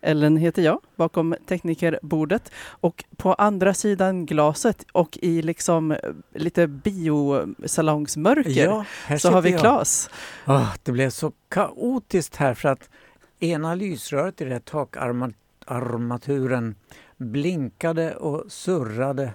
Ellen 0.00 0.36
heter 0.36 0.62
jag, 0.62 0.80
bakom 0.96 1.34
teknikerbordet 1.46 2.52
och 2.58 3.04
på 3.16 3.34
andra 3.34 3.74
sidan 3.74 4.26
glaset 4.26 4.86
och 4.92 5.18
i 5.22 5.42
liksom 5.42 5.96
lite 6.34 6.66
biosalongsmörker 6.66 8.50
Ja, 8.50 8.84
så 9.18 9.30
har 9.30 9.42
vi. 9.42 9.52
Klas. 9.52 10.10
Åh, 10.46 10.74
det 10.82 10.92
blev 10.92 11.10
så 11.10 11.32
kaotiskt 11.48 12.36
här 12.36 12.54
för 12.54 12.68
att 12.68 12.90
ena 13.38 13.74
lysröret 13.74 14.40
i 14.40 14.44
här 14.44 14.60
takarmaturen 14.60 16.74
blinkade 17.16 18.16
och 18.16 18.52
surrade. 18.52 19.32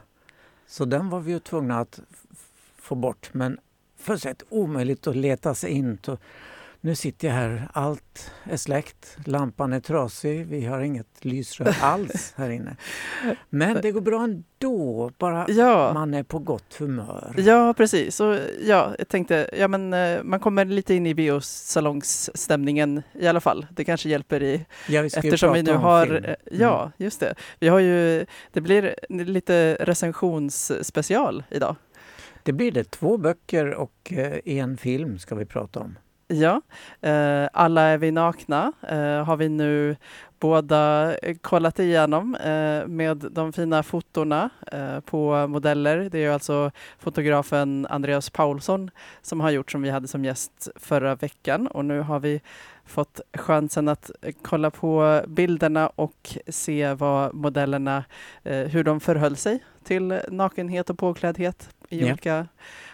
Så 0.67 0.85
den 0.85 1.09
var 1.09 1.19
vi 1.19 1.31
ju 1.31 1.39
tvungna 1.39 1.79
att 1.79 1.99
få 2.77 2.95
bort. 2.95 3.29
Men 3.33 3.57
fullständigt 3.99 4.43
omöjligt 4.49 5.07
att 5.07 5.15
leta 5.15 5.55
sig 5.55 5.71
in. 5.71 5.97
Nu 6.85 6.95
sitter 6.95 7.27
jag 7.27 7.35
här, 7.35 7.67
allt 7.73 8.31
är 8.43 8.57
släckt, 8.57 9.17
lampan 9.25 9.73
är 9.73 9.79
trasig, 9.79 10.45
vi 10.45 10.65
har 10.65 10.79
inget 10.81 11.25
lysrör 11.25 11.75
alls 11.81 12.33
här 12.37 12.49
inne. 12.49 12.75
Men 13.49 13.81
det 13.81 13.91
går 13.91 14.01
bra 14.01 14.23
ändå, 14.23 15.11
bara 15.17 15.45
Ja. 15.49 15.93
man 15.93 16.13
är 16.13 16.23
på 16.23 16.39
gott 16.39 16.75
humör. 16.79 17.33
Ja, 17.37 17.73
precis. 17.77 18.19
Och 18.19 18.37
ja, 18.63 18.95
jag 18.97 19.07
tänkte, 19.07 19.49
ja 19.57 19.67
men 19.67 19.93
eh, 19.93 20.23
man 20.23 20.39
kommer 20.39 20.65
lite 20.65 20.93
in 20.93 21.05
i 21.05 21.13
biosalongsstämningen 21.13 23.01
i 23.19 23.27
alla 23.27 23.41
fall. 23.41 23.65
Det 23.71 23.83
kanske 23.83 24.09
hjälper 24.09 24.43
i 24.43 24.65
Ja, 24.89 25.01
vi 25.01 25.07
Eftersom 25.07 25.53
vi 25.53 25.63
nu 25.63 25.73
har, 25.73 26.29
eh, 26.29 26.35
ja 26.59 26.91
just 26.97 27.19
det. 27.19 27.35
Vi 27.59 27.67
har 27.67 27.79
ju, 27.79 28.25
det 28.51 28.61
blir 28.61 28.95
lite 29.09 29.77
recensionsspecial 29.79 31.43
idag. 31.49 31.75
Det 32.43 32.53
blir 32.53 32.71
det. 32.71 32.83
Två 32.91 33.17
böcker 33.17 33.73
och 33.73 34.13
eh, 34.13 34.39
en 34.45 34.77
film 34.77 35.19
ska 35.19 35.35
vi 35.35 35.45
prata 35.45 35.79
om. 35.79 35.95
Ja, 36.27 36.61
eh, 37.01 37.47
Alla 37.53 37.81
är 37.81 37.97
vi 37.97 38.11
nakna 38.11 38.71
eh, 38.89 39.23
har 39.25 39.37
vi 39.37 39.49
nu 39.49 39.95
båda 40.39 41.15
kollat 41.41 41.79
igenom 41.79 42.35
eh, 42.35 42.87
med 42.87 43.17
de 43.31 43.53
fina 43.53 43.83
fotona 43.83 44.49
eh, 44.71 44.99
på 44.99 45.47
modeller. 45.47 46.09
Det 46.11 46.25
är 46.25 46.29
alltså 46.31 46.71
fotografen 46.99 47.87
Andreas 47.89 48.29
Paulsson 48.29 48.91
som 49.21 49.39
har 49.41 49.49
gjort 49.51 49.71
som 49.71 49.81
vi 49.81 49.89
hade 49.89 50.07
som 50.07 50.25
gäst 50.25 50.67
förra 50.75 51.15
veckan 51.15 51.67
och 51.67 51.85
nu 51.85 51.99
har 51.99 52.19
vi 52.19 52.41
fått 52.85 53.21
chansen 53.33 53.87
att 53.87 54.11
kolla 54.41 54.71
på 54.71 55.21
bilderna 55.27 55.87
och 55.87 56.37
se 56.47 56.93
vad 56.93 57.33
modellerna, 57.33 58.03
eh, 58.43 58.57
hur 58.67 58.83
de 58.83 58.99
förhöll 58.99 59.35
sig 59.35 59.59
till 59.83 60.19
nakenhet 60.27 60.89
och 60.89 60.97
påkläddhet 60.97 61.69
i 61.89 61.99
Ja. 61.99 62.05
olika 62.07 62.47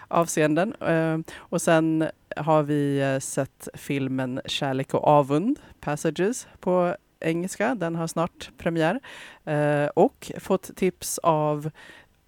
avseenden. 0.10 0.74
Ehm, 0.80 1.24
och 1.38 1.62
sen 1.62 2.10
har 2.36 2.64
vi 2.64 3.02
eh, 3.02 3.20
sett 3.20 3.68
filmen 3.74 4.42
Kärlek 4.46 4.94
och 4.94 5.08
avund, 5.08 5.60
Passages 5.80 6.48
på 6.60 6.96
engelska. 7.20 7.76
Den 7.76 7.96
har 7.96 8.08
snart 8.08 8.52
premiär. 8.58 9.00
Ehm, 9.46 9.90
och 9.96 10.32
fått 10.40 10.76
tips 10.76 11.18
av 11.18 11.72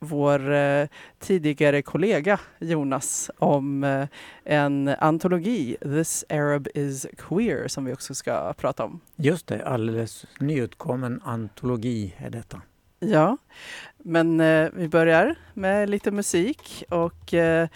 vår 0.04 0.52
eh, 0.52 0.88
tidigare 1.20 1.82
kollega 1.82 2.40
Jonas 2.60 3.32
om 3.38 3.84
eh, 3.84 4.08
en 4.44 4.88
antologi, 4.88 5.78
This 5.82 6.26
Arab 6.30 6.68
is 6.76 7.08
Queer, 7.18 7.68
som 7.68 7.86
vi 7.86 7.94
också 7.94 8.16
ska 8.16 8.54
prata 8.54 8.84
om. 8.84 9.00
Just 9.16 9.48
det, 9.48 9.66
alldeles 9.66 10.26
nyutkommen 10.40 11.22
antologi 11.24 12.16
är 12.18 12.30
detta. 12.30 12.62
Ja, 13.04 13.38
men 13.98 14.40
eh, 14.40 14.70
vi 14.74 14.88
börjar 14.88 15.36
med 15.54 15.90
lite 15.90 16.12
musik 16.12 16.84
och 16.90 17.34
eh, 17.34 17.68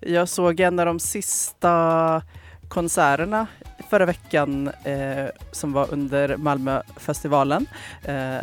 jag 0.00 0.28
såg 0.28 0.60
en 0.60 0.78
av 0.78 0.86
de 0.86 1.00
sista 1.00 2.22
konserterna 2.68 3.46
förra 3.90 4.06
veckan 4.06 4.68
eh, 4.84 5.26
som 5.52 5.72
var 5.72 5.92
under 5.92 6.36
Malmöfestivalen. 6.36 7.66
Eh, 8.04 8.38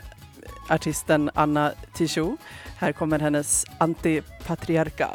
artisten 0.69 1.29
Anna 1.33 1.71
Tijoux. 1.93 2.41
Här 2.77 2.91
kommer 2.91 3.19
hennes 3.19 3.65
Antipatriarka. 3.77 5.09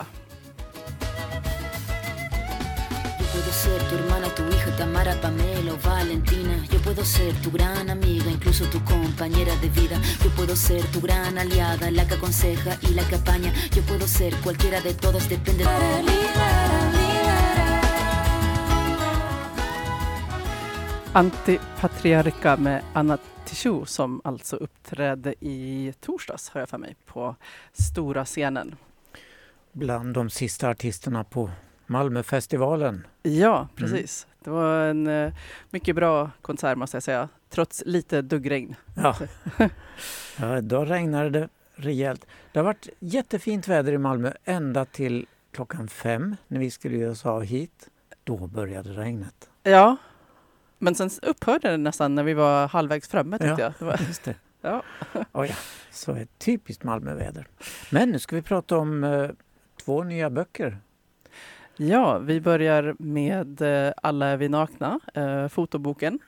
Yo 3.35 4.14
tu 4.37 4.43
hija, 4.43 4.77
Tamara, 4.77 5.15
Pamela 5.21 5.73
o 5.73 5.79
Valentina. 5.79 6.55
Yo 6.73 6.79
puedo 6.81 7.05
ser 7.05 7.35
tu 7.43 7.51
gran 7.51 7.91
amiga, 7.91 8.31
incluso 8.31 8.65
tu 8.67 8.79
compañera 8.85 9.55
de 9.63 9.69
vida. 9.69 9.97
Yo 10.23 10.31
puedo 10.31 10.57
ser 10.57 10.83
tu 10.93 11.01
gran 11.01 11.39
aliada, 11.39 11.91
la 11.91 12.07
que 12.07 12.15
aconseja 12.15 12.77
y 12.83 12.95
la 12.95 13.03
que 13.09 13.17
apaña. 13.17 13.53
Yo 13.75 13.83
puedo 13.83 14.07
ser 14.07 14.35
cualquiera 14.43 14.81
de 14.81 14.95
todas, 14.95 15.29
depende 15.29 15.65
de... 15.65 15.71
Antipatriarka 21.17 22.57
med 22.57 22.83
Anna 22.93 23.19
Tijoux 23.45 23.91
som 23.91 24.21
alltså 24.25 24.57
uppträdde 24.57 25.35
i 25.41 25.93
torsdags, 26.01 26.49
har 26.49 26.61
jag 26.61 26.69
för 26.69 26.79
mig, 26.79 26.97
på 27.07 27.37
stora 27.73 28.25
scenen. 28.25 28.77
Bland 29.73 30.15
de 30.15 30.31
sista 30.31 30.69
artisterna 30.69 31.25
på 31.25 31.51
Malmöfestivalen. 31.87 33.07
Ja, 33.23 33.69
precis. 33.77 34.27
Det 34.45 34.51
var 34.51 34.79
en 34.87 35.07
eh, 35.07 35.33
mycket 35.71 35.97
bra 35.97 36.31
konsert 36.43 36.79
måste 36.79 36.97
jag 36.97 37.03
säga, 37.03 37.29
trots 37.51 37.83
lite 37.87 38.23
duggregn. 38.23 38.75
Ja. 38.97 39.17
ja, 40.39 40.61
då 40.61 40.85
regnade 40.85 41.31
det 41.31 41.49
rejält. 41.77 42.27
Det 42.53 42.59
har 42.59 42.65
varit 42.65 42.89
jättefint 42.99 43.69
väder 43.69 43.93
i 43.93 43.99
Malmö 43.99 44.33
ända 44.45 44.85
till 44.85 45.27
klockan 45.53 45.89
fem 45.89 46.37
när 46.49 46.61
vi 46.61 46.71
skulle 46.71 46.97
ge 46.97 47.07
oss 47.07 47.27
av 47.27 47.43
hit. 47.43 47.89
Då 48.25 48.47
började 48.47 48.91
regnet. 48.91 49.49
Ja, 49.63 49.97
men 50.79 50.95
sen 50.95 51.11
upphörde 51.23 51.71
det 51.71 51.77
nästan 51.77 52.15
när 52.15 52.23
vi 52.23 52.35
var 52.35 52.69
halvvägs 52.69 53.09
framme 53.09 53.39
tyckte 53.39 53.73
Ja. 53.79 53.87
jag. 53.87 54.01
Just 54.01 54.25
det. 54.25 54.35
ja. 54.61 54.83
Oh 55.33 55.47
ja, 55.47 55.55
så 55.91 56.13
är 56.13 56.27
typiskt 56.39 56.85
Malmöväder. 56.85 57.47
Men 57.91 58.11
nu 58.11 58.19
ska 58.19 58.37
vi 58.37 58.43
prata 58.43 58.77
om 58.79 59.05
eh, 59.05 59.31
två 59.85 60.05
nya 60.05 60.31
böcker. 60.31 60.79
Ja, 61.77 62.19
vi 62.19 62.41
börjar 62.41 62.95
med 62.99 63.63
eh, 63.63 63.93
Alla 63.97 64.27
är 64.27 64.37
vi 64.37 64.49
nakna, 64.49 65.01
eh, 65.15 65.49
fotoboken 65.49 66.19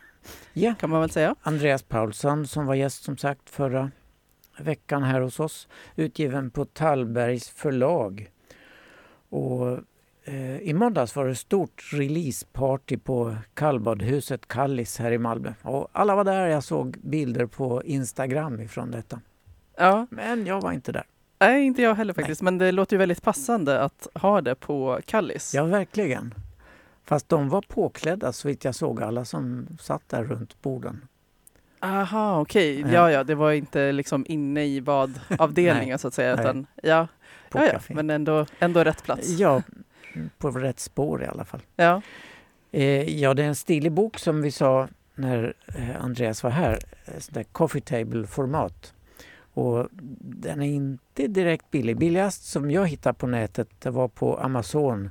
Ja, 0.52 0.74
kan 0.80 0.90
man 0.90 1.00
väl 1.00 1.10
säga. 1.10 1.34
Andreas 1.42 1.82
Paulsson 1.82 2.46
som 2.46 2.66
var 2.66 2.74
gäst 2.74 3.04
som 3.04 3.16
sagt 3.16 3.50
förra 3.50 3.90
veckan 4.58 5.02
här 5.02 5.20
hos 5.20 5.40
oss. 5.40 5.68
Utgiven 5.96 6.50
på 6.50 6.64
Tallbergs 6.64 7.48
förlag. 7.48 8.30
Och 9.28 9.78
eh, 10.24 10.56
i 10.56 10.74
måndags 10.74 11.16
var 11.16 11.26
det 11.26 11.34
stort 11.34 11.90
releaseparty 11.92 12.96
på 12.96 13.36
kallbadhuset 13.54 14.48
Kallis 14.48 14.98
här 14.98 15.12
i 15.12 15.18
Malmö. 15.18 15.52
Och 15.62 15.88
alla 15.92 16.16
var 16.16 16.24
där, 16.24 16.46
jag 16.46 16.64
såg 16.64 16.98
bilder 17.02 17.46
på 17.46 17.82
Instagram 17.84 18.60
ifrån 18.60 18.90
detta. 18.90 19.20
Ja, 19.76 20.06
Men 20.10 20.46
jag 20.46 20.60
var 20.60 20.72
inte 20.72 20.92
där. 20.92 21.04
Nej 21.38 21.64
inte 21.66 21.82
jag 21.82 21.94
heller 21.94 22.14
faktiskt, 22.14 22.42
men 22.42 22.58
det 22.58 22.72
låter 22.72 22.94
ju 22.96 22.98
väldigt 22.98 23.22
passande 23.22 23.80
att 23.80 24.08
ha 24.14 24.40
det 24.40 24.54
på 24.54 25.00
Kallis. 25.04 25.54
Ja, 25.54 25.64
verkligen. 25.64 26.34
Fast 27.04 27.28
de 27.28 27.48
var 27.48 27.62
påklädda 27.68 28.32
så 28.32 28.48
vitt 28.48 28.64
jag 28.64 28.74
såg, 28.74 29.02
alla 29.02 29.24
som 29.24 29.66
satt 29.80 30.08
där 30.08 30.24
runt 30.24 30.62
borden. 30.62 31.08
Aha, 31.80 32.40
okej. 32.40 32.80
Ja. 32.80 32.88
Ja, 32.92 33.10
ja, 33.10 33.24
det 33.24 33.34
var 33.34 33.52
inte 33.52 33.92
liksom 33.92 34.24
inne 34.28 34.64
i 34.64 34.80
badavdelningen 34.80 35.98
så 35.98 36.08
att 36.08 36.14
säga, 36.14 36.34
Nej. 36.36 36.44
utan 36.44 36.66
ja, 36.82 37.06
På 37.50 37.58
ja, 37.58 37.64
ja 37.72 37.80
men 37.88 38.10
ändå, 38.10 38.46
ändå 38.58 38.84
rätt 38.84 39.02
plats. 39.02 39.28
Ja, 39.28 39.62
på 40.38 40.50
rätt 40.50 40.80
spår 40.80 41.22
i 41.22 41.26
alla 41.26 41.44
fall. 41.44 41.60
Ja. 41.76 42.02
Eh, 42.72 43.18
ja, 43.20 43.34
det 43.34 43.42
är 43.42 43.46
en 43.48 43.54
stilig 43.54 43.92
bok 43.92 44.18
som 44.18 44.42
vi 44.42 44.50
sa 44.50 44.88
när 45.14 45.54
eh, 45.66 46.04
Andreas 46.04 46.42
var 46.42 46.50
här. 46.50 46.78
eh, 47.04 47.12
Sånt 47.18 47.34
där 47.34 47.42
coffee 47.44 47.80
table-format. 47.80 48.92
Och 49.56 49.88
den 50.20 50.62
är 50.62 50.66
inte 50.66 51.26
direkt 51.26 51.70
billig. 51.70 51.98
Billigast 51.98 52.44
som 52.44 52.70
jag 52.70 52.86
hittade 52.86 53.18
på 53.18 53.26
nätet 53.26 53.68
det 53.78 53.90
var 53.90 54.08
på 54.08 54.36
Amazon 54.38 55.10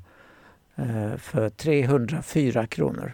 eh, 0.75 1.15
för 1.17 1.49
304 1.49 2.67
kronor. 2.67 3.13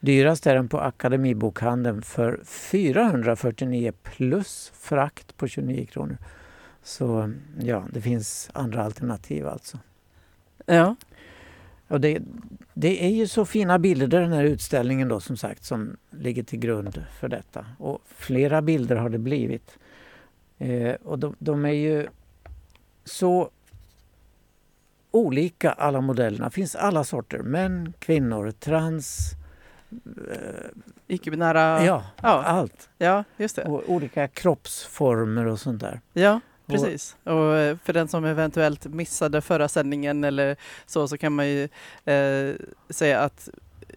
Dyrast 0.00 0.46
är 0.46 0.54
den 0.54 0.68
på 0.68 0.80
Akademibokhandeln 0.80 2.02
för 2.02 2.40
449 2.44 3.92
plus 4.02 4.72
frakt 4.74 5.36
på 5.36 5.48
29 5.48 5.86
kronor. 5.86 6.16
Så 6.82 7.32
ja, 7.60 7.84
det 7.92 8.00
finns 8.00 8.50
andra 8.52 8.84
alternativ 8.84 9.46
alltså. 9.46 9.78
ja. 10.66 10.96
Och 11.88 12.00
det, 12.00 12.22
det 12.74 13.04
är 13.04 13.10
ju 13.10 13.26
så 13.26 13.44
fina 13.44 13.78
bilder 13.78 14.20
den 14.20 14.32
här 14.32 14.44
utställningen 14.44 15.08
då 15.08 15.20
som 15.20 15.36
sagt 15.36 15.64
som 15.64 15.96
ligger 16.10 16.42
till 16.42 16.58
grund 16.58 17.04
för 17.20 17.28
detta. 17.28 17.66
Och 17.78 17.98
flera 18.06 18.62
bilder 18.62 18.96
har 18.96 19.08
det 19.08 19.18
blivit. 19.18 19.78
Eh, 20.64 20.94
och 20.94 21.18
de, 21.18 21.36
de 21.38 21.64
är 21.64 21.72
ju 21.72 22.06
så 23.04 23.50
olika 25.10 25.72
alla 25.72 26.00
modellerna. 26.00 26.50
finns 26.50 26.74
alla 26.76 27.04
sorter. 27.04 27.38
Män, 27.38 27.92
kvinnor, 27.98 28.50
trans, 28.50 29.30
Icke-binära. 31.06 31.84
ja, 31.84 32.04
ja. 32.22 32.42
allt. 32.42 32.88
ja, 32.98 33.24
just 33.36 33.56
det. 33.56 33.64
Och 33.64 33.82
olika 33.86 34.28
kroppsformer 34.28 35.46
och 35.46 35.60
sånt 35.60 35.80
där. 35.80 36.00
Ja, 36.12 36.40
precis. 36.66 37.16
Och 37.24 37.56
eh, 37.56 37.76
för 37.84 37.92
den 37.92 38.08
som 38.08 38.24
eventuellt 38.24 38.86
missade 38.86 39.40
förra 39.40 39.68
sändningen 39.68 40.24
eller 40.24 40.56
så, 40.86 41.08
så 41.08 41.18
kan 41.18 41.32
man 41.32 41.48
ju 41.48 41.68
eh, 42.04 42.54
säga 42.90 43.20
att 43.20 43.48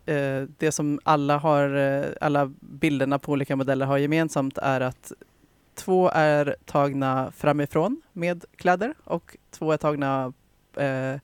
eh, 0.06 0.44
det 0.58 0.72
som 0.72 1.00
alla 1.04 1.38
har, 1.38 1.76
eh, 1.76 2.06
alla 2.22 2.52
bilderna 2.60 3.20
på 3.20 3.32
olika 3.32 3.56
modeller 3.56 3.86
har 3.86 3.98
gemensamt 3.98 4.58
är 4.58 4.82
att 4.82 5.12
två 5.78 6.10
är 6.14 6.56
tagna 6.66 7.32
framifrån 7.38 8.02
med 8.14 8.46
kläder 8.56 8.94
och 9.04 9.38
två 9.52 9.72
är 9.72 9.78
tagna 9.78 10.34
eh, 10.78 11.16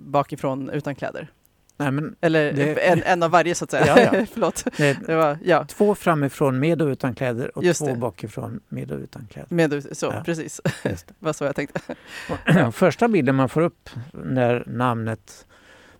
bakifrån 0.00 0.70
utan 0.70 0.94
kläder. 0.94 1.28
Nej, 1.76 1.90
men 1.90 2.16
Eller 2.20 2.52
Det- 2.52 2.88
en, 2.88 3.02
en 3.02 3.22
av 3.22 3.30
varje 3.30 3.54
så 3.54 3.64
att 3.64 3.70
säga. 3.70 3.84
Ja, 3.86 4.00
ja. 4.18 4.26
Förlåt. 4.32 4.64
det 4.76 4.98
Det 5.06 5.14
var, 5.16 5.38
ja, 5.44 5.64
Två 5.64 5.94
framifrån 5.94 6.58
med 6.58 6.82
och 6.82 6.86
utan 6.88 7.14
kläder 7.14 7.56
och 7.58 7.64
Just 7.64 7.80
två 7.80 7.86
det. 7.86 7.94
bakifrån 7.96 8.60
med 8.68 8.92
och 8.92 8.98
utan 8.98 9.26
kläder. 9.30 9.54
med, 9.54 9.96
så, 9.96 10.06
Ja. 10.06 10.22
precis. 10.24 10.60
Just 10.84 11.08
Det 11.08 11.14
var 11.18 11.32
så 11.32 11.44
jag 11.44 11.56
tänkte. 11.56 11.80
Första 12.72 13.08
bilden 13.08 13.34
man 13.34 13.48
får 13.48 13.60
upp 13.60 13.90
när 14.12 14.64
namnet 14.66 15.46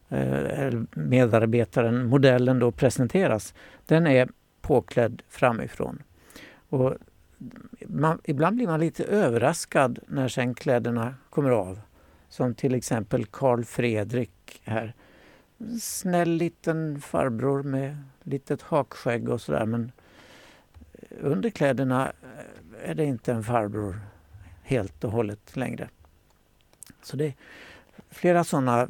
eh, 0.09 0.73
medarbetaren, 0.91 2.07
modellen 2.07 2.59
då 2.59 2.71
presenteras, 2.73 3.55
den 3.87 4.07
är 4.07 4.29
påklädd 4.61 5.23
framifrån. 5.29 6.03
Och 6.69 6.95
man, 7.87 8.19
ibland 8.25 8.57
blir 8.57 8.67
man 8.67 8.81
lite 8.81 9.05
överraskad 9.05 9.99
när 10.07 10.29
sen 10.29 10.55
kläderna 10.55 11.15
kommer 11.31 11.51
av. 11.51 11.81
Som 12.29 12.55
till 12.55 12.75
exempel 12.75 13.27
Karl 13.27 13.65
Fredrik 13.65 14.63
här. 14.65 14.95
Snäll 15.81 16.31
liten 16.31 17.01
farbror 17.01 17.63
med 17.63 17.97
litet 18.23 18.63
hakskägg 18.63 19.29
och 19.29 19.41
sådär 19.41 19.67
men 19.67 19.93
eh, 20.93 21.17
under 21.21 21.51
kläderna 21.51 22.13
eh, 22.23 22.91
är 22.91 22.95
det 22.95 23.05
inte 23.05 23.33
en 23.33 23.45
farbror 23.45 24.01
helt 24.63 25.05
och 25.05 25.13
hållet 25.13 25.57
längre. 25.57 25.89
Så 27.03 27.17
det 27.17 27.25
är 27.25 27.35
flera 28.11 28.45
sådana 28.45 28.89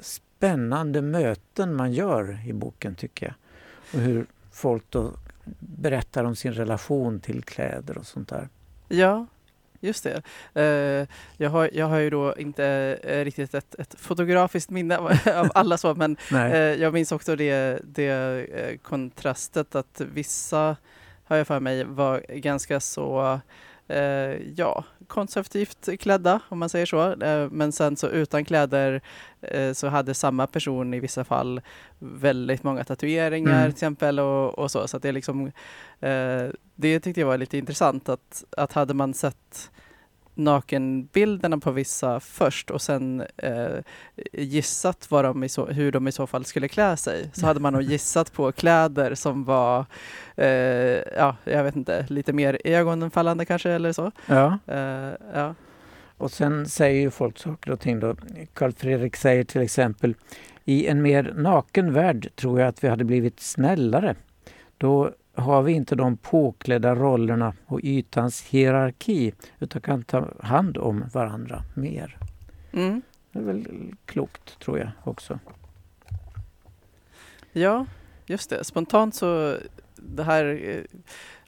spännande 0.00 1.02
möten 1.02 1.74
man 1.74 1.92
gör 1.92 2.46
i 2.46 2.52
boken 2.52 2.94
tycker 2.94 3.26
jag. 3.26 3.34
Och 3.92 4.00
hur 4.00 4.26
folk 4.52 4.84
då 4.90 5.12
berättar 5.58 6.24
om 6.24 6.36
sin 6.36 6.52
relation 6.52 7.20
till 7.20 7.42
kläder 7.44 7.98
och 7.98 8.06
sånt 8.06 8.28
där. 8.28 8.48
Ja, 8.88 9.26
just 9.80 10.04
det. 10.04 10.22
Eh, 10.54 11.08
jag, 11.36 11.50
har, 11.50 11.70
jag 11.72 11.86
har 11.86 11.98
ju 11.98 12.10
då 12.10 12.34
inte 12.36 12.98
eh, 13.02 13.24
riktigt 13.24 13.54
ett, 13.54 13.74
ett 13.74 13.94
fotografiskt 13.98 14.70
minne 14.70 14.96
av, 14.98 15.12
alla 15.54 15.78
så, 15.78 15.94
men 15.94 16.16
Nej. 16.30 16.52
eh, 16.52 16.58
jag 16.82 16.92
minns 16.92 17.12
också 17.12 17.36
det, 17.36 17.80
det 17.84 18.82
kontrastet 18.82 19.74
att 19.74 20.00
vissa, 20.12 20.76
har 21.24 21.36
jag 21.36 21.46
för 21.46 21.60
mig, 21.60 21.84
var 21.84 22.24
ganska 22.28 22.80
så 22.80 23.40
ja, 24.56 24.84
konservativt 25.06 25.88
klädda 26.00 26.40
om 26.48 26.58
man 26.58 26.68
säger 26.68 26.86
så. 26.86 27.12
Eh, 27.22 27.50
men 27.50 27.72
sen 27.72 27.96
så 27.96 28.08
utan 28.08 28.44
kläder 28.44 29.00
eh, 29.40 29.72
så 29.72 29.88
hade 29.88 30.14
samma 30.14 30.46
person 30.46 30.94
i 30.94 31.00
vissa 31.00 31.24
fall 31.24 31.60
väldigt 31.98 32.62
många 32.62 32.84
tatueringar 32.84 33.52
Mm. 33.52 33.62
till 33.62 33.72
exempel 33.72 34.20
och, 34.20 34.58
och 34.58 34.70
så. 34.70 34.88
Så 34.88 34.98
det 34.98 35.08
är 35.08 35.12
liksom 35.12 35.46
eh, 36.00 36.46
det 36.74 37.00
tyckte 37.00 37.20
jag 37.20 37.26
var 37.28 37.38
lite 37.38 37.58
intressant 37.58 38.08
att, 38.08 38.44
att 38.56 38.72
hade 38.72 38.94
man 38.94 39.14
sett 39.14 39.70
nakenbilderna 40.38 41.58
på 41.58 41.70
vissa 41.70 42.20
först 42.20 42.70
och 42.70 42.82
sen 42.82 43.24
eh, 43.36 43.76
gissat 44.32 45.06
vad 45.10 45.24
de 45.24 45.44
i 45.44 45.48
så, 45.48 45.66
hur 45.66 45.92
de 45.92 46.08
i 46.08 46.12
så 46.12 46.26
fall 46.26 46.44
skulle 46.44 46.68
klä 46.68 46.96
sig 46.96 47.30
så 47.32 47.46
hade 47.46 47.60
man 47.60 47.72
nog 47.72 47.82
gissat 47.92 48.32
på 48.32 48.52
kläder 48.52 49.14
som 49.14 49.44
var, 49.44 49.86
eh, 50.36 50.48
ja, 51.16 51.36
jag 51.44 51.64
vet 51.64 51.76
inte, 51.76 52.06
lite 52.08 52.32
mer 52.32 52.58
ögonfallande 52.64 53.44
kanske 53.44 53.70
eller 53.70 53.92
så. 53.92 54.12
Ja. 54.26 54.58
Eh, 54.66 55.12
ja. 55.34 55.54
Och 56.16 56.30
sen 56.30 56.66
säger 56.66 57.00
ju 57.00 57.10
folk 57.10 57.38
saker 57.38 57.70
och 57.70 57.80
ting 57.80 58.00
då. 58.00 58.16
Carl 58.54 58.72
Fredrik 58.72 59.16
säger 59.16 59.44
till 59.44 59.60
exempel 59.60 60.14
I 60.64 60.86
en 60.86 61.02
mer 61.02 61.32
naken 61.36 61.92
värld 61.92 62.28
tror 62.36 62.60
jag 62.60 62.68
att 62.68 62.84
vi 62.84 62.88
hade 62.88 63.04
blivit 63.04 63.40
snällare. 63.40 64.14
Då 64.78 65.12
har 65.38 65.62
vi 65.62 65.72
inte 65.72 65.94
de 65.94 66.16
påklädda 66.16 66.94
rollerna 66.94 67.54
och 67.66 67.80
ytans 67.82 68.42
hierarki 68.42 69.32
utan 69.58 69.82
kan 69.82 70.02
ta 70.02 70.28
hand 70.42 70.78
om 70.78 71.04
varandra 71.12 71.62
mer. 71.74 72.18
Mm. 72.72 73.02
Det 73.32 73.38
är 73.38 73.42
väl 73.42 73.66
klokt 74.06 74.58
tror 74.60 74.78
jag 74.78 74.90
också. 75.04 75.38
Ja, 77.52 77.86
just 78.26 78.50
det. 78.50 78.64
Spontant 78.64 79.14
så, 79.14 79.56
det 79.96 80.22
här 80.22 80.44
eh, 80.44 80.98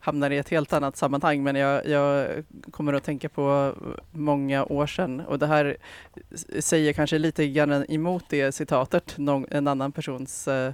hamnar 0.00 0.30
i 0.30 0.38
ett 0.38 0.48
helt 0.48 0.72
annat 0.72 0.96
sammanhang, 0.96 1.42
men 1.42 1.56
jag, 1.56 1.86
jag 1.86 2.28
kommer 2.70 2.92
att 2.92 3.04
tänka 3.04 3.28
på 3.28 3.74
många 4.10 4.64
år 4.64 4.86
sedan. 4.86 5.20
Och 5.20 5.38
det 5.38 5.46
här 5.46 5.76
säger 6.58 6.92
kanske 6.92 7.18
lite 7.18 7.48
grann 7.48 7.84
emot 7.88 8.24
det 8.28 8.52
citatet, 8.52 9.14
någon, 9.18 9.46
en 9.50 9.68
annan 9.68 9.92
persons 9.92 10.48
eh, 10.48 10.72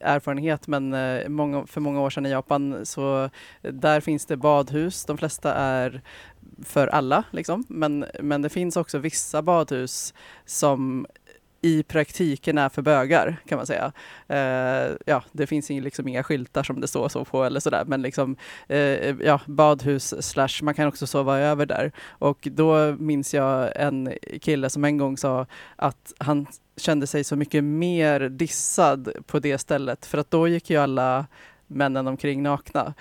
erfarenhet, 0.00 0.66
men 0.66 0.94
eh, 0.94 1.28
många, 1.28 1.66
för 1.66 1.80
många 1.80 2.00
år 2.00 2.10
sedan 2.10 2.26
i 2.26 2.30
Japan 2.30 2.86
så 2.86 3.24
eh, 3.62 3.72
där 3.72 4.00
finns 4.00 4.26
det 4.26 4.36
badhus, 4.36 5.04
de 5.04 5.18
flesta 5.18 5.54
är 5.54 6.02
för 6.64 6.86
alla 6.86 7.24
liksom, 7.30 7.64
men, 7.68 8.04
men 8.20 8.42
det 8.42 8.48
finns 8.48 8.76
också 8.76 8.98
vissa 8.98 9.42
badhus 9.42 10.14
som 10.44 11.06
i 11.62 11.82
praktiken 11.82 12.58
är 12.58 12.68
för 12.68 12.82
bögar 12.82 13.36
kan 13.48 13.56
man 13.56 13.66
säga. 13.66 13.92
Eh, 14.28 14.96
ja, 15.06 15.24
det 15.32 15.46
finns 15.46 15.70
ju 15.70 15.80
liksom 15.80 16.08
inga 16.08 16.22
skyltar 16.22 16.62
som 16.62 16.80
det 16.80 16.88
står 16.88 17.08
så 17.08 17.24
på 17.24 17.44
eller 17.44 17.60
sådär, 17.60 17.84
men 17.86 18.02
liksom 18.02 18.36
eh, 18.68 19.16
ja, 19.20 19.40
badhus 19.46 20.14
slash 20.20 20.62
man 20.62 20.74
kan 20.74 20.88
också 20.88 21.06
sova 21.06 21.38
över 21.38 21.66
där. 21.66 21.92
Och 22.08 22.48
då 22.50 22.96
minns 22.98 23.34
jag 23.34 23.72
en 23.76 24.12
kille 24.40 24.70
som 24.70 24.84
en 24.84 24.98
gång 24.98 25.16
sa 25.16 25.46
att 25.76 26.12
han 26.18 26.46
kände 26.76 27.06
sig 27.06 27.24
så 27.24 27.36
mycket 27.36 27.64
mer 27.64 28.20
dissad 28.20 29.08
på 29.26 29.38
det 29.38 29.58
stället 29.58 30.06
för 30.06 30.18
att 30.18 30.30
då 30.30 30.48
gick 30.48 30.70
ju 30.70 30.76
alla 30.76 31.26
männen 31.72 32.06
omkring 32.06 32.42
nakna. 32.42 32.94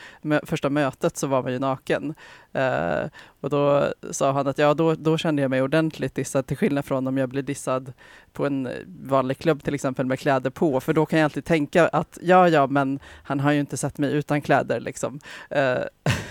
Första 0.44 0.70
mötet 0.70 1.18
så 1.18 1.28
var 1.28 1.44
man 1.44 1.52
ju 1.52 1.60
naken. 1.60 2.14
Eh, 2.54 3.04
och 3.42 3.50
då 3.50 3.94
sa 4.12 4.32
han 4.32 4.48
att 4.48 4.58
ja, 4.58 4.74
då, 4.74 4.96
då 4.96 5.18
kände 5.18 5.42
jag 5.42 5.50
mig 5.52 5.62
ordentligt 5.62 6.16
dissad 6.16 6.48
till 6.48 6.58
skillnad 6.58 6.86
från 6.86 7.08
om 7.08 7.18
jag 7.18 7.30
blir 7.30 7.42
dissad 7.42 7.94
på 8.34 8.46
en 8.46 8.70
vanlig 9.04 9.38
klubb 9.38 9.64
till 9.64 9.74
exempel 9.74 10.06
med 10.06 10.20
kläder 10.20 10.50
på. 10.50 10.80
För 10.80 10.94
då 10.94 11.06
kan 11.06 11.20
jag 11.20 11.24
alltid 11.24 11.46
tänka 11.46 11.88
att 11.88 12.18
ja, 12.22 12.50
ja, 12.50 12.68
men 12.68 13.00
han 13.24 13.40
har 13.40 13.52
ju 13.52 13.60
inte 13.60 13.78
sett 13.78 13.98
mig 13.98 14.14
utan 14.14 14.42
kläder 14.42 14.80
liksom. 14.80 15.20
Eh, 15.50 15.78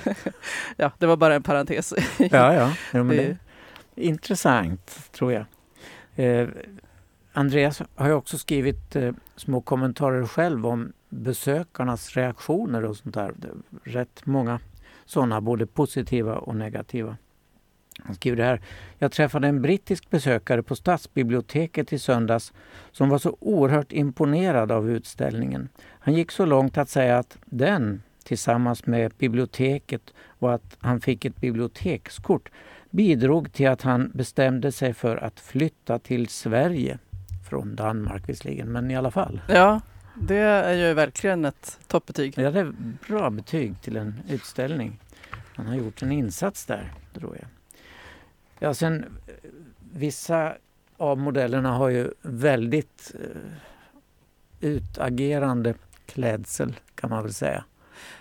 ja, 0.76 0.90
det 0.98 1.06
var 1.06 1.16
bara 1.16 1.34
en 1.34 1.42
parentes. 1.42 1.94
Ja, 2.18 2.54
ja. 2.54 2.72
Jo, 2.92 3.04
det 3.08 3.16
Det- 3.16 3.36
intressant 3.94 5.08
tror 5.12 5.32
jag. 5.32 5.44
Eh, 6.16 6.48
Andreas 7.32 7.82
har 7.94 8.06
ju 8.08 8.12
också 8.14 8.38
skrivit 8.38 8.96
eh, 8.96 9.12
små 9.36 9.60
kommentarer 9.60 10.26
själv 10.26 10.66
om 10.66 10.92
besökarnas 11.10 12.16
reaktioner 12.16 12.84
och 12.84 12.96
sånt 12.96 13.14
där. 13.14 13.34
Rätt 13.84 14.26
många 14.26 14.60
sådana, 15.04 15.40
både 15.40 15.66
positiva 15.66 16.34
och 16.34 16.56
negativa. 16.56 17.16
Han 18.04 18.14
skriver 18.14 18.36
det 18.36 18.44
här. 18.44 18.60
Jag 18.98 19.12
träffade 19.12 19.48
en 19.48 19.62
brittisk 19.62 20.10
besökare 20.10 20.62
på 20.62 20.76
stadsbiblioteket 20.76 21.92
i 21.92 21.98
söndags 21.98 22.52
som 22.92 23.08
var 23.08 23.18
så 23.18 23.36
oerhört 23.40 23.92
imponerad 23.92 24.72
av 24.72 24.90
utställningen. 24.90 25.68
Han 26.00 26.14
gick 26.14 26.32
så 26.32 26.44
långt 26.44 26.78
att 26.78 26.88
säga 26.88 27.18
att 27.18 27.38
den, 27.44 28.02
tillsammans 28.24 28.86
med 28.86 29.12
biblioteket 29.18 30.14
och 30.38 30.54
att 30.54 30.76
han 30.80 31.00
fick 31.00 31.24
ett 31.24 31.36
bibliotekskort, 31.36 32.50
bidrog 32.90 33.52
till 33.52 33.68
att 33.68 33.82
han 33.82 34.10
bestämde 34.14 34.72
sig 34.72 34.94
för 34.94 35.16
att 35.16 35.40
flytta 35.40 35.98
till 35.98 36.28
Sverige. 36.28 36.98
Från 37.48 37.76
Danmark 37.76 38.28
visserligen, 38.28 38.72
men 38.72 38.90
i 38.90 38.96
alla 38.96 39.10
fall. 39.10 39.40
Ja, 39.48 39.80
det 40.20 40.36
är 40.36 40.88
ju 40.88 40.94
verkligen 40.94 41.44
ett 41.44 41.78
toppbetyg. 41.86 42.34
Ja, 42.38 42.50
det 42.50 42.60
är 42.60 42.72
bra 43.08 43.30
betyg 43.30 43.82
till 43.82 43.96
en 43.96 44.22
utställning. 44.28 45.00
Han 45.54 45.66
har 45.66 45.74
gjort 45.74 46.02
en 46.02 46.12
insats 46.12 46.66
där, 46.66 46.92
tror 47.14 47.36
jag. 47.40 47.48
Ja, 48.58 48.74
sen 48.74 49.04
eh, 49.04 49.34
vissa 49.92 50.54
av 50.96 51.18
modellerna 51.18 51.72
har 51.72 51.88
ju 51.88 52.10
väldigt 52.22 53.14
eh, 53.14 53.52
utagerande 54.60 55.74
klädsel 56.06 56.76
kan 56.94 57.10
man 57.10 57.22
väl 57.22 57.34
säga. 57.34 57.64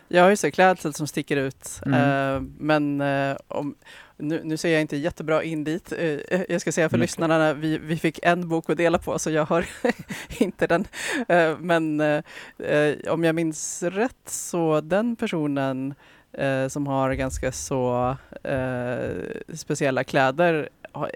Jag 0.07 0.23
har 0.23 0.29
ju 0.29 0.35
så 0.35 0.51
klädsel 0.51 0.93
som 0.93 1.07
sticker 1.07 1.37
ut. 1.37 1.81
Mm. 1.85 2.35
Eh, 2.35 2.41
men 2.57 3.01
eh, 3.01 3.37
om, 3.47 3.75
nu, 4.17 4.41
nu 4.43 4.57
ser 4.57 4.69
jag 4.69 4.81
inte 4.81 4.97
jättebra 4.97 5.43
in 5.43 5.63
dit. 5.63 5.91
Eh, 5.97 6.41
jag 6.49 6.61
ska 6.61 6.71
säga 6.71 6.89
för 6.89 6.95
Mm. 6.95 7.01
lyssnarna, 7.01 7.53
vi, 7.53 7.77
vi 7.77 7.97
fick 7.97 8.19
en 8.23 8.49
bok 8.49 8.69
att 8.69 8.77
dela 8.77 8.97
på 8.97 9.19
så 9.19 9.31
jag 9.31 9.45
har 9.45 9.65
inte 10.43 10.67
den. 10.67 10.87
Men 11.59 12.01
om 13.09 13.23
jag 13.23 13.35
minns 13.35 13.83
rätt 13.83 14.15
så 14.29 14.81
den 14.81 15.15
personen 15.15 15.93
som 16.69 16.87
har 16.87 17.13
ganska 17.13 17.51
så 17.51 18.15
speciella 19.53 20.03
kläder 20.03 20.69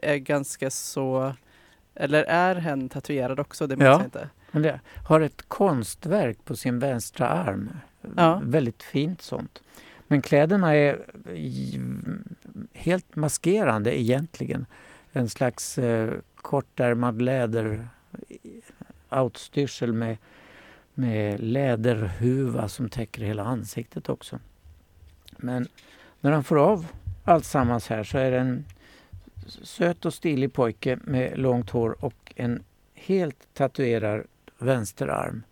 är 0.03 0.15
ganska 0.17 0.70
så 0.70 1.34
Eller 1.96 2.24
är 2.24 2.55
hen 2.55 2.89
tatuerad 2.89 3.39
också? 3.39 3.67
Det 3.67 3.75
minns 3.75 3.86
Ja. 3.86 3.91
jag 3.91 4.03
inte. 4.03 4.29
Det 4.51 4.79
har 5.08 5.22
ett 5.22 5.41
konstverk 5.48 6.46
på 6.46 6.55
sin 6.55 6.79
vänstra 6.79 7.27
arm. 7.27 7.70
Ja. 8.15 8.41
Väldigt 8.43 8.83
fint 8.83 9.22
sånt. 9.22 9.62
Men 10.07 10.22
kläderna 10.22 10.75
är 10.75 11.05
helt 12.74 13.15
maskerande 13.15 14.00
egentligen. 14.01 14.65
En 15.12 15.29
slags 15.29 15.77
eh, 15.77 16.13
kortärmad 16.36 17.22
läder 17.22 17.88
outstyrsel 19.10 19.93
med, 19.93 20.17
med 20.93 21.39
läderhuva 21.39 22.69
som 22.69 22.89
täcker 22.89 23.24
hela 23.24 23.43
ansiktet 23.43 24.10
också. 24.10 24.39
Men 25.38 25.67
när 26.22 26.31
han 26.31 26.43
får 26.43 26.60
av 26.60 26.88
allt 27.24 27.45
sammans 27.45 27.88
här 27.88 28.03
så 28.03 28.17
är 28.17 28.31
det 28.31 28.39
en 28.39 28.65
söt 29.48 30.05
och 30.05 30.13
stilig 30.13 30.53
pojke 30.53 31.00
med 31.03 31.39
långt 31.39 31.69
hår 31.69 32.05
och 32.05 32.33
en 32.36 32.63
helt 32.93 33.53
tatuerad 33.53 34.24
vänsterarm 34.57 35.43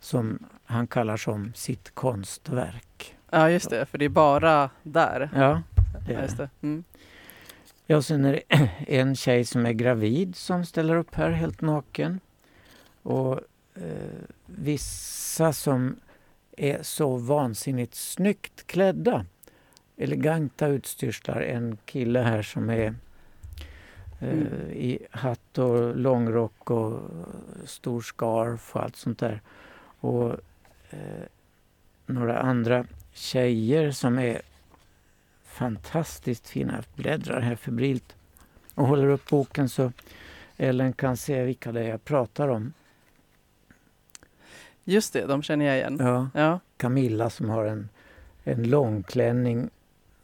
som 0.00 0.38
han 0.68 0.86
kallar 0.86 1.16
som 1.16 1.52
sitt 1.54 1.94
konstverk. 1.94 3.16
Ja, 3.30 3.50
just 3.50 3.70
det. 3.70 3.86
För 3.86 3.98
det 3.98 4.04
är 4.04 4.08
bara 4.08 4.70
där. 4.82 5.30
Ja, 5.34 5.62
det 6.06 6.12
Ja, 6.12 6.18
är 6.18 6.22
just 6.22 6.36
det. 6.36 6.50
Mm. 6.62 6.84
Ja, 7.86 8.02
sen 8.02 8.24
är 8.24 8.32
det 8.32 8.70
en 8.86 9.16
tjej 9.16 9.44
som 9.44 9.66
är 9.66 9.72
gravid 9.72 10.36
som 10.36 10.64
ställer 10.64 10.96
upp 10.96 11.14
här 11.14 11.30
helt 11.30 11.60
naken. 11.60 12.20
Och 13.02 13.40
eh, 13.74 14.18
vissa 14.46 15.52
som 15.52 15.96
är 16.56 16.82
så 16.82 17.16
vansinnigt 17.16 17.94
snyggt 17.94 18.66
klädda. 18.66 19.26
Eleganta 19.96 20.66
utstyrslar. 20.66 21.40
En 21.40 21.76
kille 21.84 22.18
här 22.20 22.42
som 22.42 22.70
är 22.70 22.86
eh, 22.86 22.92
Mm. 24.20 24.46
i 24.72 24.98
hatt 25.10 25.58
och 25.58 25.96
långrock 25.96 26.70
och 26.70 27.00
stor 27.64 28.00
scarf 28.00 28.76
och 28.76 28.82
allt 28.82 28.96
sånt 28.96 29.18
där. 29.18 29.40
Och 30.00 30.36
eh, 30.90 31.26
några 32.06 32.38
andra 32.38 32.86
tjejer 33.12 33.90
som 33.90 34.18
är 34.18 34.42
fantastiskt 35.44 36.48
fina. 36.48 36.74
Jag 36.74 36.84
bläddrar 36.94 37.40
här 37.40 37.56
febrilt 37.56 38.16
och 38.74 38.86
håller 38.86 39.06
upp 39.06 39.30
boken 39.30 39.68
så 39.68 39.92
Ellen 40.56 40.92
kan 40.92 41.16
se 41.16 41.44
vilka 41.44 41.72
det 41.72 41.80
är 41.80 41.88
jag 41.88 42.04
pratar 42.04 42.48
om. 42.48 42.72
Just 44.84 45.12
det, 45.12 45.26
de 45.26 45.42
känner 45.42 45.64
jag 45.64 45.76
igen. 45.76 45.96
Ja, 46.00 46.28
Ja. 46.34 46.60
Camilla 46.76 47.30
som 47.30 47.50
har 47.50 47.64
en, 47.64 47.88
en 48.44 48.62
långklänning 48.62 49.70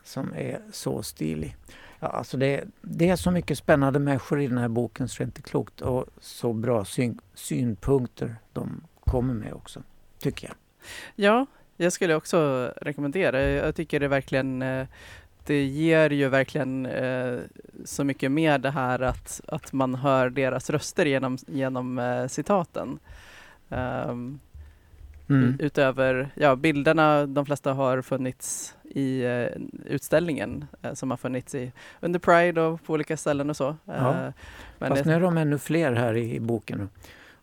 som 0.04 0.32
är 0.34 0.60
så 0.72 1.02
stilig. 1.02 1.56
Ja, 2.00 2.08
alltså 2.08 2.36
det, 2.36 2.64
det 2.80 3.08
är 3.08 3.16
så 3.16 3.30
mycket 3.30 3.58
spännande 3.58 3.98
människor 3.98 4.40
i 4.40 4.46
den 4.46 4.58
här 4.58 4.68
boken 4.68 5.08
så 5.08 5.18
det 5.18 5.24
är 5.24 5.26
inte 5.26 5.42
klokt. 5.42 5.80
Och 5.80 6.06
så 6.20 6.52
bra 6.52 6.84
syn, 6.84 7.20
synpunkter 7.34 8.36
de 8.52 8.80
kommer 9.00 9.34
med 9.34 9.52
också, 9.52 9.82
tycker 10.18 10.46
jag. 10.48 10.56
Ja, 11.16 11.46
jag 11.76 11.92
skulle 11.92 12.14
också 12.14 12.72
rekommendera. 12.80 13.42
Jag 13.42 13.74
tycker 13.74 14.00
det 14.00 14.08
verkligen 14.08 14.62
eh, 14.62 14.86
det 15.46 15.64
ger 15.64 16.10
ju 16.10 16.28
verkligen 16.28 16.86
eh, 16.86 17.38
så 17.84 18.04
mycket 18.04 18.32
mer 18.32 18.58
det 18.58 18.70
här 18.70 19.02
att, 19.02 19.40
att 19.48 19.72
man 19.72 19.94
hör 19.94 20.30
deras 20.30 20.70
röster 20.70 21.06
genom, 21.06 21.38
genom 21.46 21.98
eh, 21.98 22.26
citaten. 22.26 22.98
Ehm, 23.70 24.40
Mm. 25.28 25.56
Utöver 25.60 26.30
ja, 26.34 26.56
bilderna, 26.56 27.26
de 27.26 27.46
flesta 27.46 27.72
har 27.72 28.02
funnits 28.02 28.74
i 28.82 29.24
eh, 29.24 29.46
utställningen 29.84 30.64
eh, 30.82 30.92
som 30.94 31.10
har 31.10 31.16
funnits 31.16 31.54
i, 31.54 31.72
under 32.00 32.18
Pride 32.18 32.60
och 32.60 32.82
på 32.84 32.92
olika 32.92 33.16
ställen 33.16 33.50
och 33.50 33.56
så. 33.56 33.76
Ja. 33.84 34.26
Eh, 34.26 34.32
Fast 34.88 35.04
nu 35.04 35.12
är 35.12 35.20
de 35.20 35.38
ännu 35.38 35.58
fler 35.58 35.92
här 35.92 36.14
i, 36.16 36.34
i 36.34 36.40
boken. 36.40 36.88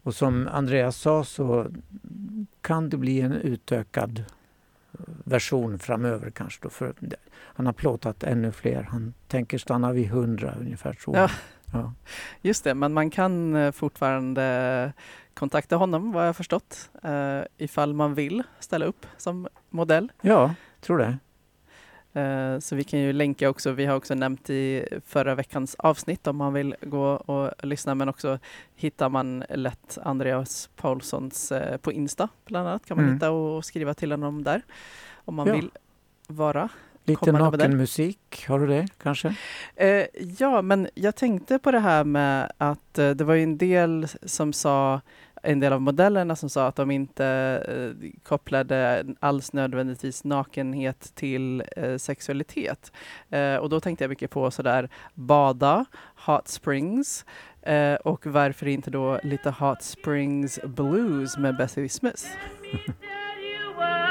Och 0.04 0.16
som 0.16 0.48
Andreas 0.48 0.98
sa 0.98 1.24
så 1.24 1.68
kan 2.62 2.90
det 2.90 2.98
bli 2.98 3.22
en 3.22 3.32
utökad 3.34 4.24
version 5.24 5.80
framöver 5.80 6.32
kanske. 6.32 6.60
Då 6.64 6.70
för 6.70 6.94
han 7.34 7.66
har 7.66 7.74
plåtat 7.74 8.24
ännu 8.24 8.52
fler. 8.52 8.84
Han 8.84 9.14
tänker 9.28 9.58
stanna 9.58 9.92
vid 9.92 10.10
hundra 10.10 10.56
ungefär 10.60 10.94
tror 10.94 11.18
jag. 11.18 11.30
Ja. 11.30 11.34
Ja. 11.74 11.94
Just 12.42 12.64
det, 12.64 12.76
men 12.76 12.94
man 12.94 13.10
kan 13.10 13.56
eh, 13.56 13.72
fortfarande 13.72 14.94
kontakta 15.34 15.76
honom 15.76 16.12
vad 16.12 16.28
jag 16.28 16.36
förstått 16.36 16.90
eh, 17.04 17.42
ifall 17.58 17.94
man 17.94 18.14
vill 18.14 18.44
ställa 18.60 18.86
upp 18.86 19.06
som 19.18 19.48
modell. 19.70 20.12
ja, 20.22 20.54
tror 20.82 20.98
det. 20.98 21.18
Eh, 22.14 22.60
Så 22.60 22.76
vi 22.76 22.84
kan 22.84 23.00
ju 23.00 23.14
länka 23.14 23.50
också, 23.50 23.72
vi 23.72 23.86
har 23.86 23.96
också 23.96 24.16
nämnt 24.16 24.50
i 24.50 24.86
förra 25.06 25.36
veckans 25.36 25.76
avsnitt 25.76 26.28
om 26.28 26.38
man 26.38 26.54
vill 26.54 26.76
gå 26.82 27.06
och 27.06 27.66
lyssna 27.66 27.96
men 27.96 28.10
också 28.10 28.40
hittar 28.76 29.10
man 29.10 29.44
lätt 29.50 29.98
Andreas 30.04 30.70
Paulssons 30.76 31.52
eh, 31.52 31.78
på 31.78 31.92
Insta 31.92 32.30
bland 32.46 32.68
annat 32.68 32.86
kan 32.86 32.98
man 32.98 33.04
Mm. 33.06 33.16
hitta 33.16 33.32
och 33.32 33.66
skriva 33.66 33.94
till 33.94 34.12
honom 34.12 34.44
där 34.44 34.62
om 35.26 35.36
man 35.36 35.48
Ja. 35.48 35.54
vill 35.56 35.72
vara. 36.28 36.70
Lite 37.06 37.32
nakenmusik, 37.32 38.46
har 38.48 38.60
du 38.60 38.68
det 38.68 38.88
kanske? 39.04 39.36
Eh, 39.76 40.06
ja, 40.38 40.62
men 40.62 40.88
jag 40.94 41.16
tänkte 41.16 41.60
på 41.60 41.72
det 41.72 41.80
här 41.80 42.04
med 42.04 42.52
att 42.58 42.98
eh, 43.00 43.10
det 43.10 43.24
var 43.24 43.34
ju 43.34 43.44
en 43.44 43.58
del 43.58 44.08
som 44.24 44.54
sa, 44.54 45.02
en 45.42 45.60
del 45.60 45.74
av 45.74 45.82
modellerna 45.82 46.36
som 46.36 46.50
sa 46.50 46.68
att 46.68 46.76
de 46.76 46.92
inte 46.92 47.26
eh, 47.68 48.10
kopplade 48.24 49.06
alls 49.20 49.54
nödvändigtvis 49.54 50.24
nakenhet 50.24 51.12
till 51.16 51.64
eh, 51.76 51.98
sexualitet. 51.98 52.92
Eh, 53.30 53.56
och 53.56 53.70
då 53.70 53.80
tänkte 53.80 54.04
jag 54.04 54.10
mycket 54.10 54.32
på 54.32 54.52
sådär 54.52 54.90
bada, 55.14 55.86
hot 56.26 56.48
springs 56.48 57.26
eh, 57.62 57.94
och 57.94 58.26
varför 58.26 58.68
inte 58.68 58.92
då 58.92 59.20
lite 59.24 59.50
hot 59.50 59.84
springs 59.84 60.60
blues 60.64 61.38
med 61.38 61.58
Bessie 61.58 61.90
Smith. 61.90 62.24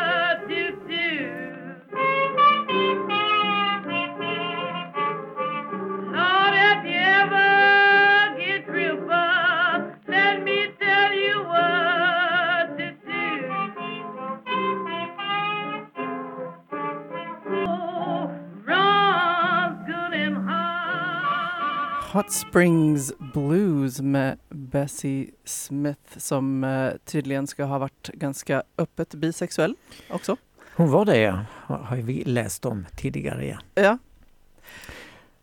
Hot 22.12 22.32
Springs 22.32 23.12
Blues 23.18 24.00
med 24.00 24.38
Bessie 24.48 25.30
Smith 25.44 26.18
som 26.18 26.64
eh, 26.64 26.92
tydligen 27.04 27.46
ska 27.46 27.64
ha 27.64 27.78
varit 27.78 28.08
ganska 28.14 28.62
öppet 28.78 29.14
bisexuell 29.14 29.74
också. 30.10 30.36
Hon 30.76 30.90
var 30.90 31.04
det 31.04 31.18
ja, 31.18 31.44
har 31.50 31.78
har 31.78 31.96
vi 31.96 32.24
läst 32.24 32.64
om 32.64 32.86
tidigare. 32.96 33.46
Ja. 33.46 33.58
Ja, 33.74 33.98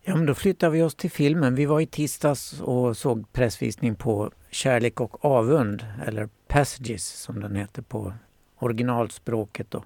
Ja, 0.02 0.16
men 0.16 0.26
då 0.26 0.34
flyttar 0.34 0.70
vi 0.70 0.82
oss 0.82 0.96
till 0.96 1.12
filmen. 1.12 1.56
Vi 1.56 1.66
var 1.66 1.82
i 1.82 1.86
tisdags 1.86 2.62
och 2.62 2.98
såg 2.98 3.34
pressvisning 3.34 3.96
på 3.96 4.32
Kärlek 4.50 5.02
och 5.02 5.26
avund, 5.26 5.86
eller 6.06 6.30
Passages 6.48 7.08
som 7.08 7.40
den 7.40 7.56
heter 7.56 7.82
på 7.82 8.14
originalspråket. 8.60 9.72
Då. 9.72 9.84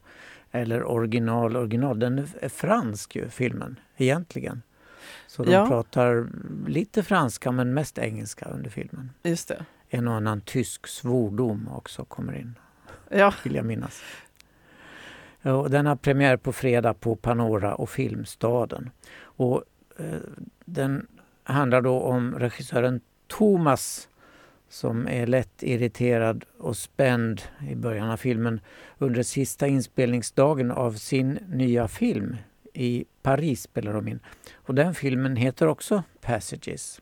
Eller 0.52 0.84
original, 0.84 1.56
original. 1.56 2.00
Den 2.00 2.28
är 2.42 2.50
fransk 2.50 3.16
ju, 3.16 3.30
filmen, 3.30 3.80
egentligen. 3.98 4.62
Så 5.27 5.44
de 5.44 5.51
Ja. 5.51 5.68
pratar 5.68 6.27
lite 6.68 7.03
franska 7.03 7.51
men 7.51 7.74
mest 7.74 7.98
engelska 7.98 8.46
under 8.46 8.70
filmen. 8.70 9.12
just 9.24 9.48
det. 9.48 9.65
En 9.89 10.08
och 10.08 10.13
annan 10.13 10.41
tysk 10.41 10.88
svordom 10.88 11.70
också 11.72 12.06
kommer 12.06 12.34
in, 12.38 12.56
Ja, 13.10 13.34
vill 13.44 13.56
jag 13.56 13.65
minnas. 13.65 14.01
Och 15.44 15.70
den 15.70 15.86
har 15.86 15.96
premiär 15.96 16.38
på 16.38 16.51
fredag 16.53 16.94
på 16.94 17.15
Panora 17.15 17.75
och 17.75 17.89
Filmstaden. 17.89 18.89
Och, 19.22 19.63
eh, 19.98 20.06
den 20.65 21.08
handlar 21.44 21.82
då 21.82 22.00
om 22.00 22.36
regissören 22.39 23.01
Thomas 23.27 24.08
som 24.70 25.08
är 25.08 25.27
lätt 25.27 25.63
irriterad 25.63 26.46
och 26.58 26.77
spänd 26.77 27.41
i 27.70 27.75
början 27.75 28.10
av 28.10 28.18
filmen 28.18 28.62
under 28.98 29.24
sista 29.24 29.68
inspelningsdagen 29.68 30.72
av 30.72 30.94
sin 30.94 31.39
nya 31.48 31.88
film. 31.88 32.36
I 32.74 33.06
Paris 33.22 33.62
spelar 33.62 33.94
de 33.94 34.08
in. 34.08 34.20
Och 34.54 34.75
den 34.75 34.96
filmen 34.96 35.36
heter 35.36 35.68
också 35.68 36.04
Passages. 36.22 37.01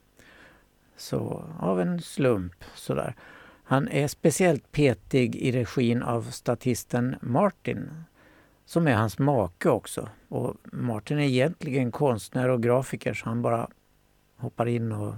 Så 0.98 1.46
av 1.60 1.82
en 1.82 2.02
slump 2.02 2.64
sådär. 2.76 3.16
Han 3.64 3.88
är 3.88 4.08
speciellt 4.08 4.72
petig 4.72 5.36
i 5.36 5.52
regin 5.52 6.04
av 6.04 6.22
statisten 6.22 7.16
Martin 7.22 7.90
som 8.66 8.88
är 8.88 8.94
hans 8.94 9.20
make 9.20 9.70
också. 9.70 10.10
Och 10.28 10.56
Martin 10.64 11.20
är 11.20 11.24
egentligen 11.24 11.92
konstnär 11.92 12.50
och 12.50 12.64
grafiker 12.64 13.14
så 13.14 13.26
han 13.26 13.42
bara 13.42 13.68
hoppar 14.38 14.66
in 14.66 14.92
och 14.92 15.16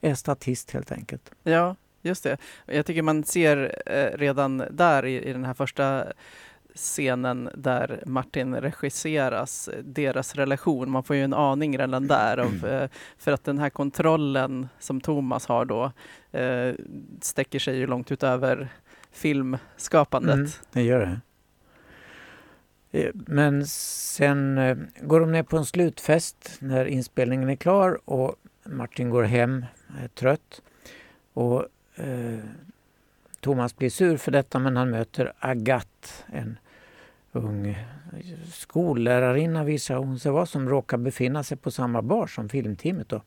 är 0.00 0.14
statist 0.14 0.70
helt 0.70 0.92
enkelt. 0.92 1.30
ja, 1.42 1.76
just 2.02 2.24
det. 2.24 2.36
Jag 2.66 2.86
tycker 2.86 3.02
man 3.02 3.24
ser 3.24 3.82
eh, 3.86 4.18
redan 4.18 4.62
där 4.70 5.04
i, 5.04 5.22
i 5.22 5.32
den 5.32 5.44
här 5.44 5.54
första 5.54 6.04
scenen 6.78 7.50
där 7.54 8.02
Martin 8.06 8.54
regisseras, 8.54 9.70
deras 9.82 10.34
relation. 10.34 10.90
Man 10.90 11.04
får 11.04 11.16
ju 11.16 11.24
en 11.24 11.34
aning 11.34 11.78
redan 11.78 12.06
där. 12.06 12.38
Av, 12.38 12.66
eh, 12.66 12.90
för 13.18 13.32
att 13.32 13.44
den 13.44 13.58
här 13.58 13.70
kontrollen 13.70 14.68
som 14.78 15.00
Thomas 15.00 15.46
har 15.46 15.64
då 15.64 15.92
eh, 16.38 16.74
sträcker 17.20 17.58
sig 17.58 17.76
ju 17.76 17.86
långt 17.86 18.12
utöver 18.12 18.68
filmskapandet. 19.12 20.34
Mm, 20.34 20.50
det 20.72 20.82
gör 20.82 21.00
det. 21.00 21.20
Eh, 22.90 23.10
men 23.14 23.66
sen 23.66 24.58
eh, 24.58 24.76
går 25.00 25.20
de 25.20 25.32
ner 25.32 25.42
på 25.42 25.56
en 25.56 25.66
slutfest 25.66 26.56
när 26.58 26.84
inspelningen 26.84 27.48
är 27.48 27.56
klar 27.56 28.00
och 28.04 28.34
Martin 28.64 29.10
går 29.10 29.22
hem, 29.22 29.66
är 30.02 30.08
trött. 30.08 30.62
Och 31.32 31.66
eh, 31.96 32.38
Thomas 33.40 33.76
blir 33.76 33.90
sur 33.90 34.16
för 34.16 34.32
detta 34.32 34.58
men 34.58 34.76
han 34.76 34.90
möter 34.90 35.32
Agathe, 35.38 36.08
en 36.26 36.58
ung 37.38 37.76
skollärarinna 38.52 39.64
visar 39.64 39.96
hon 39.96 40.18
sig 40.18 40.32
vara 40.32 40.46
som 40.46 40.68
råkar 40.68 40.98
befinna 40.98 41.42
sig 41.42 41.56
på 41.56 41.70
samma 41.70 42.02
bar 42.02 42.26
som 42.26 42.48
filmteamet. 42.48 43.08
Då. 43.08 43.22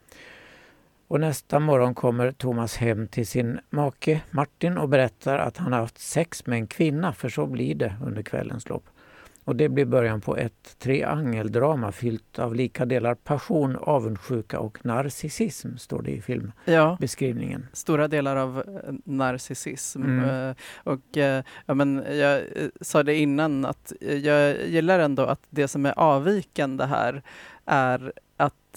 Och 1.08 1.20
nästa 1.20 1.60
morgon 1.60 1.96
kommer 1.96 2.32
Thomas 2.32 2.78
hem 2.78 3.08
till 3.08 3.28
sin 3.28 3.60
make 3.70 4.22
Martin 4.32 4.78
och 4.78 4.90
berättar 4.90 5.38
att 5.38 5.58
han 5.58 5.74
har 5.74 5.80
haft 5.80 6.00
sex 6.00 6.46
med 6.46 6.58
en 6.58 6.68
kvinna, 6.68 7.14
för 7.14 7.30
så 7.30 7.46
blir 7.46 7.76
det 7.76 7.96
under 8.06 8.22
kvällens 8.24 8.70
lopp. 8.70 8.84
Och 9.52 9.58
det 9.58 9.70
blir 9.70 9.86
början 9.86 10.22
på 10.22 10.38
ett 10.38 10.80
triangeldrama 10.80 11.92
fyllt 11.92 12.40
av 12.40 12.56
lika 12.56 12.86
delar 12.86 13.16
passion, 13.16 13.78
avundsjuka 13.82 14.60
och 14.60 14.86
narcissism, 14.86 15.78
står 15.78 16.02
det 16.02 16.12
i 16.12 16.22
filmbeskrivningen. 16.22 17.62
Ja, 17.70 17.76
stora 17.76 18.08
delar 18.08 18.36
av 18.36 18.58
eh, 18.60 18.94
narcissism. 19.04 20.04
Mm. 20.04 20.50
Eh, 20.50 20.56
och 20.84 21.18
eh, 21.18 21.44
ja, 21.66 21.74
men 21.74 22.04
jag 22.12 22.42
sa 22.82 23.04
det 23.04 23.16
innan 23.16 23.66
att 23.66 23.94
jag 24.24 24.68
gillar 24.68 25.00
ändå 25.00 25.24
att 25.24 25.42
det 25.50 25.68
som 25.68 25.86
är 25.86 26.00
avvikande 26.00 26.86
här 26.86 27.24
är 27.66 28.14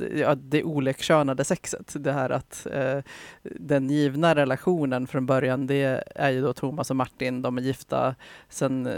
att 0.02 0.18
ja, 0.18 0.34
det 0.34 0.64
olekkönade 0.64 1.44
sexet, 1.44 1.94
det 1.98 2.12
här 2.12 2.30
att 2.30 2.66
eh, 2.72 2.98
den 3.42 3.90
givna 3.90 4.34
relationen 4.34 5.06
från 5.06 5.26
början, 5.26 5.66
det 5.66 6.04
är 6.14 6.30
ju 6.30 6.42
då 6.42 6.52
Thomas 6.52 6.90
och 6.90 6.96
Martin, 6.96 7.42
de 7.42 7.58
är 7.58 7.62
gifta 7.62 8.14
sen 8.48 8.86
eh, 8.86 8.94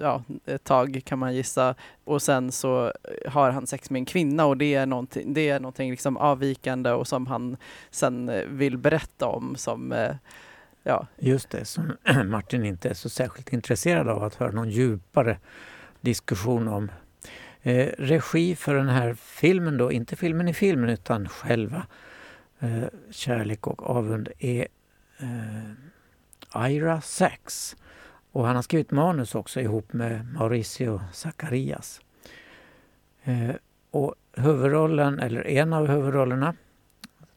ja, 0.00 0.22
ett 0.46 0.64
tag 0.64 1.02
kan 1.04 1.18
man 1.18 1.34
gissa 1.34 1.74
och 2.04 2.22
sen 2.22 2.52
så 2.52 2.92
har 3.26 3.50
han 3.50 3.66
sex 3.66 3.90
med 3.90 4.00
en 4.00 4.06
kvinna 4.06 4.46
och 4.46 4.56
det 4.56 4.74
är 4.74 4.86
någonting, 4.86 5.34
det 5.34 5.48
är 5.48 5.60
någonting 5.60 5.90
liksom 5.90 6.16
avvikande 6.16 6.90
och 6.90 7.08
som 7.08 7.26
han 7.26 7.56
sen 7.90 8.30
vill 8.48 8.78
berätta 8.78 9.26
om 9.26 9.56
som 9.56 9.92
eh, 9.92 10.14
Ja. 10.82 11.06
Just 11.18 11.50
det, 11.50 11.64
som 11.64 11.92
Martin 12.24 12.64
inte 12.64 12.88
är 12.88 12.94
så 12.94 13.08
särskilt 13.08 13.52
intresserad 13.52 14.08
av 14.08 14.22
att 14.22 14.34
höra 14.34 14.50
någon 14.50 14.70
djupare 14.70 15.38
diskussion 16.00 16.68
om 16.68 16.90
Eh, 17.68 17.92
regi 17.98 18.56
för 18.56 18.74
den 18.74 18.88
här 18.88 19.14
filmen 19.14 19.76
då, 19.76 19.92
inte 19.92 20.16
filmen 20.16 20.48
i 20.48 20.54
filmen 20.54 20.90
utan 20.90 21.28
själva 21.28 21.86
eh, 22.58 22.84
Kärlek 23.10 23.66
och 23.66 23.90
avund 23.90 24.28
är 24.38 24.66
eh, 25.18 26.70
Ira 26.70 27.00
Sachs. 27.00 27.76
Och 28.32 28.46
han 28.46 28.56
har 28.56 28.62
skrivit 28.62 28.90
manus 28.90 29.34
också 29.34 29.60
ihop 29.60 29.92
med 29.92 30.32
Mauricio 30.32 31.00
Zacharias. 31.12 32.00
Eh, 33.24 33.54
och 33.90 34.14
huvudrollen, 34.32 35.18
eller 35.18 35.46
en 35.46 35.72
av 35.72 35.86
huvudrollerna, 35.86 36.54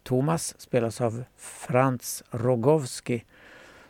Thomas, 0.03 0.61
spelas 0.61 1.01
av 1.01 1.23
Frans 1.37 2.23
Rogowski 2.31 3.25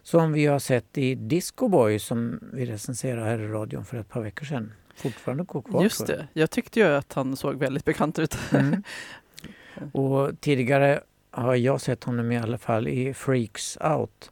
som 0.01 0.31
vi 0.33 0.45
har 0.45 0.59
sett 0.59 0.97
i 0.97 1.15
Disco 1.15 1.67
Boy 1.67 1.99
som 1.99 2.39
vi 2.53 2.65
recenserade 2.65 3.25
här 3.25 3.39
i 3.39 3.47
radion 3.47 3.85
för 3.85 3.97
ett 3.97 4.09
par 4.09 4.21
veckor 4.21 4.45
sedan 4.45 4.73
fortfarande 5.01 5.43
går 5.43 5.61
kvar. 5.61 5.83
Just 5.83 6.07
det, 6.07 6.27
jag 6.33 6.51
tyckte 6.51 6.79
ju 6.79 6.85
att 6.85 7.13
han 7.13 7.35
såg 7.35 7.55
väldigt 7.55 7.85
bekant 7.85 8.19
ut. 8.19 8.37
Mm. 8.51 8.83
Och 9.91 10.41
tidigare 10.41 11.01
har 11.31 11.55
jag 11.55 11.81
sett 11.81 12.03
honom 12.03 12.31
i 12.31 12.37
alla 12.37 12.57
fall 12.57 12.87
i 12.87 13.13
Freaks 13.13 13.77
Out. 13.81 14.31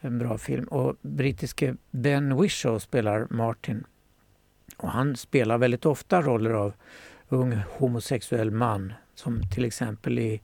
En 0.00 0.18
bra 0.18 0.38
film. 0.38 0.64
Och 0.64 0.96
brittiske 1.00 1.76
Ben 1.90 2.40
Whishaw 2.40 2.80
spelar 2.80 3.26
Martin. 3.30 3.84
Och 4.76 4.90
han 4.90 5.16
spelar 5.16 5.58
väldigt 5.58 5.86
ofta 5.86 6.22
roller 6.22 6.50
av 6.50 6.72
ung 7.28 7.60
homosexuell 7.70 8.50
man. 8.50 8.92
Som 9.14 9.50
till 9.50 9.64
exempel 9.64 10.18
i 10.18 10.40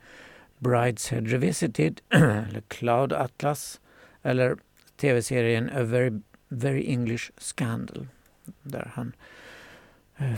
Brideshead 0.59 1.21
Revisited, 1.21 2.01
eller 2.09 2.63
Cloud 2.69 3.13
Atlas 3.13 3.81
eller 4.23 4.57
tv-serien 4.97 5.71
A 5.75 5.83
Very, 5.83 6.13
Very 6.49 6.87
English 6.87 7.31
Scandal. 7.39 8.07
Där 8.63 8.91
han 8.95 9.13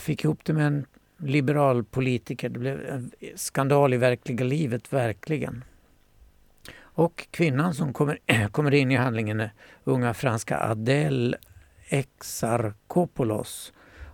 fick 0.00 0.24
ihop 0.24 0.44
det 0.44 0.52
med 0.52 0.66
en 0.66 0.86
liberal 1.18 1.84
politiker. 1.84 2.48
Det 2.48 2.58
blev 2.58 2.86
en 2.86 3.10
skandal 3.34 3.94
i 3.94 3.96
verkliga 3.96 4.44
livet, 4.44 4.92
verkligen. 4.92 5.64
Och 6.78 7.26
kvinnan 7.30 7.74
som 7.74 7.92
kommer, 7.92 8.18
kommer 8.48 8.74
in 8.74 8.90
i 8.90 8.96
handlingen 8.96 9.40
är 9.40 9.52
unga 9.84 10.14
franska 10.14 10.58
Adele 10.58 11.36
Exarchopoulos. 11.88 13.72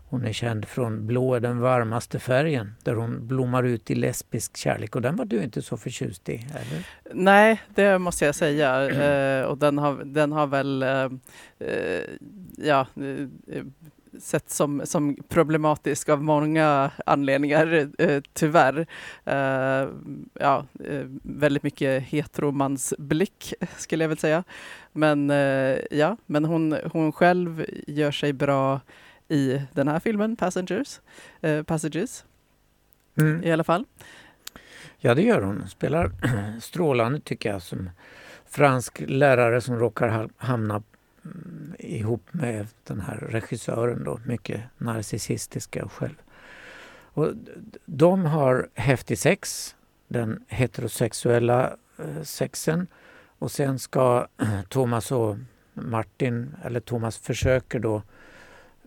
Hon 0.08 0.24
är 0.24 0.32
känd 0.32 0.64
från 0.64 1.06
Blå 1.06 1.34
är 1.34 1.40
den 1.40 1.60
varmaste 1.60 2.18
färgen 2.18 2.74
där 2.82 2.94
hon 2.94 3.26
blommar 3.26 3.62
ut 3.62 3.90
i 3.90 3.94
lesbisk 3.94 4.56
kärlek 4.56 4.96
och 4.96 5.02
den 5.02 5.16
var 5.16 5.24
du 5.24 5.42
inte 5.42 5.62
så 5.62 5.76
förtjust 5.76 6.28
i, 6.28 6.34
eller? 6.34 6.86
Nej, 7.12 7.60
det 7.74 7.98
måste 7.98 8.24
jag 8.24 8.34
säga. 8.34 8.90
Eh, 9.02 9.44
och 9.44 9.58
den 9.58 9.78
har, 9.78 10.04
den 10.04 10.32
har 10.32 10.46
väl 10.46 10.82
eh, 10.82 11.04
eh 11.58 12.04
ja, 12.56 12.86
eh, 12.96 13.62
sett 14.20 14.50
som, 14.50 14.82
som 14.84 15.16
problematisk 15.28 16.08
av 16.08 16.22
många 16.22 16.90
anledningar, 17.06 17.88
eh, 17.98 18.22
tyvärr. 18.32 18.86
Eh, 19.24 19.88
ja, 20.34 20.66
eh, 20.84 21.06
väldigt 21.22 21.62
mycket 21.62 22.02
heteromansblick 22.02 23.54
skulle 23.76 24.04
jag 24.04 24.08
väl 24.08 24.18
säga. 24.18 24.44
Men, 24.92 25.30
eh, 25.30 25.78
ja, 25.90 26.16
men 26.26 26.44
hon, 26.44 26.76
hon 26.92 27.12
själv 27.12 27.64
gör 27.86 28.10
sig 28.10 28.32
bra 28.32 28.80
i 29.28 29.60
den 29.72 29.88
här 29.88 30.00
filmen, 30.00 30.36
Passengers. 30.36 31.00
Passages, 31.66 32.24
mm. 33.18 33.44
i 33.44 33.52
alla 33.52 33.64
fall. 33.64 33.84
Ja, 34.98 35.14
det 35.14 35.22
gör 35.22 35.42
hon. 35.42 35.68
Spelar 35.68 36.10
strålande 36.60 37.20
tycker 37.20 37.52
jag 37.52 37.62
som 37.62 37.90
fransk 38.46 39.02
lärare 39.06 39.60
som 39.60 39.78
råkar 39.78 40.28
hamna 40.36 40.82
Mm, 41.24 41.74
ihop 41.78 42.28
med 42.32 42.66
den 42.84 43.00
här 43.00 43.16
regissören 43.16 44.04
då, 44.04 44.20
mycket 44.26 44.60
narcissistiska 44.78 45.88
själv. 45.88 46.22
Och 47.14 47.28
de 47.86 48.24
har 48.24 48.68
häftig 48.74 49.18
sex, 49.18 49.76
den 50.08 50.44
heterosexuella 50.48 51.76
eh, 51.98 52.22
sexen 52.22 52.86
och 53.38 53.50
sen 53.50 53.78
ska 53.78 54.26
Thomas 54.68 55.12
och 55.12 55.36
Martin, 55.72 56.56
eller 56.64 56.80
Thomas 56.80 57.18
försöker 57.18 57.78
då 57.78 58.02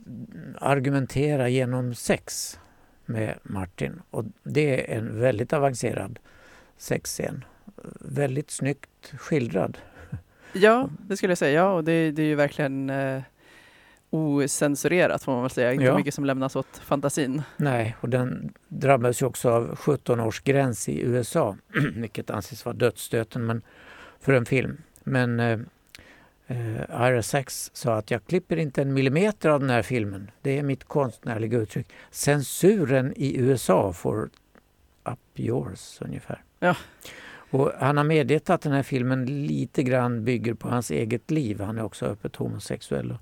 mm, 0.05 0.55
argumentera 0.61 1.49
genom 1.49 1.95
sex 1.95 2.59
med 3.05 3.39
Martin 3.43 4.01
och 4.09 4.25
det 4.43 4.93
är 4.93 4.97
en 4.97 5.19
väldigt 5.19 5.53
avancerad 5.53 6.19
sexscen. 6.77 7.43
Väldigt 7.99 8.51
snyggt 8.51 9.13
skildrad 9.17 9.77
Ja, 10.55 10.89
det 11.07 11.17
skulle 11.17 11.31
jag 11.31 11.37
säga. 11.37 11.61
Ja, 11.61 11.73
och 11.73 11.83
det, 11.83 12.11
det 12.11 12.21
är 12.21 12.27
ju 12.27 12.35
verkligen 12.35 12.89
eh, 12.89 13.21
osensurerat 14.09 15.23
får 15.23 15.31
man 15.31 15.41
väl 15.41 15.49
säga. 15.49 15.73
Inte 15.73 15.85
ja. 15.85 15.97
mycket 15.97 16.13
som 16.13 16.25
lämnas 16.25 16.55
åt 16.55 16.77
fantasin. 16.77 17.41
Nej, 17.57 17.95
och 18.01 18.09
den 18.09 18.53
drabbades 18.67 19.21
ju 19.21 19.25
också 19.25 19.49
av 19.49 19.75
17 19.75 20.19
års 20.19 20.41
gräns 20.41 20.89
i 20.89 21.01
USA, 21.01 21.57
vilket 21.95 22.29
anses 22.29 22.65
vara 22.65 22.75
dödsstöten 22.75 23.45
men, 23.45 23.61
för 24.19 24.33
en 24.33 24.45
film. 24.45 24.77
Men 25.03 25.39
eh, 25.39 25.59
eh, 26.47 27.07
Ira 27.07 27.23
Sachs 27.23 27.71
sa 27.73 27.95
att 27.95 28.11
jag 28.11 28.25
klipper 28.25 28.57
inte 28.57 28.81
en 28.81 28.93
millimeter 28.93 29.49
av 29.49 29.59
den 29.59 29.69
här 29.69 29.83
filmen. 29.83 30.31
Det 30.41 30.59
är 30.59 30.63
mitt 30.63 30.83
konstnärliga 30.83 31.57
uttryck. 31.57 31.87
Censuren 32.11 33.13
i 33.15 33.37
USA 33.37 33.93
får 33.93 34.29
up 35.03 35.19
yours 35.35 35.97
ungefär. 36.01 36.43
Ja. 36.59 36.75
Och 37.55 37.71
han 37.79 37.97
har 37.97 38.03
medgett 38.03 38.49
att 38.49 38.61
den 38.61 38.71
här 38.71 38.83
filmen 38.83 39.45
lite 39.47 39.83
grann 39.83 40.23
bygger 40.23 40.53
på 40.53 40.69
hans 40.69 40.91
eget 40.91 41.31
liv. 41.31 41.61
Han 41.61 41.77
är 41.77 41.83
också 41.83 42.05
öppet 42.05 42.35
homosexuell 42.35 43.11
och 43.11 43.17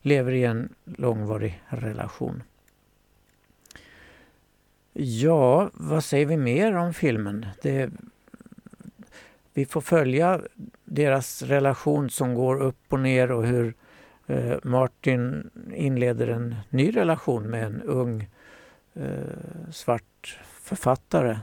lever 0.00 0.32
i 0.32 0.44
en 0.44 0.68
långvarig 0.84 1.62
relation. 1.68 2.42
Ja, 4.92 5.70
vad 5.74 6.04
säger 6.04 6.26
vi 6.26 6.36
mer 6.36 6.76
om 6.76 6.94
filmen? 6.94 7.46
Det, 7.62 7.90
vi 9.54 9.66
får 9.66 9.80
följa 9.80 10.40
deras 10.84 11.42
relation 11.42 12.10
som 12.10 12.34
går 12.34 12.62
upp 12.62 12.92
och 12.92 13.00
ner 13.00 13.30
och 13.32 13.46
hur 13.46 13.74
eh, 14.26 14.56
Martin 14.62 15.50
inleder 15.74 16.28
en 16.28 16.56
ny 16.70 16.96
relation 16.96 17.50
med 17.50 17.64
en 17.66 17.82
ung 17.82 18.28
eh, 18.94 19.70
svart 19.70 20.38
författare 20.62 21.38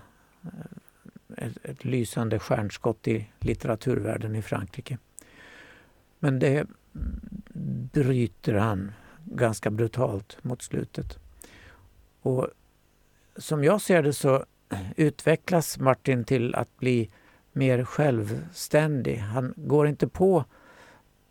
ett, 1.37 1.57
ett 1.63 1.85
lysande 1.85 2.39
stjärnskott 2.39 3.07
i 3.07 3.27
litteraturvärlden 3.39 4.35
i 4.35 4.41
Frankrike. 4.41 4.97
Men 6.19 6.39
det 6.39 6.67
bryter 7.93 8.53
han 8.53 8.91
ganska 9.23 9.71
brutalt 9.71 10.43
mot 10.43 10.61
slutet. 10.61 11.19
Och 12.21 12.47
som 13.37 13.63
jag 13.63 13.81
ser 13.81 14.03
det 14.03 14.13
så 14.13 14.45
utvecklas 14.95 15.79
Martin 15.79 16.23
till 16.23 16.55
att 16.55 16.77
bli 16.77 17.09
mer 17.51 17.83
självständig. 17.83 19.17
Han 19.17 19.53
går 19.57 19.87
inte 19.87 20.07
på 20.07 20.45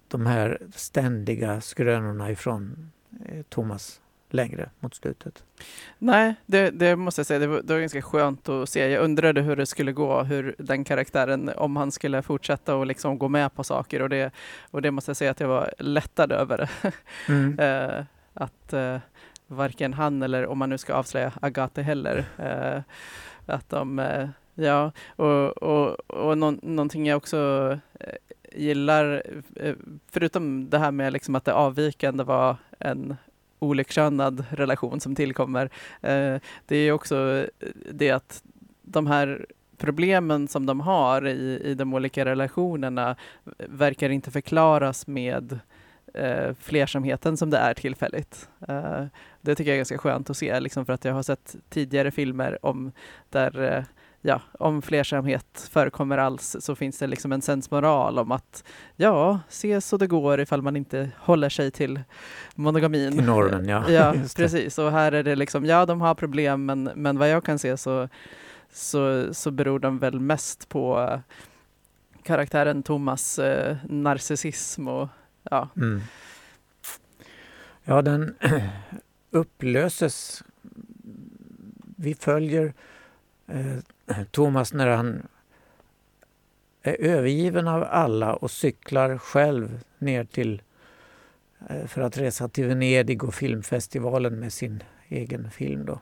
de 0.08 0.26
här 0.26 0.58
ständiga 0.74 1.60
skrönorna 1.60 2.30
ifrån 2.30 2.90
eh, 3.26 3.42
Thomas 3.42 4.00
längre 4.34 4.70
mot 4.80 4.94
slutet. 4.94 5.44
Nej, 5.98 6.34
det, 6.46 6.70
det 6.70 6.96
måste 6.96 7.18
jag 7.18 7.26
säga, 7.26 7.38
det 7.38 7.46
var, 7.46 7.62
det 7.62 7.72
var 7.72 7.80
ganska 7.80 8.02
skönt 8.02 8.48
att 8.48 8.68
se. 8.68 8.88
Jag 8.88 9.04
undrade 9.04 9.40
hur 9.40 9.56
det 9.56 9.66
skulle 9.66 9.92
gå, 9.92 10.22
hur 10.22 10.54
den 10.58 10.84
karaktären, 10.84 11.50
om 11.56 11.76
han 11.76 11.92
skulle 11.92 12.22
fortsätta 12.22 12.76
och 12.76 12.86
liksom 12.86 13.18
gå 13.18 13.28
med 13.28 13.54
på 13.54 13.64
saker 13.64 14.02
och 14.02 14.08
det, 14.08 14.30
och 14.70 14.82
det 14.82 14.90
måste 14.90 15.08
jag 15.08 15.16
säga 15.16 15.30
att 15.30 15.40
jag 15.40 15.48
var 15.48 15.74
lättad 15.78 16.32
över. 16.32 16.70
Mm. 17.28 17.58
eh, 17.58 18.04
att 18.34 18.72
eh, 18.72 18.98
varken 19.46 19.92
han 19.92 20.22
eller, 20.22 20.46
om 20.46 20.58
man 20.58 20.70
nu 20.70 20.78
ska 20.78 20.94
avslöja 20.94 21.32
Agathe 21.42 21.82
heller, 21.82 22.24
eh, 22.38 22.82
att 23.46 23.70
de, 23.70 23.98
eh, 23.98 24.28
ja, 24.54 24.92
och, 25.16 25.62
och, 25.62 26.10
och 26.10 26.38
nå 26.38 26.50
någonting 26.50 27.06
jag 27.06 27.16
också 27.16 27.38
eh, 28.00 28.14
gillar, 28.52 29.22
eh, 29.56 29.74
förutom 30.10 30.70
det 30.70 30.78
här 30.78 30.90
med 30.90 31.12
liksom 31.12 31.34
att 31.34 31.44
det 31.44 31.54
avvikande 31.54 32.24
var 32.24 32.56
en 32.78 33.16
olikkönad 33.64 34.44
relation 34.50 35.00
som 35.00 35.14
tillkommer. 35.14 35.70
Eh, 36.00 36.36
det 36.66 36.76
är 36.76 36.92
också 36.92 37.46
eh, 37.60 37.68
det 37.92 38.10
att 38.10 38.42
de 38.82 39.06
här 39.06 39.46
problemen 39.78 40.48
som 40.48 40.66
de 40.66 40.80
har 40.80 41.26
i, 41.26 41.60
i 41.64 41.74
de 41.74 41.94
olika 41.94 42.24
relationerna 42.24 43.16
verkar 43.58 44.10
inte 44.10 44.30
förklaras 44.30 45.06
med 45.06 45.58
eh, 46.14 46.54
flersamheten 46.60 47.36
som 47.36 47.50
det 47.50 47.58
är 47.58 47.74
tillfälligt. 47.74 48.48
Eh, 48.68 49.04
det 49.40 49.54
tycker 49.54 49.70
jag 49.70 49.74
är 49.74 49.78
ganska 49.78 49.98
skönt 49.98 50.30
att 50.30 50.36
se, 50.36 50.60
liksom 50.60 50.86
för 50.86 50.92
att 50.92 51.04
jag 51.04 51.14
har 51.14 51.22
sett 51.22 51.56
tidigare 51.68 52.10
filmer 52.10 52.66
om 52.66 52.92
där 53.30 53.62
eh, 53.62 53.84
ja, 54.26 54.40
om 54.58 54.82
flersamhet 54.82 55.68
förekommer 55.70 56.18
alls 56.18 56.56
så 56.60 56.74
finns 56.74 56.98
det 56.98 57.06
liksom 57.06 57.32
en 57.32 57.42
sensmoral 57.42 58.18
om 58.18 58.32
att 58.32 58.64
ja, 58.96 59.40
se 59.48 59.80
så 59.80 59.96
det 59.96 60.06
går 60.06 60.40
ifall 60.40 60.62
man 60.62 60.76
inte 60.76 61.10
håller 61.18 61.48
sig 61.48 61.70
till 61.70 62.00
monogamin. 62.54 63.12
Till 63.12 63.24
normen, 63.24 63.68
ja. 63.68 63.90
Ja, 63.90 64.14
precis. 64.36 64.78
Och 64.78 64.90
här 64.90 65.12
är 65.12 65.22
det 65.22 65.36
liksom, 65.36 65.64
ja, 65.64 65.86
de 65.86 66.00
har 66.00 66.14
problem, 66.14 66.66
men, 66.66 66.90
men 66.94 67.18
vad 67.18 67.30
jag 67.30 67.44
kan 67.44 67.58
se 67.58 67.76
så, 67.76 68.08
så, 68.72 69.34
så 69.34 69.50
beror 69.50 69.78
de 69.78 69.98
väl 69.98 70.20
mest 70.20 70.68
på 70.68 71.10
karaktären 72.22 72.82
Thomas 72.82 73.38
eh, 73.38 73.76
narcissism 73.88 74.88
och 74.88 75.08
ja, 75.50 75.68
Mm. 75.76 76.00
Ja, 77.84 78.02
den 78.02 78.36
upplöses. 79.30 80.44
Vi 81.96 82.14
följer 82.14 82.74
Thomas 84.30 84.72
när 84.72 84.86
han 84.88 85.26
är 86.82 87.00
övergiven 87.00 87.68
av 87.68 87.84
alla 87.90 88.34
och 88.34 88.50
cyklar 88.50 89.18
själv 89.18 89.80
ner 89.98 90.24
till 90.24 90.62
eh, 91.68 91.86
för 91.86 92.00
att 92.00 92.18
resa 92.18 92.48
till 92.48 92.66
Venedig 92.66 93.24
och 93.24 93.34
filmfestivalen 93.34 94.40
med 94.40 94.52
sin 94.52 94.82
egen 95.08 95.50
film. 95.50 95.86
Då. 95.86 96.00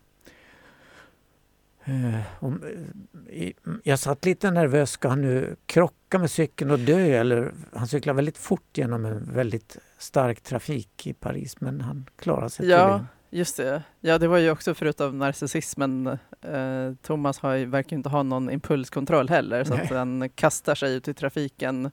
Eh, 1.85 2.16
eh, 2.16 3.52
jag 3.83 3.98
satt 3.98 4.24
lite 4.24 4.50
nervös. 4.50 4.90
Ska 4.90 5.09
han 5.09 5.20
nu 5.20 5.57
krocka 5.66 6.18
med 6.18 6.31
cykeln 6.31 6.70
och 6.70 6.78
dö? 6.78 6.98
Eller, 7.00 7.52
han 7.72 7.88
cyklar 7.88 8.14
väldigt 8.14 8.38
fort 8.38 8.78
genom 8.78 9.05
en 9.05 9.33
väldigt 9.35 9.76
stark 9.98 10.40
trafik 10.40 11.07
i 11.07 11.12
Paris 11.12 11.61
men 11.61 11.81
han 11.81 12.07
klarar 12.16 12.48
sig 12.48 12.68
Ja. 12.68 12.78
tydligen. 12.78 13.07
Just 13.33 13.57
det. 13.57 13.83
Ja, 14.01 14.18
det 14.18 14.29
var 14.29 14.38
ju 14.38 14.51
också 14.51 14.75
förutom 14.75 15.18
narcissismen, 15.18 16.07
eh, 16.42 16.92
Thomas 17.03 17.38
har 17.38 17.55
ju, 17.55 17.66
verkar 17.66 17.97
inte 17.97 18.09
ha 18.09 18.23
någon 18.23 18.51
impulskontroll 18.51 19.29
heller, 19.29 19.64
så 19.64 19.95
han 19.95 20.29
kastar 20.29 20.75
sig 20.75 20.95
ut 20.95 21.09
i 21.09 21.14
trafiken, 21.14 21.90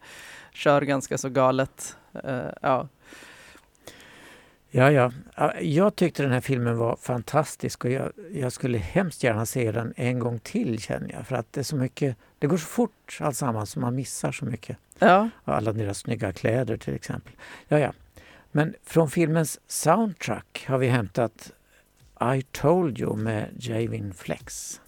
kör 0.52 0.82
ganska 0.82 1.18
så 1.18 1.30
galet. 1.30 1.98
Eh, 2.24 2.40
ja, 2.62 2.88
Ja, 4.72 4.92
ja. 4.92 5.12
Ja, 5.36 5.60
Jag 5.60 5.96
tyckte 5.96 6.24
den 6.24 6.32
här 6.32 6.42
filmen 6.42 6.78
var 6.78 6.96
fantastisk 6.96 7.86
och 7.86 7.92
jag, 7.92 8.12
jag 8.32 8.52
skulle 8.52 8.78
hemskt 8.78 9.24
gärna 9.24 9.46
se 9.46 9.72
den 9.72 9.94
en 9.98 10.20
gång 10.20 10.40
till 10.40 10.80
känner 10.80 11.12
jag. 11.12 11.28
För 11.28 11.36
att 11.36 11.54
det 11.54 11.62
är 11.62 11.64
så 11.64 11.76
mycket, 11.76 12.18
det 12.40 12.48
går 12.48 12.58
så 12.58 12.66
fort 12.66 13.18
alltsammans 13.22 13.72
så 13.72 13.80
man 13.80 13.96
missar 13.96 14.32
så 14.32 14.46
mycket. 14.46 14.78
ja. 15.00 15.30
Och 15.46 15.56
alla 15.56 15.74
deras 15.74 15.98
snygga 15.98 16.34
kläder 16.34 16.78
till 16.78 16.96
exempel. 16.96 17.34
Ja, 17.68 17.80
ja. 17.80 17.94
Men 18.52 18.76
från 18.84 19.10
filmens 19.10 19.60
soundtrack 19.68 20.66
har 20.68 20.78
vi 20.78 20.88
hämtat 20.88 21.52
I 22.38 22.42
told 22.42 23.00
you 23.00 23.16
med 23.16 23.50
Javin 23.60 24.14
Flex. 24.14 24.80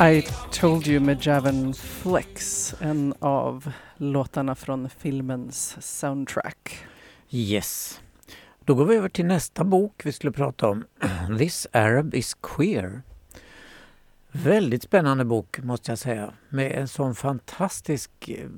I 0.00 0.22
told 0.52 0.86
you 0.86 1.00
med 1.00 1.26
Javan 1.26 1.74
Flex, 1.74 2.74
en 2.80 3.14
av 3.18 3.72
låtarna 3.96 4.54
från 4.54 4.90
filmens 4.90 5.76
soundtrack. 5.80 6.86
Yes. 7.30 8.00
Då 8.64 8.74
går 8.74 8.84
vi 8.84 8.96
över 8.96 9.08
till 9.08 9.26
nästa 9.26 9.64
bok 9.64 10.02
vi 10.04 10.12
skulle 10.12 10.32
prata 10.32 10.68
om. 10.68 10.84
This 11.38 11.66
Arab 11.72 12.14
is 12.14 12.34
queer. 12.34 13.02
Väldigt 14.32 14.82
spännande 14.82 15.24
bok 15.24 15.58
måste 15.58 15.90
jag 15.90 15.98
säga. 15.98 16.32
Med 16.48 16.72
en 16.72 16.88
sån 16.88 17.14
fantastisk 17.14 18.28
eh, 18.28 18.48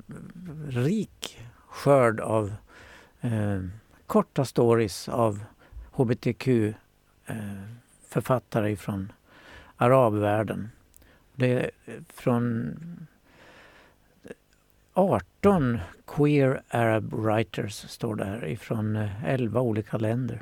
rik 0.67 1.39
skörd 1.67 2.19
av 2.19 2.53
eh, 3.21 3.61
korta 4.07 4.45
stories 4.45 5.09
av 5.09 5.43
hbtq-författare 5.91 8.71
eh, 8.71 8.77
från 8.77 9.11
arabvärlden. 9.77 10.69
Det 11.35 11.51
är 11.53 11.71
från 12.09 12.77
18 14.93 15.79
Queer 16.07 16.61
Arab 16.69 17.13
Writers 17.13 17.73
står 17.89 18.15
det 18.15 18.25
här 18.25 18.47
ifrån 18.47 18.95
eh, 18.95 19.25
11 19.25 19.61
olika 19.61 19.97
länder. 19.97 20.41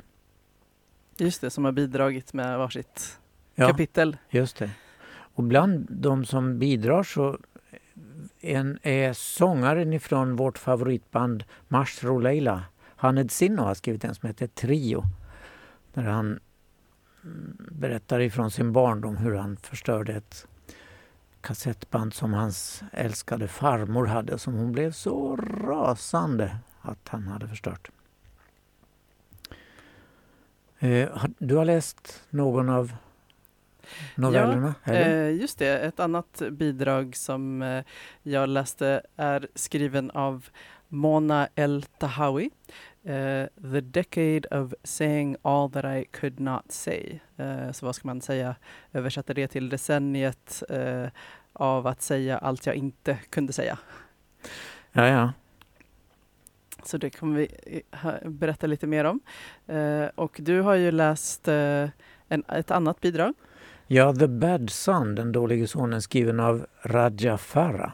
Just 1.16 1.40
det, 1.40 1.50
som 1.50 1.64
har 1.64 1.72
bidragit 1.72 2.32
med 2.32 2.58
varsitt 2.58 3.18
Ja, 3.54 3.68
kapitel. 3.68 4.16
just 4.30 4.56
det. 4.56 4.70
Och 5.34 5.42
bland 5.42 5.86
de 5.90 6.24
som 6.24 6.58
bidrar 6.58 7.02
så 7.02 7.38
en 8.40 8.78
är 8.82 9.12
sångaren 9.12 9.92
ifrån 9.92 10.36
vårt 10.36 10.58
favoritband 10.58 11.44
Mashro 11.68 12.18
Leila. 12.18 12.64
Haned 12.96 13.30
Sinno 13.30 13.62
har 13.62 13.74
skrivit 13.74 14.04
en 14.04 14.14
som 14.14 14.26
heter 14.26 14.46
Trio. 14.46 15.02
Där 15.94 16.02
han 16.02 16.40
mm, 17.24 17.56
berättar 17.70 18.20
ifrån 18.20 18.50
sin 18.50 18.72
barndom 18.72 19.16
hur 19.16 19.34
han 19.34 19.56
förstörde 19.56 20.12
ett 20.12 20.46
kassettband 21.42 22.14
som 22.14 22.32
hans 22.32 22.82
älskade 22.92 23.48
farmor 23.48 24.06
hade 24.06 24.38
som 24.38 24.54
hon 24.54 24.72
blev 24.72 24.92
så 24.92 25.36
rasande 25.36 26.56
att 26.80 27.08
han 27.08 27.26
hade 27.26 27.48
förstört. 27.48 27.90
Eh, 30.78 31.24
Du 31.38 31.56
har 31.56 31.64
läst 31.64 32.22
någon 32.30 32.68
av 32.68 32.92
novellerna? 34.14 34.74
eller? 34.84 35.26
Eh, 35.28 35.40
just 35.40 35.58
det, 35.58 35.78
ett 35.78 36.00
annat 36.00 36.42
bidrag 36.50 37.16
som 37.16 37.62
eh, 37.62 37.84
jag 38.22 38.48
läste 38.48 39.02
är 39.16 39.48
skriven 39.54 40.10
av 40.10 40.48
Mona 40.88 41.48
El 41.54 41.82
Tahawi. 41.98 42.50
Eh, 43.04 43.46
The 43.72 43.80
Decade 43.80 44.48
of 44.50 44.74
Saying 44.84 45.36
All 45.42 45.70
That 45.70 45.84
I 45.84 46.04
Could 46.04 46.40
Not 46.40 46.72
Say. 46.72 47.20
Eh, 47.36 47.72
så 47.72 47.86
vad 47.86 47.94
ska 47.94 48.08
man 48.08 48.20
säga? 48.20 48.54
Översätter 48.92 49.34
det 49.34 49.48
till 49.48 49.68
decenniet 49.68 50.62
eh, 50.68 51.06
av 51.52 51.86
att 51.86 52.02
säga 52.02 52.38
allt 52.38 52.66
jag 52.66 52.74
inte 52.74 53.18
kunde 53.30 53.52
säga. 53.52 53.78
Ja, 54.92 55.08
ja. 55.08 55.32
Så 56.84 56.98
det 56.98 57.10
kommer 57.10 57.36
vi 57.38 57.82
berätta 58.24 58.66
lite 58.66 58.86
mer 58.86 59.04
om. 59.04 59.20
Och 60.14 60.36
du 60.42 60.60
har 60.60 60.74
ju 60.74 60.90
läst 60.90 61.48
en, 61.48 62.44
ett 62.48 62.70
annat 62.70 63.00
bidrag. 63.00 63.34
Ja, 63.86 64.14
The 64.14 64.28
Bad 64.28 64.70
Son, 64.70 65.14
den 65.14 65.32
dålige 65.32 65.66
sonen, 65.66 66.02
skriven 66.02 66.40
av 66.40 66.66
Raja 66.82 67.38
Farah, 67.38 67.92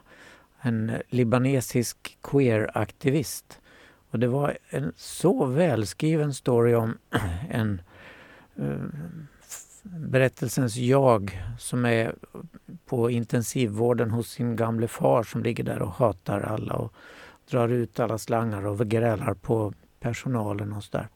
en 0.61 0.92
libanesisk 1.09 2.18
queer-aktivist. 2.23 3.61
Och 4.11 4.18
det 4.18 4.27
var 4.27 4.59
en 4.71 4.92
så 4.97 5.44
välskriven 5.47 6.35
story 6.35 6.75
om 6.75 6.99
en 7.51 7.81
eh, 8.57 8.77
berättelsens 9.83 10.77
jag 10.77 11.42
som 11.59 11.85
är 11.85 12.14
på 12.87 13.11
intensivvården 13.11 14.11
hos 14.11 14.31
sin 14.31 14.57
gamle 14.57 14.88
far 14.88 15.23
som 15.23 15.42
ligger 15.42 15.64
där 15.64 15.83
och 15.83 15.92
hatar 15.92 16.40
alla 16.40 16.75
och 16.75 16.92
drar 17.51 17.68
ut 17.68 18.01
alla 18.01 18.18
slangar 18.18 18.66
och 18.66 18.79
grälar 18.79 19.35
på 19.35 19.73
personalen 20.01 20.73
och 20.73 20.85
sådär. 20.85 21.09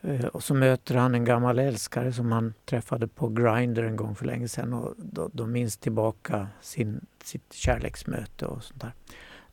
Eh, 0.00 0.24
och 0.24 0.42
så 0.42 0.54
möter 0.54 0.94
han 0.94 1.14
en 1.14 1.24
gammal 1.24 1.58
älskare 1.58 2.12
som 2.12 2.32
han 2.32 2.54
träffade 2.64 3.08
på 3.08 3.28
Grindr 3.28 3.82
en 3.82 3.96
gång 3.96 4.14
för 4.14 4.26
länge 4.26 4.48
sedan 4.48 4.72
och 4.72 4.94
de 5.32 5.52
minns 5.52 5.76
tillbaka 5.76 6.48
sin, 6.60 7.06
sitt 7.24 7.52
kärleksmöte 7.52 8.46
och 8.46 8.64
sånt 8.64 8.80
där. 8.80 8.92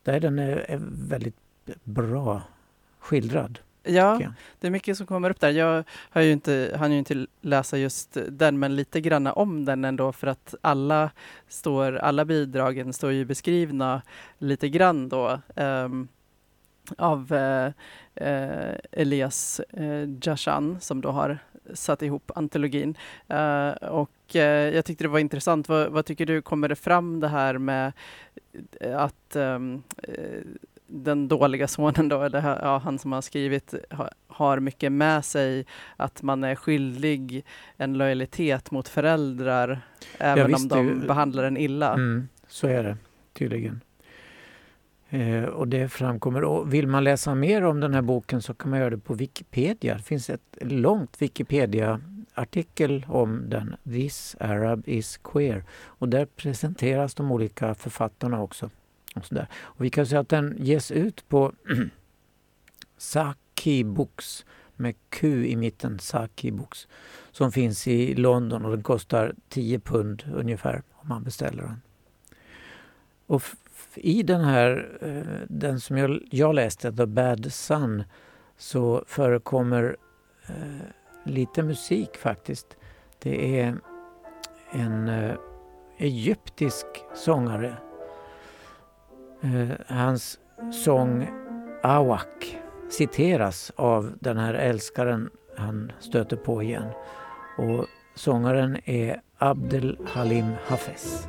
Där 0.03 0.19
den 0.19 0.39
är, 0.39 0.57
är 0.57 0.81
väldigt 0.91 1.44
bra 1.83 2.41
skildrad. 2.99 3.59
Ja, 3.87 4.19
det 4.59 4.67
är 4.67 4.71
mycket 4.71 4.97
som 4.97 5.07
kommer 5.07 5.29
upp 5.29 5.39
där. 5.39 5.49
Jag 5.49 5.83
har 6.09 6.21
ju 6.21 6.31
inte, 6.31 6.75
han 6.79 6.91
ju 6.91 6.97
inte 6.97 7.27
läsa 7.41 7.77
just 7.77 8.17
den, 8.29 8.59
men 8.59 8.75
lite 8.75 9.01
granna 9.01 9.33
om 9.33 9.65
den 9.65 9.85
ändå 9.85 10.11
för 10.11 10.27
att 10.27 10.55
alla, 10.61 11.11
står, 11.47 11.95
alla 11.95 12.25
bidragen 12.25 12.93
står 12.93 13.11
ju 13.11 13.25
beskrivna 13.25 14.01
lite 14.37 14.69
grann 14.69 15.09
då 15.09 15.39
um, 15.55 16.07
av 16.97 17.33
uh, 17.33 17.67
uh, 18.27 18.75
Elias 18.91 19.61
uh, 19.79 20.09
Jashan 20.21 20.77
som 20.81 21.01
då 21.01 21.09
har 21.09 21.37
satt 21.73 22.01
ihop 22.01 22.31
antologin. 22.35 22.97
Uh, 23.33 23.89
och 23.89 24.11
jag 24.33 24.85
tyckte 24.85 25.03
det 25.03 25.07
var 25.07 25.19
intressant. 25.19 25.69
Vad, 25.69 25.91
vad, 25.91 26.05
tycker 26.05 26.25
du, 26.25 26.41
kommer 26.41 26.69
det 26.69 26.75
fram 26.75 27.19
det 27.19 27.27
här 27.27 27.57
med 27.57 27.93
att 28.95 29.35
um, 29.35 29.83
den 30.87 31.27
dåliga 31.27 31.67
sonen 31.67 32.09
då, 32.09 32.21
eller 32.21 32.59
ja, 32.61 32.77
han 32.77 32.99
som 32.99 33.11
har 33.11 33.21
skrivit, 33.21 33.73
har 34.27 34.59
mycket 34.59 34.91
med 34.91 35.25
sig 35.25 35.65
att 35.95 36.21
man 36.21 36.43
är 36.43 36.55
skyldig 36.55 37.45
en 37.77 37.97
lojalitet 37.97 38.71
mot 38.71 38.87
föräldrar 38.87 39.81
även 40.17 40.51
ja, 40.51 40.57
om 40.57 40.67
de 40.67 40.99
det, 40.99 41.07
behandlar 41.07 41.43
en 41.43 41.57
illa. 41.57 41.93
Mm, 41.93 42.27
så 42.47 42.67
är 42.67 42.83
det 42.83 42.97
tydligen. 43.33 43.81
Eh, 45.09 45.43
och 45.43 45.67
det 45.67 45.89
framkommer. 45.89 46.43
Och 46.43 46.73
vill 46.73 46.87
man 46.87 47.03
läsa 47.03 47.35
mer 47.35 47.63
om 47.63 47.79
den 47.79 47.93
här 47.93 48.01
boken 48.01 48.41
så 48.41 48.53
kan 48.53 48.69
man 48.69 48.79
göra 48.79 48.89
det 48.89 48.97
på 48.97 49.13
Wikipedia. 49.13 49.95
Det 49.95 50.03
finns 50.03 50.29
ett 50.29 50.57
långt 50.61 51.21
Wikipedia-artikel 51.21 53.05
om 53.09 53.49
den. 53.49 53.75
This 53.83 54.35
Arab 54.39 54.83
is 54.87 55.17
queer. 55.17 55.63
Och 55.83 56.09
där 56.09 56.25
presenteras 56.25 57.15
de 57.15 57.31
olika 57.31 57.75
författarna 57.75 58.41
också. 58.41 58.69
Och, 59.15 59.25
så 59.25 59.35
där. 59.35 59.47
och 59.53 59.85
vi 59.85 59.89
kan 59.89 60.05
säga 60.05 60.19
att 60.19 60.29
den 60.29 60.55
ges 60.59 60.91
ut 60.91 61.29
på 61.29 61.53
Saki 62.97 63.83
Books 63.83 64.45
med 64.75 64.95
Q 65.09 65.45
i 65.45 65.55
mitten, 65.55 65.99
Saki 65.99 66.51
Books, 66.51 66.87
som 67.31 67.51
finns 67.51 67.87
i 67.87 68.15
London 68.15 68.65
och 68.65 68.71
den 68.71 68.83
kostar 68.83 69.35
10 69.49 69.79
pund 69.79 70.23
ungefär 70.33 70.83
om 70.91 71.09
man 71.09 71.23
beställer 71.23 71.63
den. 71.63 71.81
Och 73.27 73.43
i 73.95 74.23
den 74.23 74.41
här, 74.41 74.97
eh, 75.01 75.47
den 75.49 75.79
som 75.79 75.97
jag, 75.97 76.19
jag 76.31 76.55
läste, 76.55 76.93
The 76.93 77.05
Bad 77.05 77.53
Sun, 77.53 78.03
så 78.57 79.03
förekommer 79.07 79.97
eh, 80.47 80.85
lite 81.25 81.63
musik 81.63 82.17
faktiskt. 82.17 82.77
Det 83.19 83.59
är 83.59 83.77
en 84.71 85.07
eh, 85.07 85.35
egyptisk 85.97 86.85
sångare 87.15 87.77
hans 89.86 90.38
sång 90.72 91.28
Awak 91.82 92.58
citeras 92.90 93.72
av 93.76 94.12
den 94.20 94.36
här 94.38 94.54
älskaren 94.54 95.30
han 95.56 95.92
stöter 96.00 96.36
på 96.36 96.62
igen. 96.62 96.86
Och 97.58 97.86
sångaren 98.14 98.78
är 98.84 99.20
Abdel 99.38 99.98
Halim 100.06 100.52
Hafez. 100.66 101.26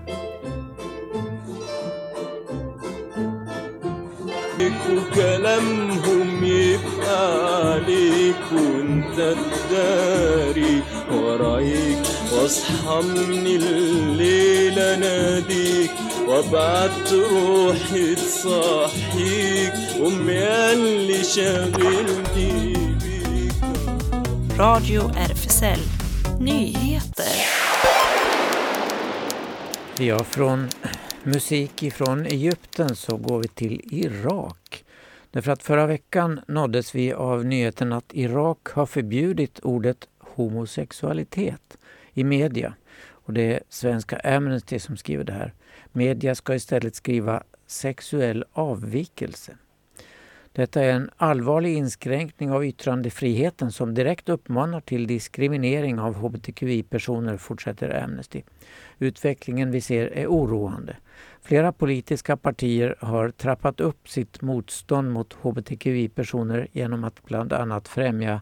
كلامهم 5.16 6.44
يبقى 6.44 7.74
عليك 7.74 8.36
وانت 8.52 9.36
تداري 9.70 10.82
ورايك 11.12 11.98
واصحى 12.34 13.02
من 13.02 13.46
الليل 13.48 14.80
اناديك 14.80 15.92
وابعت 16.28 17.14
روحي 17.14 18.16
تصحيك 18.16 19.74
امي 20.06 20.74
اللي 20.74 21.24
شاغلني 21.24 22.74
بيك 23.04 23.54
راديو 24.60 25.02
RFSL 25.10 25.80
Nyheter 26.40 27.38
Ja, 30.00 30.24
från 30.24 30.70
musik 31.24 31.84
ifrån 31.84 32.26
Egypten 32.26 32.96
så 32.96 33.18
går 33.18 33.40
vi 33.40 33.48
till 33.48 33.82
Irak. 33.92 34.84
Därför 35.32 35.52
att 35.52 35.64
förra 35.64 35.88
veckan 35.88 36.42
nåddes 36.48 36.96
vi 36.96 37.14
av 37.14 37.46
nyheten 37.46 37.94
att 37.94 38.14
Irak 38.14 38.68
har 38.68 38.86
förbjudit 38.86 39.60
ordet 39.64 40.08
homosexualitet 40.20 41.78
i 42.14 42.24
media. 42.24 42.74
Och 43.12 43.34
det 43.34 43.54
är 43.54 43.60
svenska 43.70 44.18
Amnesty 44.18 44.80
som 44.80 44.98
skriver 44.98 45.24
det 45.24 45.34
här. 45.34 45.54
Media 45.97 46.35
ska 46.35 46.55
istället 46.55 46.95
skriva 46.95 47.43
sexuell 47.67 48.45
avvikelse. 48.53 49.57
Detta 50.53 50.83
är 50.83 50.93
en 50.93 51.11
allvarlig 51.17 51.77
inskränkning 51.77 52.51
av 52.51 52.65
yttrandefriheten 52.65 53.73
som 53.73 53.95
direkt 53.95 54.29
uppmanar 54.29 54.81
till 54.81 55.07
diskriminering 55.07 55.99
av 55.99 56.15
hbtqi-personer, 56.15 57.37
fortsätter 57.37 58.03
Amnesty. 58.05 58.43
Utvecklingen 58.99 59.71
vi 59.71 59.81
ser 59.81 60.07
är 60.07 60.27
oroande. 60.27 60.97
Flera 61.43 61.73
politiska 61.73 62.37
partier 62.37 62.97
har 63.01 63.31
trappat 63.31 63.81
upp 63.81 64.09
sitt 64.09 64.43
motstånd 64.43 65.13
mot 65.13 65.33
hbtqi-personer 65.33 66.69
genom 66.73 67.05
att 67.05 67.23
bland 67.23 67.53
annat 67.53 67.89
främja 67.89 68.41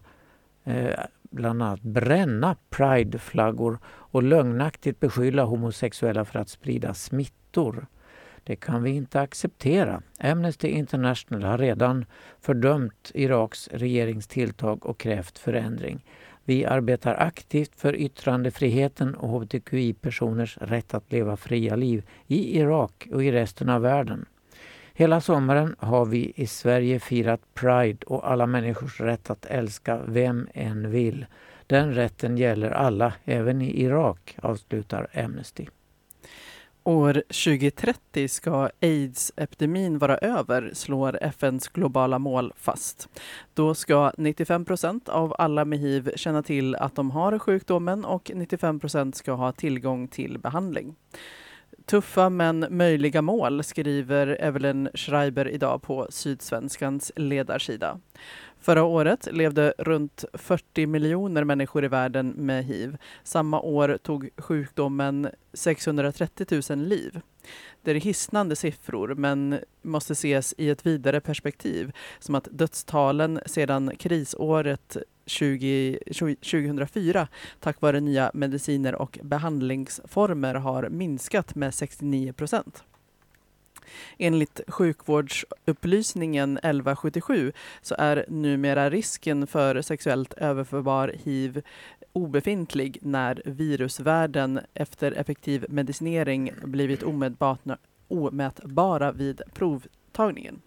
eh, 0.64 1.00
bland 1.30 1.62
annat 1.62 1.82
bränna 1.82 2.56
prideflaggor 2.70 3.78
och 3.86 4.22
lögnaktigt 4.22 5.00
beskylla 5.00 5.44
homosexuella 5.44 6.24
för 6.24 6.38
att 6.38 6.48
sprida 6.48 6.94
smitta 6.94 7.43
smittor. 7.54 7.86
Det 8.44 8.56
kan 8.56 8.82
vi 8.82 8.90
inte 8.90 9.20
acceptera. 9.20 10.02
Amnesty 10.18 10.68
International 10.68 11.42
har 11.42 11.58
redan 11.58 12.04
fördömt 12.40 13.10
Iraks 13.14 13.68
regerings 13.72 14.26
tilltag 14.26 14.86
och 14.86 14.98
krävt 14.98 15.38
förändring. 15.38 16.04
Vi 16.44 16.64
arbetar 16.64 17.14
aktivt 17.14 17.72
för 17.76 17.96
yttrandefriheten 17.96 19.14
och 19.14 19.28
hbtqi-personers 19.28 20.58
rätt 20.60 20.94
att 20.94 21.12
leva 21.12 21.36
fria 21.36 21.76
liv 21.76 22.02
i 22.26 22.58
Irak 22.58 23.08
och 23.12 23.24
i 23.24 23.32
resten 23.32 23.68
av 23.68 23.82
världen. 23.82 24.26
Hela 24.94 25.20
sommaren 25.20 25.76
har 25.78 26.06
vi 26.06 26.32
i 26.36 26.46
Sverige 26.46 27.00
firat 27.00 27.40
Pride 27.54 28.06
och 28.06 28.30
alla 28.30 28.46
människors 28.46 29.00
rätt 29.00 29.30
att 29.30 29.46
älska 29.46 30.00
vem 30.06 30.48
en 30.54 30.90
vill. 30.90 31.26
Den 31.66 31.94
rätten 31.94 32.36
gäller 32.36 32.70
alla, 32.70 33.12
även 33.24 33.62
i 33.62 33.82
Irak, 33.82 34.36
avslutar 34.42 35.06
Amnesty. 35.14 35.66
År 36.86 37.12
2030 37.12 38.28
ska 38.28 38.70
aids-epidemin 38.80 39.98
vara 39.98 40.18
över, 40.18 40.70
slår 40.74 41.18
FNs 41.22 41.68
globala 41.68 42.18
mål 42.18 42.52
fast. 42.56 43.08
Då 43.54 43.74
ska 43.74 44.12
95 44.18 44.64
procent 44.64 45.08
av 45.08 45.34
alla 45.38 45.64
med 45.64 45.78
hiv 45.78 46.10
känna 46.16 46.42
till 46.42 46.74
att 46.74 46.94
de 46.94 47.10
har 47.10 47.38
sjukdomen 47.38 48.04
och 48.04 48.30
95 48.34 48.80
procent 48.80 49.16
ska 49.16 49.32
ha 49.32 49.52
tillgång 49.52 50.08
till 50.08 50.38
behandling. 50.38 50.94
Tuffa 51.86 52.30
men 52.30 52.66
möjliga 52.70 53.22
mål, 53.22 53.64
skriver 53.64 54.36
Evelyn 54.40 54.88
Schreiber 54.94 55.48
idag 55.48 55.82
på 55.82 56.06
Sydsvenskans 56.10 57.12
ledarsida. 57.16 58.00
Förra 58.60 58.84
året 58.84 59.28
levde 59.32 59.74
runt 59.78 60.24
40 60.32 60.86
miljoner 60.86 61.44
människor 61.44 61.84
i 61.84 61.88
världen 61.88 62.28
med 62.28 62.64
hiv. 62.64 62.96
Samma 63.22 63.60
år 63.60 63.98
tog 64.02 64.28
sjukdomen 64.36 65.28
630 65.52 66.62
000 66.70 66.78
liv. 66.78 67.20
Det 67.82 67.90
är 67.90 67.94
hisnande 67.94 68.56
siffror, 68.56 69.14
men 69.14 69.58
måste 69.82 70.12
ses 70.12 70.54
i 70.58 70.70
ett 70.70 70.86
vidare 70.86 71.20
perspektiv, 71.20 71.92
som 72.18 72.34
att 72.34 72.48
dödstalen 72.50 73.40
sedan 73.46 73.96
krisåret 73.98 74.96
20, 75.26 75.98
2004 76.14 77.28
tack 77.60 77.80
vare 77.80 78.00
nya 78.00 78.30
mediciner 78.34 78.94
och 78.94 79.18
behandlingsformer 79.22 80.54
har 80.54 80.88
minskat 80.88 81.54
med 81.54 81.74
69 81.74 82.32
procent. 82.32 82.84
Enligt 84.18 84.60
sjukvårdsupplysningen 84.68 86.56
1177 86.56 87.52
så 87.82 87.94
är 87.98 88.24
numera 88.28 88.90
risken 88.90 89.46
för 89.46 89.82
sexuellt 89.82 90.32
överförbar 90.32 91.12
hiv 91.24 91.62
obefintlig 92.12 92.98
när 93.02 93.42
virusvärden 93.44 94.60
efter 94.74 95.12
effektiv 95.12 95.66
medicinering 95.68 96.52
blivit 96.64 97.02
omätbara 98.08 99.12
vid 99.12 99.42
provtagningen. 99.54 100.60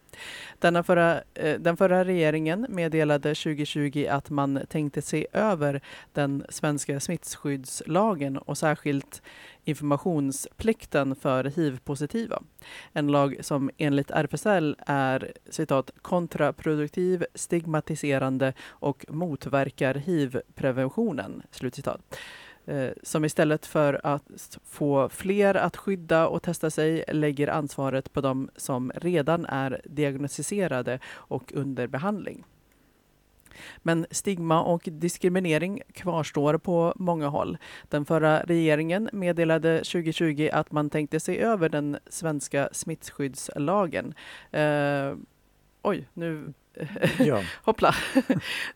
Denna 0.59 0.83
förra, 0.83 1.21
eh, 1.33 1.59
den 1.59 1.77
förra 1.77 2.05
regeringen 2.05 2.65
meddelade 2.69 3.35
2020 3.35 4.07
att 4.09 4.29
man 4.29 4.59
tänkte 4.69 5.01
se 5.01 5.27
över 5.33 5.81
den 6.13 6.45
svenska 6.49 6.99
smittskyddslagen 6.99 8.37
och 8.37 8.57
särskilt 8.57 9.21
informationsplikten 9.63 11.15
för 11.15 11.43
hiv-positiva. 11.43 12.43
En 12.93 13.07
lag 13.07 13.37
som 13.41 13.69
enligt 13.77 14.11
RFSL 14.11 14.75
är 14.87 15.33
citat, 15.49 15.91
kontraproduktiv, 16.01 17.25
stigmatiserande 17.35 18.53
och 18.69 19.05
motverkar 19.09 19.95
hiv-preventionen. 19.95 21.41
Slutcitat. 21.51 22.01
Eh, 22.67 22.91
som 23.03 23.25
istället 23.25 23.65
för 23.65 24.01
att 24.03 24.57
få 24.65 25.09
fler 25.09 25.55
att 25.55 25.77
skydda 25.77 26.27
och 26.27 26.43
testa 26.43 26.69
sig 26.69 27.03
lägger 27.07 27.47
ansvaret 27.47 28.13
på 28.13 28.21
de 28.21 28.49
som 28.55 28.91
redan 28.95 29.45
är 29.45 29.81
diagnostiserade 29.85 30.99
och 31.09 31.53
under 31.55 31.87
behandling. 31.87 32.43
Men 33.77 34.05
stigma 34.11 34.63
och 34.63 34.89
diskriminering 34.91 35.81
kvarstår 35.93 36.57
på 36.57 36.93
många 36.95 37.27
håll. 37.27 37.57
Den 37.89 38.05
förra 38.05 38.43
regeringen 38.43 39.09
meddelade 39.13 39.77
2020 39.77 40.49
att 40.53 40.71
man 40.71 40.89
tänkte 40.89 41.19
se 41.19 41.39
över 41.39 41.69
den 41.69 41.97
svenska 42.07 42.69
smittskyddslagen. 42.71 44.13
Eh, 44.51 45.13
oj, 45.81 46.07
nu 46.13 46.53
Ja. 47.19 47.43
Hoppla! 47.63 47.95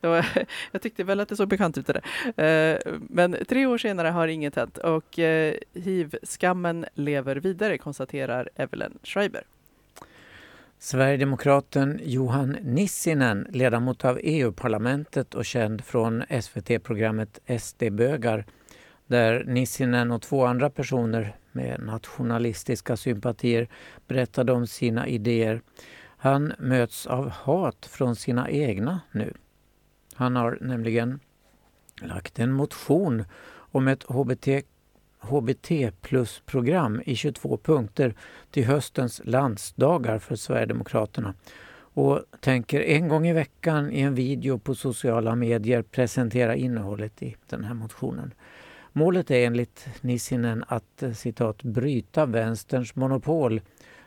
jag 0.72 0.82
tyckte 0.82 1.04
väl 1.04 1.20
att 1.20 1.28
det 1.28 1.36
såg 1.36 1.48
bekant 1.48 1.78
ut 1.78 1.86
det 1.86 2.00
där. 2.34 2.74
Eh, 2.74 2.78
men 3.08 3.36
tre 3.48 3.66
år 3.66 3.78
senare 3.78 4.08
har 4.08 4.28
inget 4.28 4.56
hänt 4.56 4.78
och 4.78 5.18
eh, 5.18 5.54
hiv-skammen 5.74 6.86
lever 6.94 7.36
vidare, 7.36 7.78
konstaterar 7.78 8.48
Evelyn 8.56 8.98
Schreiber. 9.02 9.42
Sverigedemokraten 10.78 12.00
Johan 12.04 12.56
Nissinen, 12.62 13.46
ledamot 13.50 14.04
av 14.04 14.18
EU-parlamentet 14.22 15.34
och 15.34 15.44
känd 15.44 15.84
från 15.84 16.22
SVT-programmet 16.42 17.40
SD-bögar, 17.60 18.44
där 19.06 19.44
Nissinen 19.44 20.10
och 20.10 20.22
två 20.22 20.44
andra 20.44 20.70
personer 20.70 21.36
med 21.52 21.80
nationalistiska 21.80 22.96
sympatier 22.96 23.68
berättade 24.06 24.52
om 24.52 24.66
sina 24.66 25.06
idéer. 25.06 25.60
Han 26.22 26.52
möts 26.58 27.06
av 27.06 27.28
hat 27.28 27.86
från 27.86 28.16
sina 28.16 28.50
egna 28.50 29.00
nu. 29.12 29.34
Han 30.14 30.36
har 30.36 30.58
nämligen 30.60 31.20
lagt 32.02 32.38
en 32.38 32.52
motion 32.52 33.24
om 33.54 33.88
ett 33.88 34.02
HBT 34.02 34.48
HBT 35.18 35.70
plus-program 36.00 37.02
i 37.06 37.16
22 37.16 37.56
punkter 37.56 38.14
till 38.50 38.64
höstens 38.64 39.20
landsdagar 39.24 40.18
för 40.18 40.36
Sverigedemokraterna 40.36 41.34
och 41.74 42.20
tänker 42.40 42.80
en 42.80 43.08
gång 43.08 43.26
i 43.26 43.32
veckan 43.32 43.90
i 43.90 44.00
en 44.00 44.14
video 44.14 44.58
på 44.58 44.74
sociala 44.74 45.34
medier 45.34 45.82
presentera 45.82 46.56
innehållet 46.56 47.22
i 47.22 47.36
den 47.48 47.64
här 47.64 47.74
motionen. 47.74 48.34
Målet 48.92 49.30
är 49.30 49.46
enligt 49.46 49.88
Nissinen 50.00 50.64
att 50.68 51.02
eh, 51.02 51.12
citat 51.12 51.62
bryta 51.62 52.26
vänsterns 52.26 52.96
monopol 52.96 53.60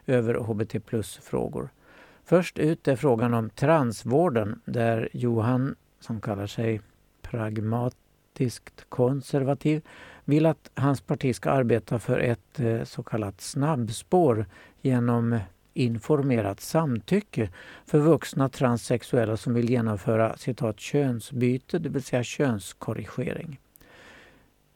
över 0.05 0.33
HBT 0.33 0.85
plus-frågor. 0.85 1.69
Först 2.27 2.59
ut 2.59 2.87
är 2.87 2.95
frågan 2.95 3.33
om 3.33 3.49
transvården 3.49 4.61
där 4.65 5.09
Johan, 5.13 5.75
som 5.99 6.21
kallar 6.21 6.47
sig 6.47 6.81
pragmatiskt 7.21 8.85
konservativ, 8.89 9.81
vill 10.23 10.45
att 10.45 10.71
hans 10.73 11.01
parti 11.01 11.35
ska 11.35 11.49
arbeta 11.49 11.99
för 11.99 12.19
ett 12.19 12.59
eh, 12.59 12.83
så 12.83 13.03
kallat 13.03 13.41
snabbspår 13.41 14.45
genom 14.81 15.39
informerat 15.73 16.61
samtycke 16.61 17.49
för 17.85 17.99
vuxna 17.99 18.49
transsexuella 18.49 19.37
som 19.37 19.53
vill 19.53 19.69
genomföra 19.69 20.37
citat 20.37 20.79
könsbyte, 20.79 21.79
det 21.79 21.89
vill 21.89 22.03
säga 22.03 22.23
könskorrigering. 22.23 23.59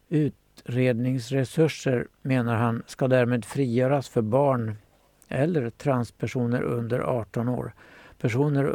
Utredningsresurser, 0.09 2.07
menar 2.21 2.55
han, 2.55 2.83
ska 2.87 3.07
därmed 3.07 3.45
frigöras 3.45 4.09
för 4.09 4.21
barn 4.21 4.75
eller 5.29 5.69
transpersoner 5.69 6.61
under 6.61 6.99
18 6.99 7.49
år. 7.49 7.73
Personer 8.17 8.65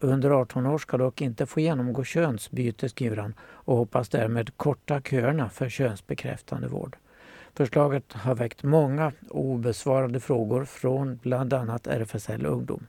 under 0.00 0.30
18 0.30 0.66
år 0.66 0.78
ska 0.78 0.96
dock 0.96 1.20
inte 1.20 1.46
få 1.46 1.60
genomgå 1.60 2.04
könsbyte, 2.04 2.88
skriver 2.88 3.16
han 3.16 3.34
och 3.40 3.76
hoppas 3.76 4.08
därmed 4.08 4.56
korta 4.56 5.00
köerna 5.00 5.50
för 5.50 5.68
könsbekräftande 5.68 6.68
vård. 6.68 6.96
Förslaget 7.54 8.12
har 8.12 8.34
väckt 8.34 8.62
många 8.62 9.12
obesvarade 9.30 10.20
frågor 10.20 10.64
från 10.64 11.16
bland 11.22 11.52
annat 11.52 11.86
RFSL 11.86 12.46
Ungdom. 12.46 12.86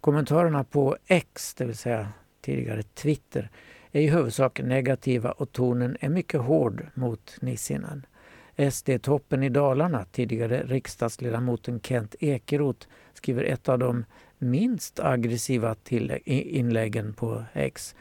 Kommentarerna 0.00 0.64
på 0.64 0.96
X, 1.06 1.54
det 1.54 1.64
vill 1.64 1.76
säga 1.76 2.08
tidigare 2.40 2.82
Twitter, 2.82 3.50
är 3.92 4.00
i 4.00 4.08
huvudsak 4.08 4.60
negativa 4.60 5.32
och 5.32 5.52
tonen 5.52 5.96
är 6.00 6.08
mycket 6.08 6.40
hård 6.40 6.86
mot 6.94 7.36
Nissinen. 7.40 8.06
SD-toppen 8.56 9.42
i 9.42 9.48
Dalarna, 9.48 10.04
tidigare 10.12 10.62
riksdagsledamoten 10.62 11.80
Kent 11.80 12.14
Ekeroth, 12.20 12.86
skriver 13.14 13.44
ett 13.44 13.68
av 13.68 13.78
de 13.78 14.04
minst 14.38 15.00
aggressiva 15.00 15.76
inläggen 16.24 17.14
på 17.14 17.44
X. 17.52 17.94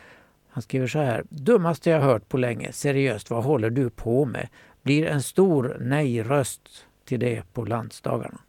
Han 0.50 0.64
skriver 0.64 0.88
så 0.88 1.00
här. 1.00 1.24
Dummaste 1.30 1.90
jag 1.90 2.02
hört 2.02 2.30
på 2.30 2.38
länge. 2.38 2.72
Seriöst, 2.72 3.30
vad 3.30 3.44
håller 3.44 3.70
du 3.70 3.90
på 3.90 4.26
med? 4.26 4.48
Blir 4.82 5.06
en 5.06 5.22
stor 5.22 5.78
nej-röst 5.80 6.86
till 7.06 7.20
det 7.20 7.54
på 7.54 7.66
landsdagarna. 7.66 8.40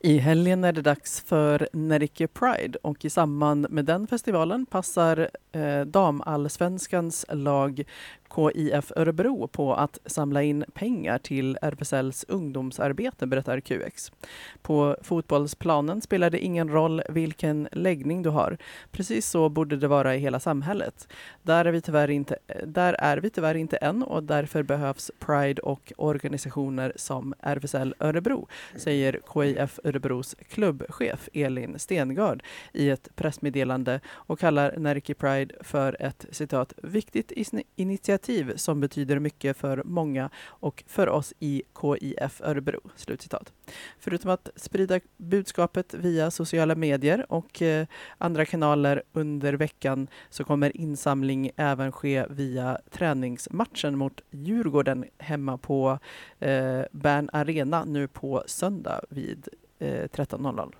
I 0.00 0.18
helgen 0.18 0.64
är 0.64 0.72
det 0.72 0.82
dags 0.82 1.20
för 1.20 1.68
Närke 1.72 2.26
Pride 2.26 2.78
och 2.82 3.04
i 3.04 3.10
samband 3.10 3.66
med 3.70 3.84
den 3.84 4.06
festivalen 4.06 4.66
passar 4.66 5.30
eh, 5.52 5.80
damallsvenskans 5.80 7.26
lag 7.28 7.84
KIF 8.34 8.92
Örebro 8.96 9.48
på 9.48 9.74
att 9.74 9.98
samla 10.06 10.42
in 10.42 10.64
pengar 10.74 11.18
till 11.18 11.58
RFSLs 11.62 12.24
ungdomsarbete, 12.28 13.26
berättar 13.26 13.60
QX. 13.60 14.12
På 14.62 14.96
fotbollsplanen 15.02 16.00
spelar 16.00 16.30
det 16.30 16.38
ingen 16.38 16.68
roll 16.68 17.02
vilken 17.08 17.68
läggning 17.72 18.22
du 18.22 18.30
har. 18.30 18.58
Precis 18.90 19.26
så 19.26 19.48
borde 19.48 19.76
det 19.76 19.88
vara 19.88 20.16
i 20.16 20.18
hela 20.18 20.40
samhället. 20.40 21.08
Där 21.42 21.64
är 21.64 21.72
vi 21.72 21.80
tyvärr 21.80 22.10
inte, 22.10 22.38
där 22.64 22.92
är 22.92 23.16
vi 23.16 23.30
tyvärr 23.30 23.54
inte 23.54 23.76
än 23.76 24.02
och 24.02 24.22
därför 24.22 24.62
behövs 24.62 25.10
Pride 25.18 25.62
och 25.62 25.92
organisationer 25.96 26.92
som 26.96 27.34
RFSL 27.40 27.94
Örebro, 28.00 28.48
säger 28.76 29.20
KIF 29.34 29.78
Örebros 29.84 30.36
klubbchef 30.48 31.28
Elin 31.32 31.78
Stengard 31.78 32.42
i 32.72 32.90
ett 32.90 33.08
pressmeddelande 33.16 34.00
och 34.08 34.38
kallar 34.38 34.76
Närke 34.76 35.14
Pride 35.14 35.54
för 35.60 35.96
ett 36.02 36.26
citat 36.30 36.72
viktigt 36.82 37.32
initiativ 37.76 38.17
initiativ 38.18 38.56
som 38.56 38.80
betyder 38.80 39.18
mycket 39.18 39.56
för 39.56 39.82
många 39.84 40.30
och 40.46 40.84
för 40.86 41.08
oss 41.08 41.34
i 41.40 41.62
KIF 41.80 42.40
Örebro. 42.40 42.80
Slutcitat. 42.96 43.52
Förutom 43.98 44.30
att 44.30 44.48
sprida 44.56 45.00
budskapet 45.16 45.94
via 45.94 46.30
sociala 46.30 46.74
medier 46.74 47.26
och 47.28 47.62
eh, 47.62 47.86
andra 48.18 48.44
kanaler 48.44 49.02
under 49.12 49.52
veckan 49.52 50.08
så 50.30 50.44
kommer 50.44 50.76
insamling 50.76 51.50
även 51.56 51.92
ske 51.92 52.26
via 52.30 52.78
träningsmatchen 52.90 53.98
mot 53.98 54.20
Djurgården 54.30 55.04
hemma 55.18 55.58
på 55.58 55.98
eh, 56.40 56.82
Bern 56.92 57.30
Arena 57.32 57.84
nu 57.84 58.08
på 58.08 58.42
söndag 58.46 59.00
vid 59.10 59.48
eh, 59.78 60.08
13.00. 60.08 60.72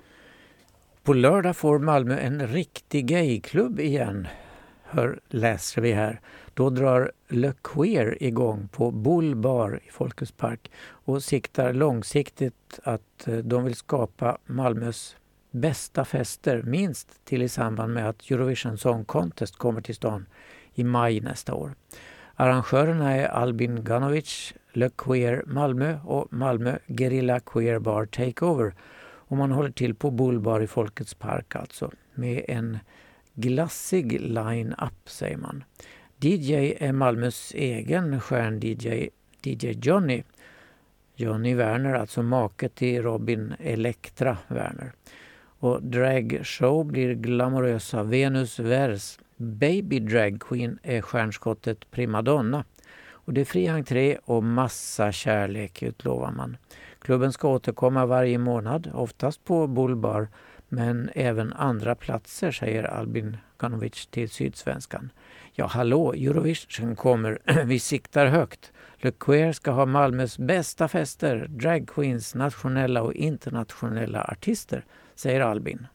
På 1.02 1.14
lördag 1.14 1.56
får 1.56 1.78
Malmö 1.78 2.18
en 2.18 2.46
riktig 2.46 3.06
gayklubb 3.06 3.80
igen, 3.80 4.28
hör, 4.82 5.20
läser 5.28 5.82
vi 5.82 5.92
här. 5.92 6.20
Då 6.58 6.70
drar 6.70 7.12
Le 7.28 7.52
Queer 7.62 8.22
igång 8.22 8.68
på 8.68 8.90
Bull 8.90 9.36
Bar 9.36 9.80
i 9.86 9.90
Folkets 9.90 10.32
park 10.32 10.70
och 10.88 11.22
siktar 11.22 11.72
långsiktigt 11.72 12.80
att 12.82 13.28
eh, 13.28 13.36
de 13.36 13.64
vill 13.64 13.74
skapa 13.74 14.38
Malmös 14.46 15.16
bästa 15.50 16.04
fester, 16.04 16.62
minst 16.62 17.24
till 17.24 17.42
i 17.42 17.48
samband 17.48 17.94
med 17.94 18.08
att 18.08 18.30
Eurovision 18.30 18.78
Song 18.78 19.04
Contest 19.04 19.56
kommer 19.56 19.80
till 19.80 19.94
stan 19.94 20.26
i 20.74 20.84
maj 20.84 21.20
nästa 21.20 21.54
år. 21.54 21.74
Arrangörerna 22.34 23.16
är 23.16 23.28
Albin 23.28 23.84
Ganovic, 23.84 24.54
Le 24.72 24.90
Queer 24.96 25.42
Malmö 25.46 25.98
och 26.04 26.32
Malmö 26.32 26.78
Guerilla 26.86 27.40
Queer 27.40 27.78
Bar 27.78 28.06
Takeover. 28.06 28.74
Och 29.00 29.36
man 29.36 29.52
håller 29.52 29.70
till 29.70 29.94
på 29.94 30.10
Bull 30.10 30.40
Bar 30.40 30.60
i 30.60 30.66
Folkets 30.66 31.14
park 31.14 31.56
alltså 31.56 31.90
med 32.14 32.44
en 32.48 32.78
glassig 33.34 34.20
line-up 34.20 35.08
säger 35.08 35.36
man. 35.36 35.64
DJ 36.20 36.52
är 36.52 36.82
eh, 36.82 36.92
Malmös 36.92 37.52
egen 37.54 38.20
stjärn-DJ, 38.20 39.08
DJ 39.42 39.70
Johnny. 39.82 40.22
Johnny 41.14 41.54
Werner, 41.54 41.94
alltså 41.94 42.22
make 42.22 42.68
till 42.68 43.02
Robin 43.02 43.54
Elektra 43.58 44.38
Werner. 44.48 44.92
Och 45.58 45.82
dragshow 45.82 46.84
blir 46.86 47.14
glamorösa 47.14 48.02
Venus 48.02 48.58
Vers. 48.58 49.18
Baby 49.36 50.00
Drag 50.00 50.40
Queen 50.40 50.78
är 50.82 51.00
stjärnskottet 51.00 51.90
Primadonna. 51.90 52.64
Och 53.10 53.32
det 53.32 53.40
är 53.40 53.44
fri 53.44 53.68
entré 53.68 54.18
och 54.24 54.44
massa 54.44 55.12
kärlek 55.12 55.82
utlovar 55.82 56.32
man. 56.32 56.56
Klubben 56.98 57.32
ska 57.32 57.48
återkomma 57.48 58.06
varje 58.06 58.38
månad, 58.38 58.90
oftast 58.94 59.44
på 59.44 59.66
Bullbar 59.66 60.28
Men 60.68 61.10
även 61.14 61.52
andra 61.52 61.94
platser, 61.94 62.50
säger 62.50 62.84
Albin 62.84 63.36
Ganovic 63.58 64.06
till 64.06 64.30
Sydsvenskan. 64.30 65.10
Ja, 65.60 65.66
hallå, 65.66 66.12
Eurovision 66.14 66.96
kommer. 66.96 67.38
Vi 67.64 67.78
siktar 67.78 68.26
högt. 68.26 68.72
Le 68.96 69.10
Queer 69.10 69.52
ska 69.52 69.70
ha 69.70 69.86
Malmös 69.86 70.38
bästa 70.38 70.88
fester, 70.88 71.46
dragqueens, 71.48 72.34
nationella 72.34 73.02
och 73.02 73.14
internationella 73.14 74.24
artister, 74.24 74.84
säger 75.14 75.40
Albin. 75.40 75.86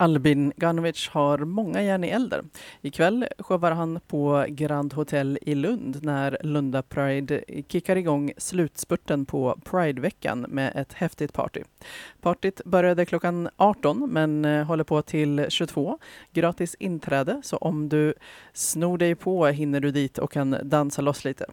Albin 0.00 0.52
Ganovic 0.56 1.08
har 1.08 1.38
många 1.38 1.82
järn 1.82 2.04
i 2.04 2.08
elden. 2.08 2.50
Ikväll 2.80 3.26
showar 3.38 3.70
han 3.70 4.00
på 4.06 4.44
Grand 4.48 4.92
Hotel 4.92 5.38
i 5.42 5.54
Lund 5.54 5.98
när 6.02 6.38
Lunda 6.40 6.82
Pride 6.82 7.44
kickar 7.68 7.96
igång 7.96 8.32
slutspurten 8.36 9.26
på 9.26 9.58
Prideveckan 9.64 10.40
med 10.40 10.72
ett 10.76 10.92
häftigt 10.92 11.32
party. 11.32 11.62
Partyt 12.20 12.64
började 12.64 13.06
klockan 13.06 13.48
18 13.56 14.12
men 14.12 14.44
eh, 14.44 14.64
håller 14.64 14.84
på 14.84 15.02
till 15.02 15.46
22. 15.48 15.98
Gratis 16.32 16.76
inträde, 16.78 17.40
så 17.44 17.56
om 17.56 17.88
du 17.88 18.14
snor 18.52 18.98
dig 18.98 19.14
på 19.14 19.46
hinner 19.46 19.80
du 19.80 19.90
dit 19.90 20.18
och 20.18 20.32
kan 20.32 20.56
dansa 20.62 21.02
loss 21.02 21.24
lite. 21.24 21.46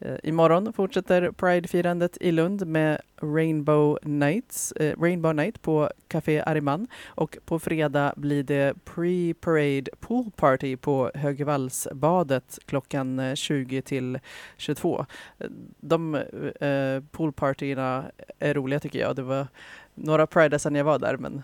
Eh, 0.00 0.16
imorgon 0.22 0.72
fortsätter 0.72 1.30
Pride-firandet 1.30 2.16
i 2.20 2.32
Lund 2.32 2.66
med 2.66 3.00
Rainbow, 3.22 3.98
Nights, 4.02 4.72
eh, 4.72 5.00
Rainbow 5.00 5.32
Night 5.32 5.62
på 5.62 5.90
Café 6.08 6.42
Ariman 6.46 6.86
och 7.06 7.38
på 7.44 7.58
fredag 7.58 8.12
blir 8.16 8.42
det 8.42 8.74
Pre-Parade 8.84 9.88
Pool 10.00 10.30
Party 10.36 10.76
på 10.76 11.10
Högvallsbadet 11.14 12.58
klockan 12.66 13.18
eh, 13.18 13.34
20 13.34 13.82
till 13.82 14.18
22. 14.56 15.06
Eh, 15.38 15.46
de 15.80 16.14
eh, 16.14 17.02
poolpartyerna 17.10 18.04
är 18.38 18.54
roliga 18.54 18.80
tycker 18.80 18.98
jag. 18.98 19.16
Det 19.16 19.22
var 19.22 19.46
några 19.94 20.26
Pride 20.26 20.58
sedan 20.58 20.74
jag 20.74 20.84
var 20.84 20.98
där 20.98 21.16
men 21.16 21.42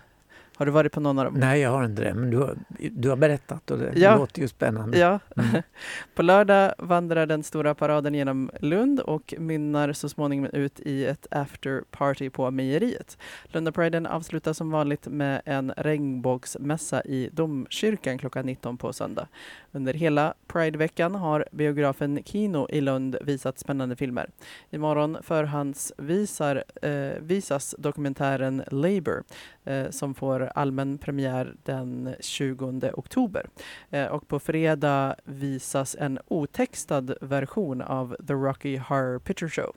har 0.57 0.65
du 0.65 0.71
varit 0.71 0.91
på 0.91 0.99
någon 0.99 1.19
av 1.19 1.25
dem? 1.25 1.33
Nej, 1.33 1.61
jag 1.61 1.69
har 1.69 1.85
inte 1.85 2.03
det, 2.03 2.13
men 2.13 2.29
du 2.29 2.37
har, 2.37 2.57
du 2.91 3.09
har 3.09 3.15
berättat 3.15 3.71
och 3.71 3.77
det 3.77 3.91
ja. 3.95 4.17
låter 4.17 4.41
ju 4.41 4.47
spännande. 4.47 4.97
Ja. 4.97 5.19
Mm. 5.37 5.61
på 6.15 6.21
lördag 6.21 6.73
vandrar 6.77 7.25
den 7.25 7.43
stora 7.43 7.75
paraden 7.75 8.13
genom 8.13 8.51
Lund 8.59 8.99
och 8.99 9.33
mynnar 9.37 9.93
så 9.93 10.09
småningom 10.09 10.45
ut 10.53 10.79
i 10.79 11.05
ett 11.05 11.27
afterparty 11.31 12.29
på 12.29 12.51
mejeriet. 12.51 13.17
Lundapriden 13.43 14.05
avslutas 14.05 14.57
som 14.57 14.71
vanligt 14.71 15.07
med 15.07 15.41
en 15.45 15.73
regnbågsmässa 15.77 17.01
i 17.01 17.29
Domkyrkan 17.31 18.17
klockan 18.17 18.45
19 18.45 18.77
på 18.77 18.93
söndag. 18.93 19.27
Under 19.71 19.93
hela 19.93 20.33
Prideveckan 20.47 21.15
har 21.15 21.45
biografen 21.51 22.23
Kino 22.25 22.67
i 22.69 22.81
Lund 22.81 23.17
visat 23.21 23.59
spännande 23.59 23.95
filmer. 23.95 24.29
Imorgon 24.69 25.17
förhandsvisar 25.21 26.63
eh, 26.81 27.21
visas 27.21 27.75
dokumentären 27.77 28.63
Labour 28.71 29.23
eh, 29.67 29.89
som 29.89 30.13
får 30.13 30.51
allmän 30.55 30.97
premiär 30.97 31.55
den 31.63 32.15
20 32.19 32.91
oktober. 32.93 33.49
Eh, 33.89 34.05
och 34.05 34.27
på 34.27 34.39
fredag 34.39 35.15
visas 35.23 35.95
en 35.99 36.19
otextad 36.27 37.17
version 37.21 37.81
av 37.81 38.15
The 38.27 38.33
Rocky 38.33 38.77
Horror 38.77 39.19
Picture 39.19 39.49
Show. 39.49 39.75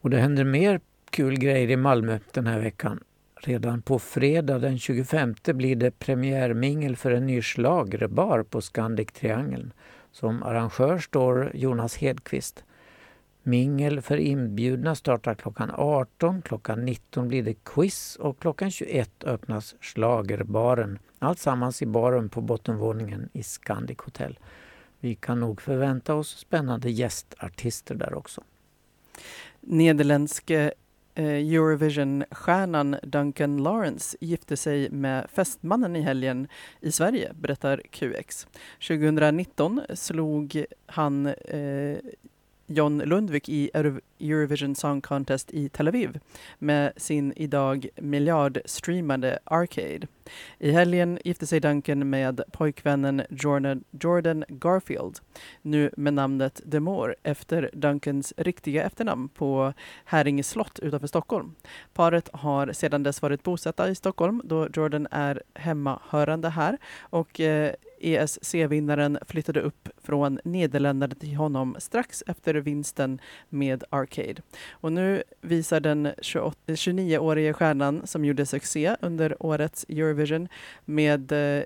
Och 0.00 0.10
det 0.10 0.18
händer 0.18 0.44
mer 0.44 0.80
kul 1.10 1.38
grejer 1.38 1.70
i 1.70 1.76
Malmö 1.76 2.18
den 2.32 2.46
här 2.46 2.60
veckan. 2.60 3.00
Redan 3.36 3.82
på 3.82 3.98
fredag 3.98 4.58
den 4.58 4.78
25 4.78 5.34
blir 5.46 5.76
det 5.76 5.98
premiärmingel 5.98 6.96
för 6.96 7.10
en 7.10 7.26
ny 7.26 7.42
schlagerbar 7.42 8.42
på 8.42 8.60
Scandic 8.60 9.08
Triangeln. 9.12 9.72
Som 10.12 10.42
arrangör 10.42 10.98
står 10.98 11.50
Jonas 11.54 11.96
Hedqvist. 11.96 12.64
Mingel 13.46 14.00
för 14.00 14.16
inbjudna 14.16 14.94
startar 14.94 15.34
klockan 15.34 15.70
18, 15.74 16.42
klockan 16.42 16.84
19 16.84 17.28
blir 17.28 17.42
det 17.42 17.54
quiz 17.64 18.16
och 18.16 18.38
klockan 18.38 18.70
21 18.70 19.24
öppnas 19.24 19.74
Schlagerbaren. 19.80 20.98
Alltsammans 21.18 21.82
i 21.82 21.86
baren 21.86 22.28
på 22.28 22.40
bottenvåningen 22.40 23.28
i 23.32 23.42
Scandic 23.42 23.98
Hotel. 23.98 24.38
Vi 25.00 25.14
kan 25.14 25.40
nog 25.40 25.60
förvänta 25.60 26.14
oss 26.14 26.38
spännande 26.38 26.90
gästartister 26.90 27.94
där 27.94 28.14
också. 28.14 28.42
Nederländske 29.60 30.72
eh, 31.14 31.24
Eurovision-stjärnan 31.24 32.96
Duncan 33.02 33.62
Lawrence 33.62 34.16
gifte 34.20 34.56
sig 34.56 34.90
med 34.90 35.30
fästmannen 35.30 35.96
i 35.96 36.00
helgen 36.00 36.48
i 36.80 36.92
Sverige, 36.92 37.32
berättar 37.34 37.82
QX. 37.90 38.46
2019 38.88 39.80
slog 39.94 40.64
han 40.86 41.26
eh, 41.26 41.96
John 42.66 42.98
Lundvik 42.98 43.48
i 43.48 43.70
Eurovision 44.20 44.74
Song 44.74 45.02
Contest 45.02 45.50
i 45.50 45.68
Tel 45.68 45.88
Aviv 45.88 46.20
med 46.58 46.92
sin 46.96 47.32
idag 47.36 47.86
miljardstreamade 47.96 49.38
Arcade. 49.44 50.06
I 50.58 50.70
helgen 50.70 51.18
gifte 51.24 51.46
sig 51.46 51.60
Duncan 51.60 52.10
med 52.10 52.40
pojkvännen 52.52 53.22
Jordan, 53.30 53.84
Jordan 53.90 54.44
Garfield, 54.48 55.18
nu 55.62 55.90
med 55.96 56.14
namnet 56.14 56.60
Demore 56.64 57.14
efter 57.22 57.70
Duncans 57.72 58.32
riktiga 58.36 58.84
efternamn 58.84 59.28
på 59.28 59.72
Häringe 60.04 60.42
slott 60.42 60.78
utanför 60.78 61.06
Stockholm. 61.06 61.54
Paret 61.94 62.28
har 62.32 62.72
sedan 62.72 63.02
dess 63.02 63.22
varit 63.22 63.42
bosatta 63.42 63.90
i 63.90 63.94
Stockholm 63.94 64.42
då 64.44 64.68
Jordan 64.74 65.06
är 65.10 65.42
hemmahörande 65.54 66.48
här 66.48 66.78
och 67.00 67.40
eh, 67.40 67.74
ESC-vinnaren 68.04 69.18
flyttade 69.26 69.60
upp 69.60 69.88
från 70.02 70.40
Nederländerna 70.44 71.14
till 71.14 71.36
honom 71.36 71.76
strax 71.78 72.22
efter 72.26 72.54
vinsten 72.54 73.20
med 73.48 73.84
Arcade. 73.90 74.42
Och 74.70 74.92
nu 74.92 75.22
visar 75.40 75.80
den 75.80 76.06
29-årige 76.06 77.52
stjärnan 77.52 78.06
som 78.06 78.24
gjorde 78.24 78.46
succé 78.46 78.96
under 79.00 79.36
årets 79.46 79.84
Eurovision 79.88 80.48
med 80.84 81.32
eh, 81.32 81.64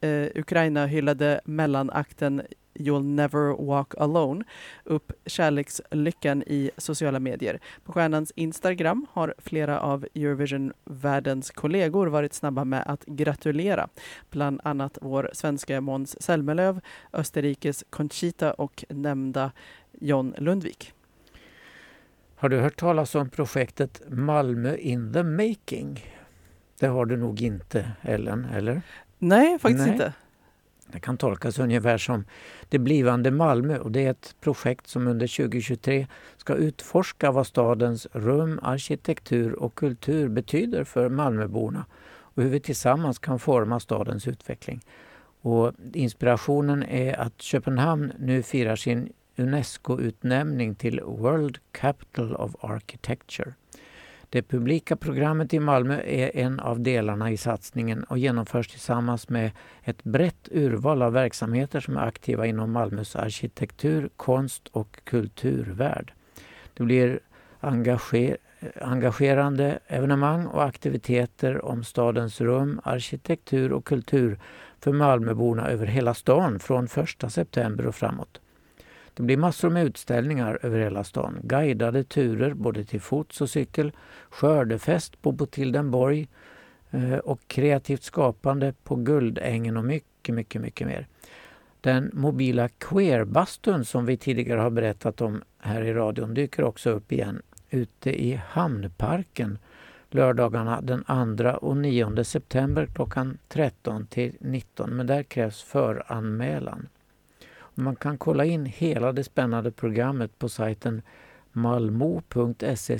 eh 0.00 0.28
Ukraina-hyllade 0.34 1.40
mellanakten 1.44 2.42
You'll 2.74 3.04
never 3.04 3.66
walk 3.66 3.94
alone 3.98 4.44
upp 4.84 5.12
kärlekslyckan 5.26 6.42
i 6.46 6.70
sociala 6.76 7.20
medier. 7.20 7.60
På 7.84 7.92
stjärnans 7.92 8.32
Instagram 8.36 9.06
har 9.12 9.34
flera 9.38 9.80
av 9.80 10.06
Eurovision-världens 10.14 11.50
kollegor 11.50 12.06
varit 12.06 12.34
snabba 12.34 12.64
med 12.64 12.82
att 12.86 13.04
gratulera. 13.06 13.88
Bland 14.30 14.60
annat 14.64 14.98
vår 15.02 15.30
svenska 15.32 15.80
Måns 15.80 16.22
Zelmerlöw, 16.22 16.80
Österrikes 17.12 17.84
Conchita 17.90 18.52
och 18.52 18.84
nämnda 18.88 19.52
John 20.00 20.34
Lundvik. 20.38 20.92
Har 22.36 22.48
du 22.48 22.60
hört 22.60 22.76
talas 22.76 23.14
om 23.14 23.30
projektet 23.30 24.02
Malmö 24.08 24.76
in 24.76 25.12
the 25.12 25.22
making? 25.22 26.04
Det 26.78 26.86
har 26.86 27.06
du 27.06 27.16
nog 27.16 27.42
inte, 27.42 27.92
Ellen, 28.02 28.44
eller? 28.44 28.82
Nej, 29.18 29.58
faktiskt 29.58 29.86
Nej. 29.86 29.92
inte. 29.92 30.12
Det 30.86 31.00
kan 31.00 31.16
tolkas 31.16 31.58
ungefär 31.58 31.98
som 31.98 32.24
Det 32.68 32.78
blivande 32.78 33.30
Malmö 33.30 33.78
och 33.78 33.92
det 33.92 34.06
är 34.06 34.10
ett 34.10 34.36
projekt 34.40 34.86
som 34.86 35.06
under 35.06 35.36
2023 35.36 36.06
ska 36.36 36.54
utforska 36.54 37.30
vad 37.30 37.46
stadens 37.46 38.06
rum, 38.12 38.60
arkitektur 38.62 39.52
och 39.52 39.74
kultur 39.74 40.28
betyder 40.28 40.84
för 40.84 41.08
Malmöborna 41.08 41.86
och 42.06 42.42
hur 42.42 42.50
vi 42.50 42.60
tillsammans 42.60 43.18
kan 43.18 43.38
forma 43.38 43.80
stadens 43.80 44.28
utveckling. 44.28 44.80
Och 45.40 45.72
inspirationen 45.92 46.82
är 46.82 47.20
att 47.20 47.42
Köpenhamn 47.42 48.12
nu 48.18 48.42
firar 48.42 48.76
sin 48.76 49.12
Unesco-utnämning 49.36 50.74
till 50.74 51.00
World 51.00 51.58
Capital 51.72 52.34
of 52.34 52.54
Architecture. 52.60 53.54
Det 54.34 54.42
publika 54.42 54.96
programmet 54.96 55.54
i 55.54 55.60
Malmö 55.60 56.00
är 56.04 56.36
en 56.36 56.60
av 56.60 56.80
delarna 56.80 57.30
i 57.30 57.36
satsningen 57.36 58.04
och 58.04 58.18
genomförs 58.18 58.68
tillsammans 58.68 59.28
med 59.28 59.50
ett 59.82 60.04
brett 60.04 60.48
urval 60.50 61.02
av 61.02 61.12
verksamheter 61.12 61.80
som 61.80 61.96
är 61.96 62.06
aktiva 62.06 62.46
inom 62.46 62.72
Malmös 62.72 63.16
arkitektur, 63.16 64.08
konst 64.16 64.68
och 64.68 65.00
kulturvärld. 65.04 66.12
Det 66.74 66.82
blir 66.82 67.20
engager 67.60 68.36
engagerande 68.80 69.78
evenemang 69.86 70.46
och 70.46 70.64
aktiviteter 70.64 71.64
om 71.64 71.84
stadens 71.84 72.40
rum, 72.40 72.80
arkitektur 72.84 73.72
och 73.72 73.84
kultur 73.84 74.38
för 74.80 74.92
Malmöborna 74.92 75.68
över 75.68 75.86
hela 75.86 76.14
stan 76.14 76.58
från 76.58 76.84
1 76.84 77.32
september 77.32 77.86
och 77.86 77.94
framåt. 77.94 78.40
Det 79.14 79.22
blir 79.22 79.36
massor 79.36 79.70
med 79.70 79.86
utställningar 79.86 80.58
över 80.62 80.78
hela 80.78 81.04
stan. 81.04 81.38
Guidade 81.42 82.04
turer 82.04 82.54
både 82.54 82.84
till 82.84 83.00
fots 83.00 83.40
och 83.40 83.50
cykel, 83.50 83.92
skördefest 84.28 85.22
på 85.22 85.32
Botildenborg 85.32 86.28
eh, 86.90 87.14
och 87.14 87.40
kreativt 87.46 88.02
skapande 88.02 88.74
på 88.84 88.96
Guldängen 88.96 89.76
och 89.76 89.84
mycket, 89.84 90.34
mycket, 90.34 90.62
mycket 90.62 90.86
mer. 90.86 91.06
Den 91.80 92.10
mobila 92.12 92.68
queerbastun 92.68 93.84
som 93.84 94.06
vi 94.06 94.16
tidigare 94.16 94.60
har 94.60 94.70
berättat 94.70 95.20
om 95.20 95.42
här 95.58 95.82
i 95.82 95.92
radion 95.92 96.34
dyker 96.34 96.64
också 96.64 96.90
upp 96.90 97.12
igen 97.12 97.42
ute 97.70 98.24
i 98.24 98.40
Hamnparken 98.48 99.58
lördagarna 100.10 100.80
den 100.80 101.04
2 101.36 101.50
och 101.50 101.76
9 101.76 102.24
september 102.24 102.88
klockan 102.94 103.38
13 103.48 104.06
till 104.06 104.36
19 104.40 104.96
men 104.96 105.06
där 105.06 105.22
krävs 105.22 105.62
föranmälan. 105.62 106.88
Man 107.74 107.96
kan 107.96 108.18
kolla 108.18 108.44
in 108.44 108.66
hela 108.66 109.12
det 109.12 109.24
spännande 109.24 109.70
programmet 109.70 110.38
på 110.38 110.48
sajten 110.48 111.02
malmo.se 111.52 112.98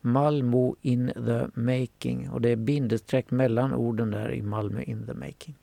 Malmo 0.00 0.76
in 0.82 1.12
the 1.14 1.60
making 1.60 2.30
och 2.30 2.40
det 2.40 2.48
är 2.48 2.56
bindestreck 2.56 3.30
mellan 3.30 3.74
orden 3.74 4.10
där 4.10 4.32
i 4.32 4.42
Malmö 4.42 4.82
in 4.82 5.06
the 5.06 5.14
making. 5.14 5.54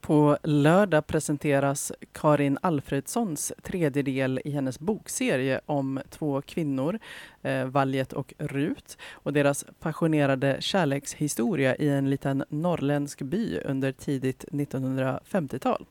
På 0.00 0.38
lördag 0.42 1.06
presenteras 1.06 1.92
Karin 2.12 2.58
Alfredssons 2.62 3.52
tredje 3.62 4.02
del 4.02 4.40
i 4.44 4.50
hennes 4.50 4.80
bokserie 4.80 5.60
om 5.66 6.00
två 6.10 6.42
kvinnor, 6.42 6.98
eh, 7.42 7.64
Valjet 7.64 8.12
och 8.12 8.34
Rut, 8.38 8.98
och 9.12 9.32
deras 9.32 9.64
passionerade 9.80 10.56
kärlekshistoria 10.60 11.76
i 11.76 11.88
en 11.88 12.10
liten 12.10 12.44
norrländsk 12.48 13.22
by 13.22 13.58
under 13.58 13.92
tidigt 13.92 14.44
1950-tal. 14.50 15.86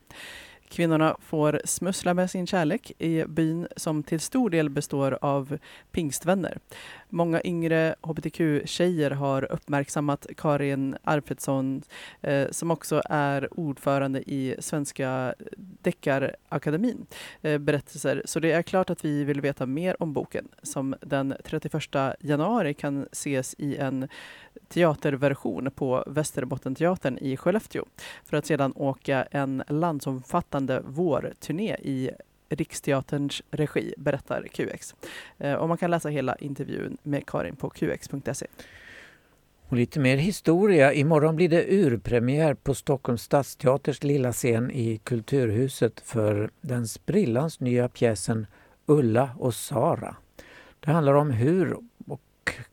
Kvinnorna 0.70 1.18
får 1.20 1.61
smussla 1.66 2.13
med 2.13 2.32
sin 2.32 2.47
kärlek 2.47 2.91
i 2.97 3.24
byn 3.28 3.68
som 3.76 4.03
till 4.03 4.20
stor 4.20 4.49
del 4.49 4.70
består 4.70 5.18
av 5.22 5.57
pingstvänner. 5.91 6.57
Många 7.09 7.41
yngre 7.43 7.95
hbtq-tjejer 8.01 9.11
har 9.11 9.51
uppmärksammat 9.51 10.28
Karin 10.38 10.97
Arfredsson 11.03 11.82
eh, 12.22 12.47
som 12.51 12.72
också 12.72 13.01
är 13.09 13.59
ordförande 13.59 14.20
i 14.20 14.55
Svenska 14.59 15.36
Deckarakademin 15.57 17.05
eh, 17.41 17.57
berättelser. 17.57 18.22
Så 18.26 18.39
det 18.39 18.51
är 18.51 18.61
klart 18.61 18.89
att 18.89 19.05
vi 19.05 19.24
vill 19.24 19.41
veta 19.41 19.66
mer 19.66 20.03
om 20.03 20.13
boken 20.13 20.47
som 20.63 20.95
den 21.01 21.36
31 21.45 21.84
januari 22.20 22.74
kan 22.74 23.07
ses 23.11 23.55
i 23.57 23.78
en 23.78 24.07
teaterversion 24.68 25.72
på 25.76 26.03
Västerbottenteatern 26.07 27.18
i 27.18 27.38
Skellefteå 27.38 27.86
för 28.24 28.38
att 28.38 28.45
sedan 28.45 28.74
åka 28.76 29.24
en 29.32 29.63
landsomfattande 29.68 30.55
vårturné 30.84 31.76
i 31.84 32.12
Riksteaterns 32.49 33.41
regi, 33.51 33.93
berättar 33.97 34.47
QX. 34.47 34.95
Eh, 35.38 35.53
och 35.53 35.68
man 35.68 35.78
kan 35.78 35.91
läsa 35.91 36.10
hela 36.10 36.36
intervjun 36.36 36.97
med 37.03 37.26
Karin 37.26 37.56
på 37.56 37.70
qx.se. 37.70 38.47
Och 39.68 39.78
lite 39.78 39.99
mer 39.99 40.18
historia. 40.18 40.93
Imorgon 40.93 41.36
blir 41.36 41.49
det 41.49 41.66
urpremiär 41.70 42.53
på 42.53 42.74
Stockholms 42.74 43.22
stadsteaters 43.22 44.03
lilla 44.03 44.34
scen 44.34 44.72
i 44.72 44.97
Kulturhuset 45.03 45.99
för 45.99 46.49
den 46.62 46.88
sprillans 46.88 47.60
nya 47.60 47.89
pjäsen 47.89 48.47
Ulla 48.86 49.30
och 49.39 49.53
Sara. 49.53 50.16
Det 50.80 50.91
handlar 50.91 51.14
om 51.14 51.32
hur 51.32 51.78
och 52.08 52.22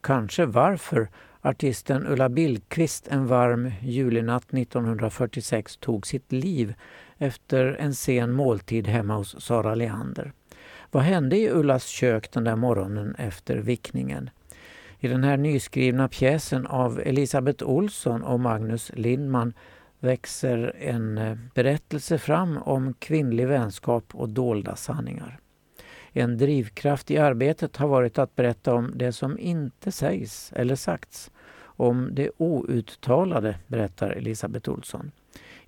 kanske 0.00 0.46
varför 0.46 1.08
artisten 1.40 2.06
Ulla 2.06 2.28
Billqvist 2.28 3.08
en 3.08 3.26
varm 3.26 3.70
julinatt 3.82 4.54
1946 4.54 5.76
tog 5.76 6.06
sitt 6.06 6.32
liv 6.32 6.74
efter 7.22 7.76
en 7.80 7.94
sen 7.94 8.32
måltid 8.32 8.86
hemma 8.86 9.16
hos 9.16 9.40
Sara 9.40 9.74
Leander. 9.74 10.32
Vad 10.90 11.02
hände 11.02 11.36
i 11.36 11.50
Ullas 11.50 11.86
kök 11.86 12.32
den 12.32 12.44
där 12.44 12.56
morgonen 12.56 13.14
efter 13.14 13.56
vickningen? 13.56 14.30
I 14.98 15.08
den 15.08 15.24
här 15.24 15.36
nyskrivna 15.36 16.08
pjäsen 16.08 16.66
av 16.66 17.00
Elisabeth 17.00 17.64
Olsson 17.64 18.22
och 18.22 18.40
Magnus 18.40 18.90
Lindman 18.94 19.52
växer 20.00 20.76
en 20.78 21.18
eh, 21.18 21.36
berättelse 21.54 22.18
fram 22.18 22.58
om 22.58 22.94
kvinnlig 22.94 23.46
vänskap 23.46 24.14
och 24.14 24.28
dolda 24.28 24.76
sanningar. 24.76 25.38
En 26.12 26.38
drivkraft 26.38 27.10
i 27.10 27.18
arbetet 27.18 27.76
har 27.76 27.88
varit 27.88 28.18
att 28.18 28.36
berätta 28.36 28.74
om 28.74 28.92
det 28.94 29.12
som 29.12 29.38
inte 29.38 29.92
sägs 29.92 30.52
eller 30.56 30.76
sagts. 30.76 31.30
Om 31.62 32.08
det 32.12 32.30
outtalade, 32.36 33.58
berättar 33.66 34.10
Elisabeth 34.10 34.70
Olsson. 34.70 35.10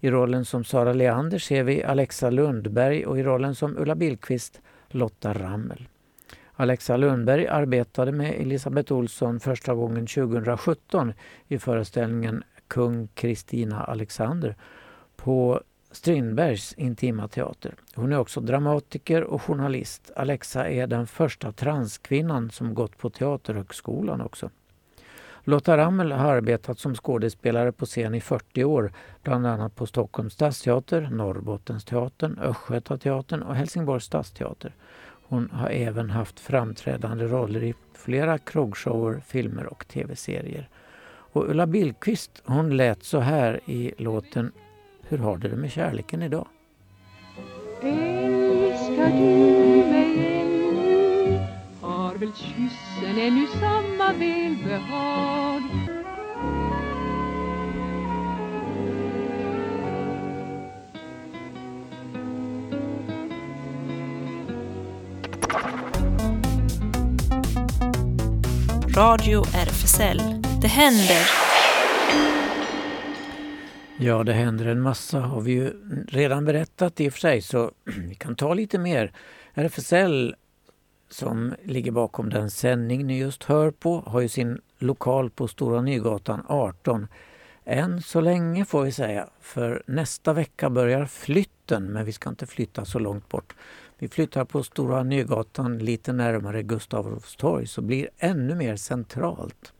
I 0.05 0.11
rollen 0.11 0.45
som 0.45 0.65
Sara 0.65 0.93
Leander 0.93 1.39
ser 1.39 1.63
vi 1.65 1.85
Alexa 1.85 2.31
Lundberg 2.31 3.07
och 3.07 3.19
i 3.19 3.23
rollen 3.23 3.55
som 3.55 3.79
Ulla 3.79 3.95
Billqvist 3.95 4.61
Lotta 4.89 5.35
Rammel. 5.35 5.89
Alexa 6.53 6.97
Lundberg 6.97 7.47
arbetade 7.47 8.13
med 8.13 8.35
Elisabeth 8.41 8.93
Olsson 8.93 9.41
första 9.41 9.75
gången 9.75 10.07
2017 10.07 11.13
i 11.49 11.59
föreställningen 11.59 12.43
Kung 12.69 13.09
Kristina 13.15 13.85
Alexander 13.85 14.57
på 15.17 15.61
Strindbergs 15.91 16.73
intima 16.73 17.29
teater. 17.29 17.75
Hon 17.95 18.13
är 18.13 18.19
också 18.19 18.41
dramatiker 18.41 19.23
och 19.23 19.43
journalist. 19.43 20.11
Alexa 20.17 20.69
är 20.69 20.87
den 20.87 21.07
första 21.07 21.53
transkvinnan 21.53 22.51
som 22.51 22.75
gått 22.75 22.99
på 22.99 23.11
Teaterhögskolan 23.11 24.21
också. 24.21 24.51
Lotta 25.47 25.77
Rammel 25.77 26.13
har 26.13 26.33
arbetat 26.33 26.79
som 26.79 26.95
skådespelare 26.95 27.73
på 27.73 27.87
scen 27.87 28.15
i 28.15 28.21
40 28.21 28.65
år, 28.65 28.93
bland 29.23 29.47
annat 29.47 29.77
på 29.77 29.87
Stockholms 29.87 30.33
stadsteater, 30.33 31.09
Norrbottensteatern, 31.13 32.39
Östgötateatern 32.39 33.43
och 33.43 33.55
Helsingborgs 33.55 34.05
stadsteater. 34.05 34.75
Hon 35.29 35.51
har 35.51 35.69
även 35.69 36.11
haft 36.11 36.41
framträdande 36.41 37.25
roller 37.25 37.63
i 37.63 37.75
flera 37.95 38.39
krogshower, 38.39 39.23
filmer 39.27 39.67
och 39.67 39.89
tv-serier. 39.89 40.69
Och 41.07 41.51
Ulla 41.51 41.67
Billqvist 41.67 42.43
hon 42.45 42.77
lät 42.77 43.05
så 43.05 43.19
här 43.19 43.61
i 43.67 43.93
låten 43.99 44.53
Hur 45.09 45.19
har 45.19 45.37
du 45.37 45.49
det 45.49 45.57
med 45.57 45.73
kärleken 45.73 46.23
idag? 46.23 46.47
Älskar 47.83 49.19
du 49.19 49.25
mig? 49.91 50.44
Har 52.15 52.21
väl 52.21 52.33
kyssen 52.35 53.19
ännu 53.19 53.47
samma 53.47 54.13
välbehag? 54.13 55.63
Radio 68.97 69.43
RFSL. 69.43 70.19
Det 70.63 70.69
händer. 70.69 71.27
Ja, 73.99 74.25
det 74.25 74.33
händer 74.33 74.67
en 74.67 74.81
massa 74.81 75.21
har 75.21 75.41
vi 75.41 75.53
ju 75.53 75.73
redan 76.09 76.45
berättat 76.45 77.01
i 77.01 77.09
och 77.09 77.13
för 77.13 77.21
sig 77.21 77.43
så 77.43 77.73
vi 78.09 78.15
kan 78.15 78.37
ta 78.37 78.55
lite 78.55 78.79
mer. 78.79 79.13
RFSL 79.55 80.35
som 81.09 81.55
ligger 81.63 81.91
bakom 81.93 82.31
den 82.31 82.51
sändning 82.51 83.07
ni 83.07 83.19
just 83.19 83.45
hör 83.45 83.71
på 83.71 84.01
har 84.01 84.21
ju 84.21 84.29
sin 84.29 84.61
lokal 84.79 85.31
på 85.31 85.49
Stora 85.49 85.81
Nygatan 85.81 86.43
18. 86.49 87.07
Än 87.65 88.03
så 88.03 88.21
länge 88.21 88.65
får 88.65 88.83
vi 88.83 88.93
säga, 88.93 89.29
för 89.41 89.83
nästa 89.87 90.33
vecka 90.33 90.71
börjar 90.71 91.07
flytten 91.07 91.85
men 91.93 92.05
vi 92.05 92.13
ska 92.13 92.29
inte 92.31 92.47
flytta 92.47 92.85
så 92.85 92.99
långt 92.99 93.29
bort. 93.29 93.55
Vi 93.99 94.09
flyttar 94.09 94.45
på 94.45 94.63
Stora 94.63 95.03
Nygatan 95.03 95.79
lite 95.79 96.13
närmare 96.13 96.63
Gustav 96.63 97.07
Adolfs 97.07 97.37
torg 97.37 97.67
så 97.67 97.83
blir 97.83 98.09
ännu 98.19 98.55
mer 98.55 98.77
centralt. 98.77 99.73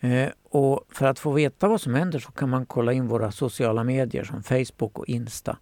Eh, 0.00 0.28
och 0.42 0.84
för 0.88 1.06
att 1.06 1.18
få 1.18 1.32
veta 1.32 1.68
vad 1.68 1.80
som 1.80 1.94
händer 1.94 2.18
så 2.18 2.32
kan 2.32 2.48
man 2.48 2.66
kolla 2.66 2.92
in 2.92 3.08
våra 3.08 3.32
sociala 3.32 3.84
medier 3.84 4.24
som 4.24 4.42
Facebook 4.42 4.98
och 4.98 5.08
Insta. 5.08 5.58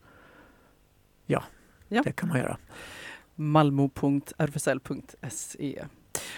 Ja, 1.27 1.43
Ja. 1.89 2.03
det 2.05 2.13
kan 2.13 2.29
man 2.29 2.39
göra. 2.39 2.57
malmo.rfsl.se. 3.41 5.85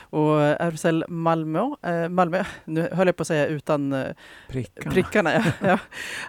Och 0.01 0.41
RFSL 0.43 1.05
Malmö, 1.09 1.71
eh, 1.83 2.09
Malmö, 2.09 2.45
nu 2.65 2.89
höll 2.93 3.07
jag 3.07 3.17
på 3.17 3.23
att 3.23 3.27
säga 3.27 3.47
utan 3.47 3.93
eh, 3.93 4.07
Prickarna. 4.49 4.91
prickarna. 4.91 5.33
Ja. 5.35 5.43
Ja. 5.61 5.79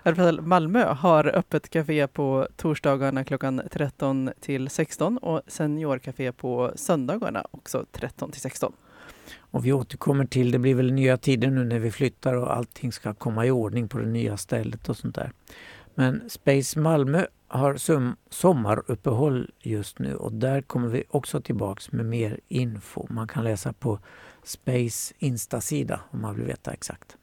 RFSL 0.04 0.42
Malmö 0.42 0.86
har 0.86 1.36
öppet 1.36 1.70
café 1.70 2.08
på 2.08 2.48
torsdagarna 2.56 3.24
klockan 3.24 3.62
13 3.72 4.32
till 4.40 4.70
16 4.70 5.18
och 5.18 5.42
seniorcafé 5.48 6.32
på 6.32 6.72
söndagarna 6.76 7.46
också 7.52 7.86
13 7.92 8.32
till 8.32 8.42
16. 8.42 8.74
Och 9.38 9.66
vi 9.66 9.74
återkommer 9.74 10.26
till, 10.26 10.52
det 10.52 10.60
blir 10.60 10.76
väl 10.76 10.94
nya 10.94 11.18
tider 11.18 11.50
nu 11.50 11.64
när 11.64 11.80
vi 11.80 11.92
flyttar 11.92 12.34
och 12.34 12.56
allting 12.56 12.92
ska 12.92 13.14
komma 13.14 13.46
i 13.46 13.52
ordning 13.52 13.88
på 13.88 13.98
det 13.98 14.06
nya 14.06 14.38
stället 14.38 14.90
och 14.90 14.98
sånt 14.98 15.16
där. 15.16 15.32
Men 15.96 16.30
Space 16.30 16.80
Malmö 16.80 17.26
har 17.48 17.76
som 17.76 18.16
sommaruppehåll 18.30 19.52
just 19.60 20.00
nu 20.00 20.16
och 20.16 20.34
där 20.34 20.62
kommer 20.62 20.88
vi 20.88 21.04
också 21.10 21.42
tillbaks 21.42 21.92
med 21.92 22.06
mer 22.06 22.40
info. 22.48 23.08
Man 23.10 23.28
kan 23.28 23.44
läsa 23.44 23.74
på 23.74 24.00
Space 24.44 25.14
Insta-sida 25.20 26.00
om 26.12 26.22
man 26.22 26.36
vill 26.36 26.46
veta 26.46 26.72
exakt. 26.72 27.18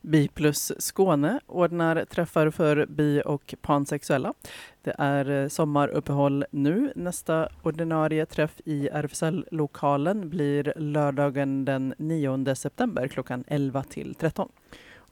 Bi 0.00 0.28
plus 0.28 0.72
Skåne 0.78 1.40
ordnar 1.46 2.04
träffar 2.04 2.50
för 2.50 2.86
bi 2.86 3.22
och 3.24 3.54
pansexuella. 3.62 4.34
Det 4.82 4.94
är 4.98 5.30
eh, 5.30 5.48
sommaruppehåll 5.48 6.44
nu. 6.50 6.92
Nästa 6.96 7.48
ordinarie 7.62 8.26
träff 8.26 8.60
i 8.64 8.88
RFSL-lokalen 8.88 10.30
blir 10.30 10.72
lördagen 10.76 11.64
den 11.64 11.94
9 11.98 12.54
september 12.54 13.08
klockan 13.08 13.44
11 13.46 13.82
till 13.82 14.14
13. 14.14 14.48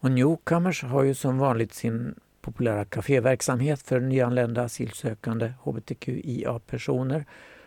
Och 0.01 0.11
Newcomers 0.11 0.83
har 0.83 1.03
ju 1.03 1.15
som 1.15 1.39
vanligt 1.39 1.75
sin 1.75 2.15
populära 2.41 2.85
kaféverksamhet 2.85 3.83
för 3.83 4.01
nyanlända 4.01 4.63
asylsökande 4.63 5.53
hbtqia-personer 5.63 7.25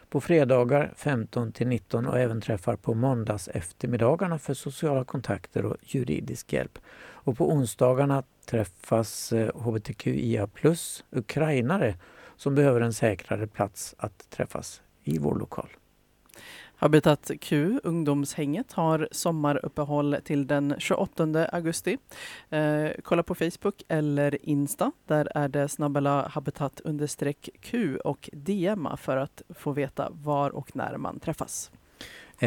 på 0.09 0.21
fredagar 0.21 0.93
15 0.95 1.51
till 1.51 1.67
19 1.67 2.07
och 2.07 2.19
även 2.19 2.41
träffar 2.41 2.75
på 2.75 2.93
måndags 2.93 3.47
eftermiddagarna 3.47 4.39
för 4.39 4.53
sociala 4.53 5.03
kontakter 5.03 5.65
och 5.65 5.77
juridisk 5.81 6.53
hjälp. 6.53 6.79
Och 6.97 7.37
på 7.37 7.51
onsdagarna 7.51 8.23
träffas 8.45 9.33
eh, 9.33 9.55
hbtqia 9.55 10.47
plus 10.47 11.03
ukrainare 11.11 11.95
som 12.37 12.55
behöver 12.55 12.81
en 12.81 12.93
säkrare 12.93 13.47
plats 13.47 13.95
att 13.97 14.29
träffas 14.29 14.81
i 15.03 15.17
vår 15.17 15.35
lokal. 15.35 15.69
Habitat 16.75 17.31
Q, 17.41 17.79
ungdomshänget, 17.83 18.73
har 18.73 19.07
sommaruppehåll 19.11 20.17
till 20.23 20.47
den 20.47 20.75
28 20.77 21.45
augusti. 21.51 21.97
Eh, 22.49 22.87
kolla 23.03 23.23
på 23.23 23.35
Facebook 23.35 23.83
eller 23.87 24.45
Insta. 24.49 24.91
Där 25.07 25.27
är 25.35 25.47
det 25.47 25.69
snabbela 25.69 26.27
habitat 26.27 26.81
Q 27.61 27.97
och 27.97 28.29
DMa 28.33 28.97
för 28.97 29.17
att 29.17 29.41
få 29.49 29.71
veta 29.71 30.09
var 30.11 30.49
och 30.49 30.75
när 30.75 30.97
man 30.97 31.19
träffas. 31.19 31.71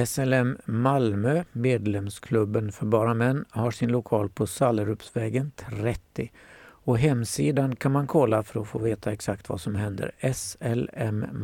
SLM 0.07 0.59
Malmö, 0.65 1.45
medlemsklubben 1.53 2.73
för 2.73 2.87
bara 2.87 3.15
män, 3.15 3.45
har 3.51 3.71
sin 3.71 3.93
lokal 3.93 4.29
på 4.29 4.47
Sallerupsvägen 4.47 5.53
30. 5.57 6.33
Och 6.87 6.99
hemsidan 6.99 7.77
kan 7.77 7.93
man 7.93 8.07
kolla 8.07 8.43
för 8.43 8.61
att 8.61 8.69
få 8.69 8.79
veta 8.79 9.13
exakt 9.13 9.49
vad 9.49 9.61
som 9.61 9.75
händer. 9.75 10.13
slmmalmo.se 10.33 11.39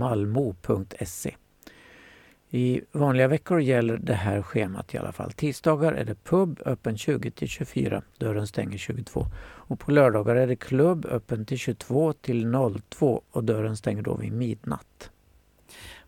i 2.54 2.80
vanliga 2.92 3.28
veckor 3.28 3.60
gäller 3.60 3.96
det 3.96 4.14
här 4.14 4.42
schemat 4.42 4.94
i 4.94 4.98
alla 4.98 5.12
fall. 5.12 5.32
Tisdagar 5.32 5.92
är 5.92 6.04
det 6.04 6.24
pub 6.24 6.60
öppen 6.64 6.98
20 6.98 7.30
till 7.30 7.48
24, 7.48 8.02
dörren 8.18 8.46
stänger 8.46 8.78
22. 8.78 9.26
Och 9.42 9.80
på 9.80 9.90
lördagar 9.90 10.36
är 10.36 10.46
det 10.46 10.56
klubb 10.56 11.06
öppen 11.06 11.44
till 11.44 11.58
22 11.58 12.12
till 12.12 12.52
02 12.88 13.22
och 13.30 13.44
dörren 13.44 13.76
stänger 13.76 14.02
då 14.02 14.16
vid 14.16 14.32
midnatt. 14.32 15.10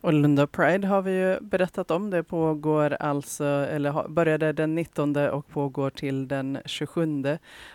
Och 0.05 0.13
Lunda 0.13 0.47
Pride 0.47 0.87
har 0.87 1.01
vi 1.01 1.11
ju 1.11 1.39
berättat 1.39 1.91
om. 1.91 2.09
Det 2.09 2.23
pågår 2.23 2.97
alltså, 2.99 3.43
eller 3.45 4.07
började 4.07 4.53
den 4.53 4.75
19 4.75 5.15
och 5.15 5.47
pågår 5.47 5.89
till 5.89 6.27
den 6.27 6.57
27 6.65 7.23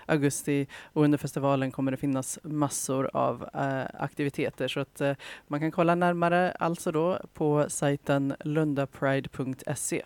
augusti. 0.07 0.67
Och 0.93 1.05
under 1.05 1.19
festivalen 1.19 1.71
kommer 1.71 1.91
det 1.91 1.97
finnas 1.97 2.39
massor 2.43 3.11
av 3.13 3.49
äh, 3.55 4.03
aktiviteter 4.03 4.69
så 4.69 4.81
att 4.81 5.01
äh, 5.01 5.13
man 5.47 5.61
kan 5.61 5.71
kolla 5.71 5.95
närmare 5.95 6.51
alltså 6.51 6.93
då 6.93 7.19
på 7.35 7.65
sajten 7.69 8.35
lundapride.se. 8.41 10.03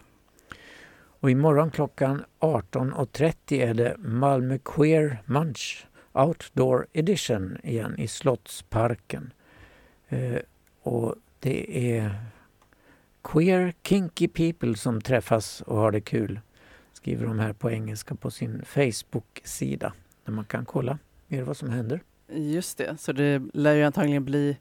Och 1.20 1.30
imorgon 1.30 1.70
klockan 1.70 2.24
18.30 2.40 3.34
är 3.52 3.74
det 3.74 3.96
Malmö 3.98 4.58
Queer 4.64 5.22
Munch 5.24 5.86
Outdoor 6.12 6.86
Edition 6.92 7.58
igen 7.62 7.98
i 7.98 8.08
Slottsparken. 8.08 9.32
Eh, 10.08 10.38
och 10.82 11.14
det 11.44 11.96
är 11.96 12.14
queer 13.22 13.74
kinky 13.82 14.28
people 14.28 14.76
som 14.76 15.00
träffas 15.00 15.60
och 15.60 15.76
har 15.76 15.90
det 15.92 16.00
kul. 16.00 16.40
Skriver 16.92 17.26
de 17.26 17.38
här 17.38 17.52
på 17.52 17.70
engelska 17.70 18.14
på 18.14 18.30
sin 18.30 18.62
Facebook-sida 18.64 19.92
där 20.24 20.32
man 20.32 20.44
kan 20.44 20.64
kolla 20.64 20.98
mer 21.28 21.42
vad 21.42 21.56
som 21.56 21.70
händer. 21.70 22.00
Just 22.28 22.78
det, 22.78 22.96
så 23.00 23.12
det 23.12 23.42
lär 23.54 23.74
ju 23.74 23.82
antagligen 23.82 24.24
bli 24.24 24.56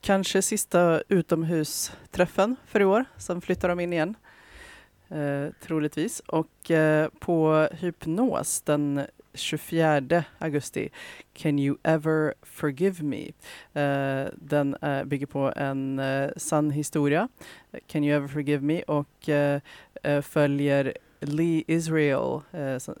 kanske 0.00 0.42
sista 0.42 1.02
utomhusträffen 1.08 2.56
för 2.66 2.80
i 2.80 2.84
år. 2.84 3.04
Sen 3.16 3.40
flyttar 3.40 3.68
de 3.68 3.80
in 3.80 3.92
igen. 3.92 4.14
Eh, 5.08 5.46
troligtvis. 5.60 6.20
Och 6.20 6.70
eh, 6.70 7.08
på 7.18 7.68
Hypnos 7.72 8.60
den 8.60 9.06
24 9.34 10.24
augusti, 10.38 10.90
Can 11.34 11.58
you 11.58 11.76
ever 11.84 12.34
forgive 12.42 13.02
me? 13.02 13.32
Uh, 13.76 14.30
den 14.36 14.76
uh, 14.82 15.04
bygger 15.04 15.26
på 15.26 15.52
en 15.56 15.98
uh, 15.98 16.30
sann 16.36 16.70
historia, 16.70 17.28
Can 17.86 18.04
you 18.04 18.16
ever 18.16 18.28
forgive 18.28 18.62
me? 18.62 18.82
och 18.82 19.28
följer 20.22 20.92
Lee 21.20 21.64
Israel, 21.66 22.40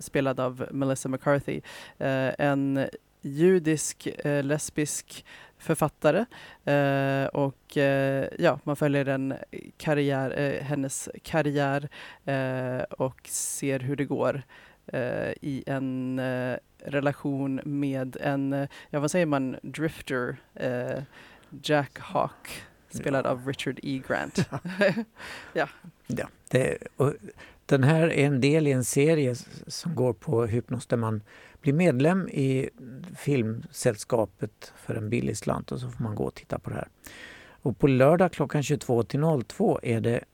spelad 0.00 0.40
av 0.40 0.68
Melissa 0.70 1.08
McCarthy, 1.08 1.60
en 2.38 2.88
judisk 3.22 4.08
lesbisk 4.24 5.24
författare. 5.64 6.24
Eh, 6.64 7.26
och 7.26 7.76
eh, 7.76 8.28
ja, 8.38 8.58
man 8.64 8.76
följer 8.76 9.06
en 9.06 9.34
karriär, 9.76 10.38
eh, 10.38 10.62
hennes 10.64 11.08
karriär 11.22 11.88
och 12.90 13.20
ser 13.28 13.78
hur 13.80 13.96
det 13.96 14.04
går. 14.04 14.34
eh, 14.34 14.73
i 15.40 15.64
en 15.66 16.18
eh, 16.18 16.56
relation 16.84 17.60
med 17.64 18.16
en, 18.20 18.52
eh, 18.52 18.68
ja 18.90 19.00
vad 19.00 19.10
säger 19.10 19.26
man, 19.26 19.56
drifter, 19.62 20.36
eh, 20.54 21.02
Jack 21.62 21.98
Hawk, 21.98 22.62
spelad 22.88 23.26
ja. 23.26 23.30
av 23.30 23.46
Richard 23.46 23.80
E. 23.82 24.02
Grant. 24.08 24.38
ja. 25.52 25.68
ja 26.06 26.28
det, 26.48 26.78
den 27.66 27.84
här 27.84 28.12
är 28.12 28.26
en 28.26 28.40
del 28.40 28.66
i 28.66 28.72
en 28.72 28.84
serie 28.84 29.34
som 29.66 29.94
går 29.94 30.12
på 30.12 30.46
Hypnos 30.46 30.86
där 30.86 30.96
man 30.96 31.22
blir 31.60 31.72
medlem 31.72 32.28
i 32.28 32.70
filmsällskapet 33.18 34.72
för 34.76 34.94
en 34.94 35.10
billig 35.10 35.36
slant 35.36 35.72
och 35.72 35.80
så 35.80 35.90
får 35.90 36.04
man 36.04 36.14
gå 36.14 36.24
och 36.24 36.34
titta 36.34 36.58
på 36.58 36.70
det 36.70 36.76
här. 36.76 36.88
Och 37.62 37.78
på 37.78 37.86
lördag 37.86 38.32
klockan 38.32 38.62
22 38.62 39.02
till 39.02 39.20
02 39.46 39.80
är 39.82 40.00
det 40.00 40.24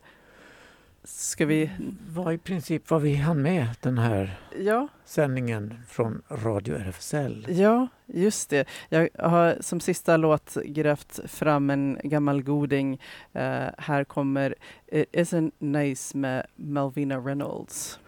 ska 1.05 1.47
vi... 1.47 1.71
var 2.09 2.33
i 2.33 2.39
princip 2.39 2.91
vad 2.91 3.03
vi 3.03 3.15
hann 3.15 3.43
med 3.43 3.67
den 3.81 3.99
här 3.99 4.39
ja. 4.59 4.89
sändningen 5.05 5.75
från 5.89 6.23
Radio 6.29 6.75
RFSL. 6.75 7.47
Ja, 7.49 7.89
just 8.07 8.51
det. 8.51 8.69
Jag 8.89 9.09
har 9.19 9.57
som 9.61 9.81
sista 9.81 10.17
låt 10.17 10.55
grävt 10.65 11.21
fram 11.31 11.71
en 11.71 11.99
gammal 12.03 12.43
goding. 12.43 13.01
Eh, 13.33 13.67
här 13.79 14.05
kommer 14.05 14.55
It 14.87 15.13
isn't 15.13 15.53
nice 15.59 16.17
med 16.17 16.47
Malvina 16.57 17.19
Reynolds. 17.19 17.99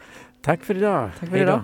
Tack 0.42 0.64
för 0.64 0.76
idag. 0.76 1.10
Tack 1.20 1.28
för 1.28 1.36
idag. 1.36 1.60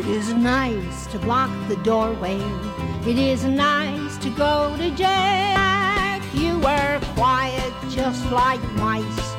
It 0.00 0.06
is 0.06 0.32
nice 0.32 1.06
to 1.08 1.18
block 1.18 1.50
the 1.68 1.76
doorway. 1.84 2.40
It 3.06 3.18
is 3.18 3.44
nice 3.44 4.16
to 4.24 4.30
go 4.30 4.74
to 4.78 4.90
jail. 4.92 6.22
You 6.32 6.58
were 6.58 6.98
quiet 7.14 7.70
just 7.90 8.24
like 8.32 8.62
mice. 8.76 9.34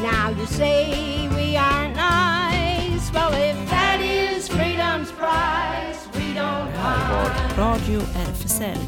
Now 0.00 0.30
you 0.30 0.46
say 0.46 1.28
we 1.36 1.54
are 1.54 1.88
nice. 1.88 3.12
Well, 3.12 3.34
if 3.34 3.58
that 3.68 4.00
is 4.00 4.48
freedom's 4.48 5.12
price, 5.12 6.08
we 6.14 6.32
don't 6.32 6.72
mind. 6.76 7.58
Radio 7.58 8.00
RFSL. 8.00 8.80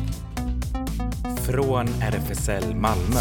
Från 1.44 1.86
RFSL 1.88 2.74
Malmö. 2.74 3.20